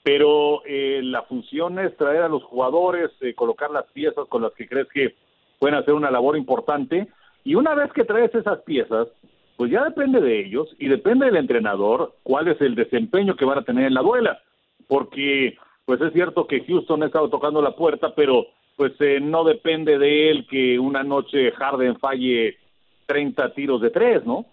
pero 0.02 0.62
eh, 0.64 1.00
la 1.02 1.22
función 1.22 1.78
es 1.78 1.94
traer 1.98 2.22
a 2.22 2.28
los 2.28 2.42
jugadores, 2.44 3.10
eh, 3.20 3.34
colocar 3.34 3.70
las 3.70 3.84
piezas 3.92 4.26
con 4.28 4.42
las 4.42 4.52
que 4.54 4.66
crees 4.66 4.88
que 4.88 5.14
pueden 5.58 5.76
hacer 5.76 5.92
una 5.92 6.10
labor 6.10 6.36
importante, 6.36 7.08
y 7.44 7.54
una 7.54 7.74
vez 7.74 7.92
que 7.92 8.04
traes 8.04 8.34
esas 8.34 8.60
piezas, 8.60 9.08
pues 9.56 9.70
ya 9.70 9.84
depende 9.84 10.22
de 10.22 10.40
ellos 10.40 10.74
y 10.78 10.88
depende 10.88 11.26
del 11.26 11.36
entrenador 11.36 12.14
cuál 12.22 12.48
es 12.48 12.58
el 12.62 12.74
desempeño 12.74 13.36
que 13.36 13.44
van 13.44 13.58
a 13.58 13.64
tener 13.64 13.84
en 13.84 13.94
la 13.94 14.00
duela, 14.00 14.40
porque 14.88 15.58
pues 15.84 16.00
es 16.00 16.12
cierto 16.14 16.46
que 16.46 16.64
Houston 16.64 17.02
ha 17.02 17.06
estado 17.06 17.28
tocando 17.28 17.60
la 17.60 17.76
puerta, 17.76 18.14
pero 18.14 18.46
pues 18.76 18.92
no 19.20 19.44
depende 19.44 19.98
de 19.98 20.30
él 20.30 20.46
que 20.48 20.78
una 20.78 21.02
noche 21.02 21.50
Harden 21.52 21.98
falle 21.98 22.56
30 23.04 23.52
tiros 23.52 23.82
de 23.82 23.90
tres, 23.90 24.24
¿no? 24.24 24.46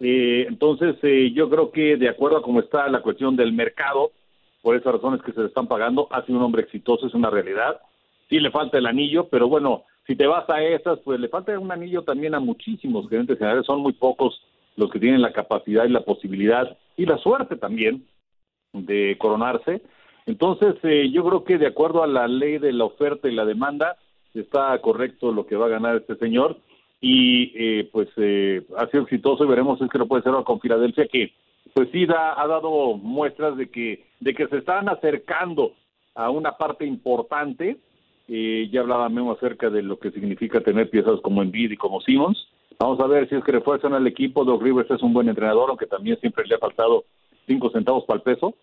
Eh, 0.00 0.46
entonces, 0.48 0.96
eh, 1.02 1.30
yo 1.32 1.50
creo 1.50 1.70
que 1.70 1.96
de 1.96 2.08
acuerdo 2.08 2.38
a 2.38 2.42
cómo 2.42 2.60
está 2.60 2.88
la 2.88 3.02
cuestión 3.02 3.36
del 3.36 3.52
mercado, 3.52 4.12
por 4.62 4.74
esas 4.74 4.94
razones 4.94 5.22
que 5.22 5.32
se 5.32 5.40
le 5.40 5.46
están 5.46 5.66
pagando, 5.66 6.08
ha 6.10 6.24
sido 6.24 6.38
un 6.38 6.44
hombre 6.44 6.62
exitoso, 6.62 7.06
es 7.06 7.14
una 7.14 7.30
realidad. 7.30 7.80
Sí 8.28 8.40
le 8.40 8.50
falta 8.50 8.78
el 8.78 8.86
anillo, 8.86 9.28
pero 9.28 9.48
bueno, 9.48 9.84
si 10.06 10.16
te 10.16 10.26
vas 10.26 10.48
a 10.48 10.62
esas, 10.62 10.98
pues 11.00 11.20
le 11.20 11.28
falta 11.28 11.58
un 11.58 11.70
anillo 11.70 12.02
también 12.02 12.34
a 12.34 12.40
muchísimos 12.40 13.08
gerentes 13.08 13.38
generales, 13.38 13.66
son 13.66 13.80
muy 13.80 13.92
pocos 13.92 14.40
los 14.76 14.90
que 14.90 14.98
tienen 14.98 15.22
la 15.22 15.32
capacidad 15.32 15.84
y 15.84 15.90
la 15.90 16.04
posibilidad 16.04 16.76
y 16.96 17.06
la 17.06 17.18
suerte 17.18 17.56
también 17.56 18.06
de 18.72 19.16
coronarse. 19.18 19.82
Entonces, 20.26 20.76
eh, 20.82 21.10
yo 21.10 21.24
creo 21.24 21.44
que 21.44 21.58
de 21.58 21.66
acuerdo 21.66 22.02
a 22.02 22.06
la 22.06 22.28
ley 22.28 22.58
de 22.58 22.72
la 22.72 22.84
oferta 22.84 23.28
y 23.28 23.34
la 23.34 23.44
demanda, 23.44 23.96
está 24.34 24.78
correcto 24.80 25.32
lo 25.32 25.46
que 25.46 25.56
va 25.56 25.66
a 25.66 25.70
ganar 25.70 25.96
este 25.96 26.16
señor 26.16 26.58
y 27.00 27.52
eh, 27.54 27.88
pues 27.90 28.08
eh, 28.16 28.62
ha 28.76 28.86
sido 28.88 29.04
exitoso 29.04 29.44
y 29.44 29.48
veremos 29.48 29.78
si 29.78 29.84
es 29.84 29.90
que 29.90 29.98
lo 29.98 30.06
puede 30.06 30.22
ser 30.22 30.34
con 30.44 30.60
Filadelfia 30.60 31.06
que 31.06 31.32
pues 31.72 31.88
sí 31.92 32.04
ha 32.04 32.46
dado 32.46 32.94
muestras 32.96 33.56
de 33.56 33.70
que 33.70 34.04
de 34.18 34.34
que 34.34 34.46
se 34.48 34.58
están 34.58 34.88
acercando 34.88 35.72
a 36.14 36.30
una 36.30 36.56
parte 36.56 36.84
importante. 36.84 37.78
Eh, 38.28 38.68
ya 38.70 38.80
hablaba 38.80 39.08
Memo 39.08 39.32
acerca 39.32 39.70
de 39.70 39.82
lo 39.82 39.98
que 39.98 40.10
significa 40.10 40.60
tener 40.60 40.90
piezas 40.90 41.20
como 41.20 41.42
Embiid 41.42 41.70
y 41.72 41.76
como 41.76 42.00
Simmons. 42.00 42.48
Vamos 42.78 43.00
a 43.00 43.06
ver 43.06 43.28
si 43.28 43.34
es 43.34 43.44
que 43.44 43.52
refuerzan 43.52 43.94
al 43.94 44.06
equipo. 44.06 44.44
Doc 44.44 44.62
Rivers 44.62 44.90
es 44.90 45.02
un 45.02 45.12
buen 45.12 45.28
entrenador 45.28 45.70
aunque 45.70 45.86
también 45.86 46.18
siempre 46.20 46.46
le 46.46 46.56
ha 46.56 46.58
faltado 46.58 47.04
cinco 47.46 47.70
centavos 47.70 48.04
para 48.04 48.18
el 48.18 48.22
peso. 48.22 48.54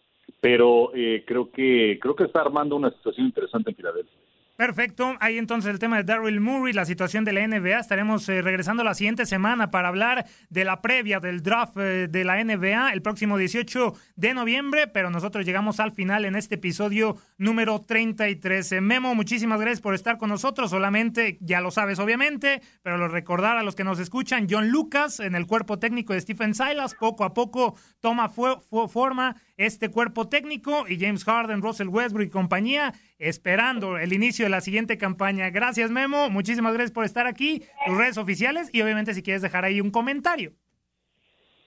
Pero 0.42 0.92
creo 1.26 1.50
que 1.52 1.98
creo 2.02 2.16
que 2.16 2.26
está 2.26 2.42
armando 2.42 2.76
una 2.76 2.92
situación 2.92 3.28
interesante 3.28 3.72
en 3.72 3.76
Filadelfia 3.78 4.27
Perfecto. 4.58 5.16
Ahí 5.20 5.38
entonces 5.38 5.70
el 5.70 5.78
tema 5.78 5.98
de 5.98 6.04
Daryl 6.04 6.42
Murray, 6.42 6.74
la 6.74 6.86
situación 6.86 7.24
de 7.24 7.32
la 7.32 7.48
NBA. 7.48 7.78
Estaremos 7.78 8.28
eh, 8.28 8.42
regresando 8.42 8.84
la 8.84 8.96
siguiente 8.96 9.28
semana 9.28 9.70
para 9.70 9.88
hablar 9.88 10.26
de 10.50 10.66
la 10.66 10.82
previa 10.82 11.20
del 11.20 11.44
draft 11.44 11.78
eh, 11.78 12.08
de 12.10 12.24
la 12.24 12.44
NBA 12.44 12.92
el 12.92 13.04
próximo 13.04 13.38
18 13.38 13.94
de 14.16 14.34
noviembre, 14.34 14.88
pero 14.88 15.12
nosotros 15.12 15.46
llegamos 15.46 15.80
al 15.80 15.92
final 15.92 16.26
en 16.26 16.36
este 16.36 16.56
episodio 16.56 17.18
número 17.38 17.82
33. 17.82 18.82
Memo, 18.82 19.14
muchísimas 19.14 19.60
gracias 19.60 19.80
por 19.80 19.94
estar 19.94 20.18
con 20.18 20.30
nosotros. 20.30 20.72
Solamente, 20.72 21.38
ya 21.40 21.62
lo 21.62 21.70
sabes 21.70 22.00
obviamente, 22.00 22.64
pero 22.82 22.98
lo 22.98 23.10
recordar 23.10 23.58
a 23.58 23.64
los 23.64 23.76
que 23.76 23.84
nos 23.84 24.00
escuchan, 24.00 24.48
John 24.50 24.70
Lucas 24.70 25.20
en 25.20 25.36
el 25.36 25.46
cuerpo 25.46 25.78
técnico 25.78 26.14
de 26.14 26.22
Stephen 26.22 26.56
Silas, 26.56 26.96
poco 26.96 27.26
a 27.26 27.36
poco 27.36 27.76
toma 28.00 28.30
forma 28.30 29.36
este 29.56 29.90
cuerpo 29.90 30.28
técnico 30.30 30.88
y 30.88 31.00
James 31.00 31.24
Harden, 31.26 31.62
Russell 31.62 31.90
Westbrook 31.90 32.26
y 32.26 32.30
compañía 32.30 32.96
esperando 33.20 33.98
el 33.98 34.14
inicio 34.14 34.46
de 34.46 34.50
la 34.50 34.62
siguiente 34.62 34.98
campaña. 34.98 35.50
Gracias 35.50 35.92
Memo, 35.92 36.30
muchísimas 36.30 36.74
gracias 36.74 36.92
por 36.92 37.06
estar 37.06 37.28
aquí, 37.28 37.64
tus 37.86 37.98
redes 37.98 38.18
oficiales 38.18 38.70
y 38.74 38.82
obviamente 38.82 39.14
si 39.14 39.24
quieres 39.24 39.42
dejar 39.42 39.66
ahí 39.66 39.82
un 39.82 39.92
comentario. 39.92 40.52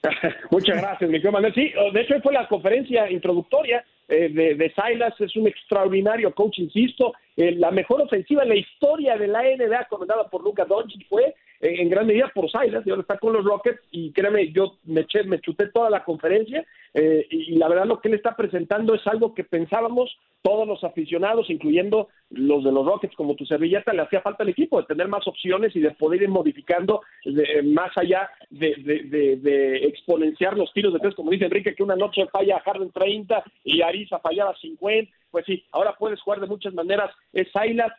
Muchas 0.51 0.81
gracias, 0.81 1.09
mi 1.09 1.19
Manuel. 1.19 1.53
Sí, 1.53 1.71
de 1.93 2.01
hecho 2.01 2.19
fue 2.21 2.33
la 2.33 2.47
conferencia 2.47 3.09
introductoria 3.11 3.85
eh, 4.11 4.27
de, 4.27 4.55
de 4.55 4.73
Silas 4.73 5.13
es 5.19 5.35
un 5.37 5.47
extraordinario 5.47 6.35
coach, 6.35 6.59
insisto. 6.59 7.13
Eh, 7.37 7.53
la 7.53 7.71
mejor 7.71 8.01
ofensiva 8.01 8.43
en 8.43 8.49
la 8.49 8.55
historia 8.55 9.15
de 9.15 9.27
la 9.27 9.41
NBA, 9.41 9.87
comandada 9.87 10.29
por 10.29 10.43
Luca 10.43 10.65
Doncic, 10.65 11.07
fue 11.07 11.33
en 11.61 11.89
gran 11.89 12.07
medida 12.07 12.31
por 12.33 12.49
Silas, 12.49 12.85
y 12.85 12.89
ahora 12.89 13.01
está 13.03 13.17
con 13.17 13.33
los 13.33 13.45
Rockets, 13.45 13.79
y 13.91 14.11
créeme, 14.11 14.51
yo 14.51 14.77
me, 14.85 15.01
eché, 15.01 15.23
me 15.23 15.39
chuté 15.39 15.67
toda 15.67 15.89
la 15.89 16.03
conferencia, 16.03 16.65
eh, 16.93 17.25
y, 17.29 17.55
la 17.55 17.69
verdad 17.69 17.85
lo 17.85 17.99
que 18.01 18.07
él 18.09 18.15
está 18.15 18.35
presentando 18.35 18.95
es 18.95 19.05
algo 19.07 19.33
que 19.33 19.43
pensábamos 19.43 20.17
todos 20.41 20.67
los 20.67 20.83
aficionados, 20.83 21.49
incluyendo 21.51 22.07
los 22.31 22.63
de 22.63 22.71
los 22.71 22.83
Rockets, 22.85 23.15
como 23.15 23.35
tu 23.35 23.45
servilleta, 23.45 23.93
le 23.93 24.01
hacía 24.01 24.21
falta 24.21 24.41
al 24.43 24.49
equipo, 24.49 24.81
de 24.81 24.87
tener 24.87 25.07
más 25.07 25.27
opciones 25.27 25.75
y 25.75 25.79
de 25.81 25.91
poder 25.91 26.23
ir 26.23 26.29
modificando 26.29 27.01
de- 27.23 27.43
eh, 27.43 27.61
más 27.63 27.95
allá 27.95 28.27
de- 28.49 28.75
de- 29.05 29.35
de 29.35 29.75
exponenciar 29.85 30.57
los 30.57 30.73
tiros 30.73 30.93
de 30.93 30.99
tres, 30.99 31.13
como 31.13 31.29
dice 31.31 31.45
Enrique, 31.45 31.75
que 31.75 31.83
una 31.83 31.95
noche 31.95 32.25
falla 32.31 32.59
Harden 32.61 32.89
30 32.91 33.43
y 33.63 33.81
Ariza 33.83 34.17
fallaba 34.19 34.55
50, 34.59 35.11
pues 35.31 35.45
sí, 35.45 35.65
ahora 35.71 35.95
puedes 35.97 36.21
jugar 36.21 36.39
de 36.39 36.47
muchas 36.47 36.73
maneras. 36.73 37.11
Es 37.33 37.47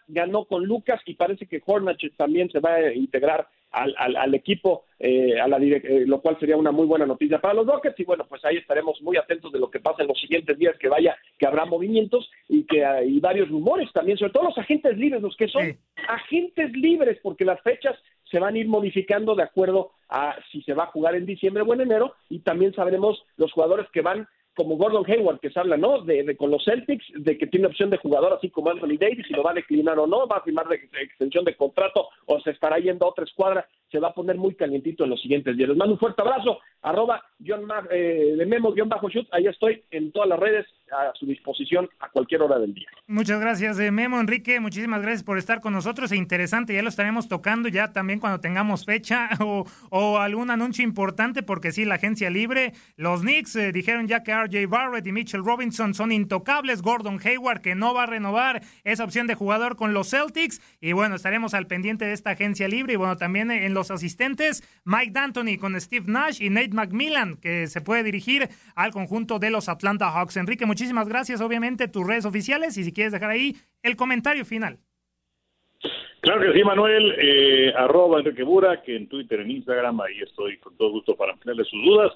ganó 0.09 0.45
con 0.45 0.65
Lucas 0.65 1.01
y 1.07 1.15
parece 1.15 1.47
que 1.47 1.63
Hornacek 1.65 2.17
también 2.17 2.51
se 2.51 2.61
va 2.61 2.75
a 2.75 2.93
integrar 2.93 3.49
al, 3.73 3.95
al, 3.99 4.17
al 4.17 4.35
equipo, 4.35 4.85
eh, 4.99 5.41
a 5.41 5.49
la 5.49 5.57
eh, 5.59 6.05
lo 6.07 6.21
cual 6.21 6.39
sería 6.39 6.57
una 6.57 6.73
muy 6.73 6.87
buena 6.87 7.07
noticia 7.07 7.41
para 7.41 7.55
los 7.55 7.67
Rockets 7.67 7.99
y 7.99 8.05
bueno, 8.05 8.27
pues 8.29 8.45
ahí 8.45 8.59
estaremos 8.59 9.01
muy 9.01 9.17
atentos 9.17 9.51
de 9.51 9.59
lo 9.59 9.71
que 9.71 9.81
pasa 9.81 10.03
en 10.03 10.09
los 10.09 10.21
siguientes 10.21 10.59
días, 10.59 10.77
que 10.79 10.89
vaya, 10.89 11.17
que 11.39 11.47
habrá 11.47 11.65
movimientos 11.65 12.31
y 12.49 12.65
que 12.65 12.85
hay 12.85 13.19
varios 13.19 13.49
rumores 13.49 13.91
también, 13.93 14.19
sobre 14.19 14.33
todo 14.33 14.45
los 14.45 14.59
agentes 14.59 14.97
libres, 14.99 15.23
los 15.23 15.37
que 15.37 15.49
son 15.49 15.75
agentes 16.09 16.73
libres, 16.73 17.19
porque 17.23 17.45
las 17.45 17.61
fechas 17.63 17.97
se 18.31 18.39
van 18.39 18.55
a 18.55 18.59
ir 18.59 18.69
modificando 18.69 19.35
de 19.35 19.43
acuerdo 19.43 19.93
a 20.09 20.37
si 20.51 20.63
se 20.63 20.75
va 20.75 20.85
a 20.85 20.93
jugar 20.93 21.15
en 21.15 21.27
diciembre 21.27 21.63
o 21.67 21.75
en 21.75 21.83
enero 21.83 22.15
y 22.29 22.41
también 22.41 22.75
sabremos 22.75 23.25
los 23.37 23.53
jugadores 23.53 23.87
que 23.93 24.03
van 24.03 24.29
como 24.55 24.77
Gordon 24.77 25.05
Hayward 25.07 25.41
que 25.41 25.51
se 25.51 25.59
habla, 25.59 25.77
¿no? 25.77 26.03
De, 26.03 26.23
de 26.23 26.37
con 26.37 26.51
los 26.51 26.65
Celtics, 26.65 27.05
de 27.15 27.39
que 27.39 27.47
tiene 27.47 27.67
opción 27.67 27.91
de 27.91 27.97
jugador 27.97 28.35
así 28.35 28.51
como 28.51 28.71
Anthony 28.71 28.99
Davis, 28.99 29.27
si 29.27 29.33
lo 29.35 29.43
va 29.43 29.53
a 29.53 29.55
declinar 29.55 29.99
o 29.99 30.07
no, 30.07 30.27
va 30.27 30.37
a 30.37 30.43
firmar 30.43 30.69
de, 30.69 30.77
extensión 31.03 31.45
de 31.45 31.57
contrato 31.57 32.09
o 32.27 32.41
se 32.41 32.51
estará 32.51 32.79
yendo 32.79 33.07
a 33.07 33.09
otra 33.11 33.25
escuadra, 33.25 33.67
se 33.91 33.99
va 33.99 34.09
a 34.09 34.15
poner 34.15 34.37
muy 34.37 34.55
calientito 34.55 35.05
en 35.05 35.11
los 35.11 35.21
siguientes 35.21 35.57
días. 35.57 35.69
Les 35.69 35.79
mando 35.79 35.95
un 35.95 35.99
fuerte 36.01 36.23
abrazo, 36.23 36.59
arroba 36.83 37.23
guion 37.39 37.65
ma- 37.65 37.87
eh, 37.91 38.35
de 38.37 38.47
memo 38.47 38.73
guion 38.73 38.89
bajo 38.89 39.09
shoot, 39.09 39.27
ahí 39.33 39.47
estoy 39.47 39.83
en 39.91 40.13
todas 40.13 40.29
las 40.29 40.39
redes 40.39 40.67
a 40.93 41.13
su 41.15 41.27
disposición 41.27 41.89
a 42.01 42.09
cualquier 42.09 42.43
hora 42.43 42.59
del 42.59 42.75
día. 42.75 42.87
Muchas 43.07 43.41
gracias, 43.41 43.79
eh, 43.79 43.91
Memo, 43.91 44.21
Enrique. 44.21 44.61
Muchísimas 44.61 45.03
gracias 45.03 45.23
por 45.23 45.39
estar 45.39 45.61
con 45.61 45.73
nosotros. 45.73 46.13
E 46.13 46.17
interesante, 46.17 46.75
ya 46.75 46.83
lo 46.83 46.89
estaremos 46.89 47.29
tocando 47.29 47.69
ya 47.69 47.93
también 47.93 48.21
cuando 48.21 48.41
tengamos 48.41 48.85
fecha 48.85 49.31
o, 49.91 50.19
algún 50.19 50.51
anuncio 50.51 50.85
importante, 50.85 51.43
porque 51.43 51.73
sí, 51.73 51.85
la 51.85 51.97
agencia 51.97 52.31
libre. 52.31 52.73
Los 52.97 53.23
Knicks 53.23 53.57
eh, 53.57 53.73
dijeron 53.73 54.07
ya 54.07 54.23
que 54.23 54.35
RJ 54.35 54.69
Barrett 54.69 55.07
y 55.07 55.13
Mitchell 55.13 55.45
Robinson 55.45 55.95
son 55.95 56.13
intocables. 56.13 56.83
Gordon 56.83 57.19
Hayward, 57.25 57.61
que 57.61 57.75
no 57.75 57.95
va 57.95 58.05
a 58.05 58.07
renovar 58.07 58.63
esa 58.85 59.05
opción 59.05 59.27
de 59.27 59.35
jugador 59.35 59.77
con 59.77 59.95
los 59.95 60.11
Celtics. 60.11 60.61
Y 60.81 60.93
bueno, 60.93 61.17
estaremos 61.17 61.55
al 61.55 61.67
pendiente 61.67 62.05
de 62.05 62.13
esta 62.13 62.31
agencia 62.31 62.69
libre. 62.69 62.95
Y 62.95 62.97
bueno, 62.97 63.17
también 63.17 63.51
eh, 63.51 63.67
en 63.67 63.75
los 63.75 63.91
asistentes, 63.91 64.63
Mike 64.85 65.13
D'Antoni 65.13 65.59
con 65.59 65.81
Steve 65.81 66.07
Nash 66.09 66.43
y 66.43 66.51
Nate 66.51 66.71
McMillan, 66.73 67.37
que 67.37 67.67
se 67.67 67.81
puede 67.81 68.03
dirigir 68.03 68.49
al 68.75 68.93
conjunto 68.93 69.39
de 69.39 69.51
los 69.51 69.69
Atlanta 69.69 70.11
Hawks. 70.11 70.37
Enrique, 70.37 70.67
muchísimas 70.67 70.82
gracias. 71.07 71.41
Obviamente, 71.41 71.89
tus 71.89 72.07
redes 72.07 72.25
oficiales 72.25 72.77
y 72.79 72.85
si 72.85 72.93
quieres 72.93 73.13
dejar 73.13 73.31
ahí 73.31 73.57
el 73.83 73.97
comentario 73.97 74.45
final. 74.45 74.79
Claro 76.21 76.41
que 76.41 76.57
sí, 76.57 76.65
Manuel, 76.65 77.15
eh, 77.19 77.73
arroba 77.77 78.21
Enrique 78.21 78.45
Burak, 78.45 78.89
en 78.89 79.09
Twitter, 79.09 79.41
en 79.41 79.51
Instagram, 79.51 80.01
ahí 80.01 80.21
estoy 80.21 80.57
con 80.59 80.77
todo 80.77 80.91
gusto 80.91 81.17
para 81.17 81.33
ampliarle 81.33 81.65
sus 81.65 81.85
dudas. 81.85 82.13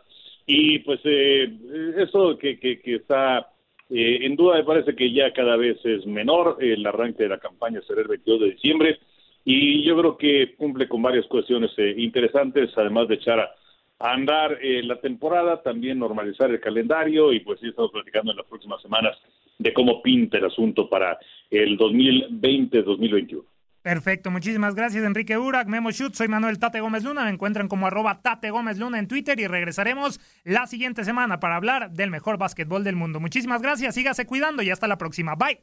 Y 0.46 0.78
pues 0.80 1.00
eh, 1.04 1.52
eso 1.96 2.38
que, 2.38 2.58
que, 2.60 2.80
que 2.80 2.96
está 2.96 3.50
eh, 3.88 4.18
en 4.22 4.34
duda 4.34 4.56
me 4.56 4.64
parece 4.64 4.96
que 4.96 5.12
ya 5.12 5.32
cada 5.32 5.56
vez 5.56 5.78
es 5.84 6.06
menor, 6.06 6.58
el 6.60 6.84
arranque 6.86 7.22
de 7.22 7.28
la 7.28 7.38
campaña 7.38 7.80
será 7.86 8.02
el 8.02 8.08
22 8.08 8.40
de 8.40 8.50
diciembre 8.50 8.98
y 9.44 9.84
yo 9.84 9.96
creo 9.96 10.16
que 10.16 10.56
cumple 10.56 10.88
con 10.88 11.02
varias 11.02 11.24
cuestiones 11.26 11.70
eh, 11.76 11.94
interesantes, 11.96 12.70
además 12.76 13.06
de 13.06 13.14
echar 13.14 13.38
a, 13.38 13.54
a 13.98 14.12
andar 14.12 14.58
eh, 14.62 14.82
la 14.82 15.00
temporada, 15.00 15.62
también 15.62 15.98
normalizar 15.98 16.50
el 16.50 16.60
calendario 16.60 17.32
y 17.32 17.40
pues 17.40 17.60
sí 17.60 17.68
estamos 17.68 17.90
platicando 17.92 18.32
en 18.32 18.38
las 18.38 18.46
próximas 18.46 18.80
semanas 18.82 19.16
de 19.58 19.72
cómo 19.72 20.02
pinta 20.02 20.36
el 20.38 20.44
asunto 20.44 20.88
para 20.88 21.18
el 21.50 21.78
2020-2021. 21.78 23.42
Perfecto, 23.82 24.32
muchísimas 24.32 24.74
gracias 24.74 25.04
Enrique 25.04 25.36
Burak, 25.36 25.68
Memo 25.68 25.92
Shoot, 25.92 26.14
soy 26.14 26.26
Manuel 26.26 26.58
Tate 26.58 26.80
Gómez 26.80 27.04
Luna, 27.04 27.24
me 27.24 27.30
encuentran 27.30 27.68
como 27.68 27.86
arroba 27.86 28.20
Tate 28.20 28.50
Gómez 28.50 28.78
Luna 28.78 28.98
en 28.98 29.06
Twitter 29.06 29.38
y 29.38 29.46
regresaremos 29.46 30.20
la 30.42 30.66
siguiente 30.66 31.04
semana 31.04 31.38
para 31.38 31.56
hablar 31.56 31.92
del 31.92 32.10
mejor 32.10 32.36
básquetbol 32.36 32.82
del 32.82 32.96
mundo. 32.96 33.20
Muchísimas 33.20 33.62
gracias, 33.62 33.94
sígase 33.94 34.26
cuidando 34.26 34.62
y 34.62 34.70
hasta 34.70 34.88
la 34.88 34.98
próxima. 34.98 35.36
Bye. 35.36 35.60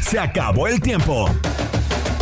Se 0.00 0.18
acabó 0.20 0.68
el 0.68 0.80
tiempo. 0.80 1.26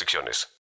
restricciones. 0.00 0.48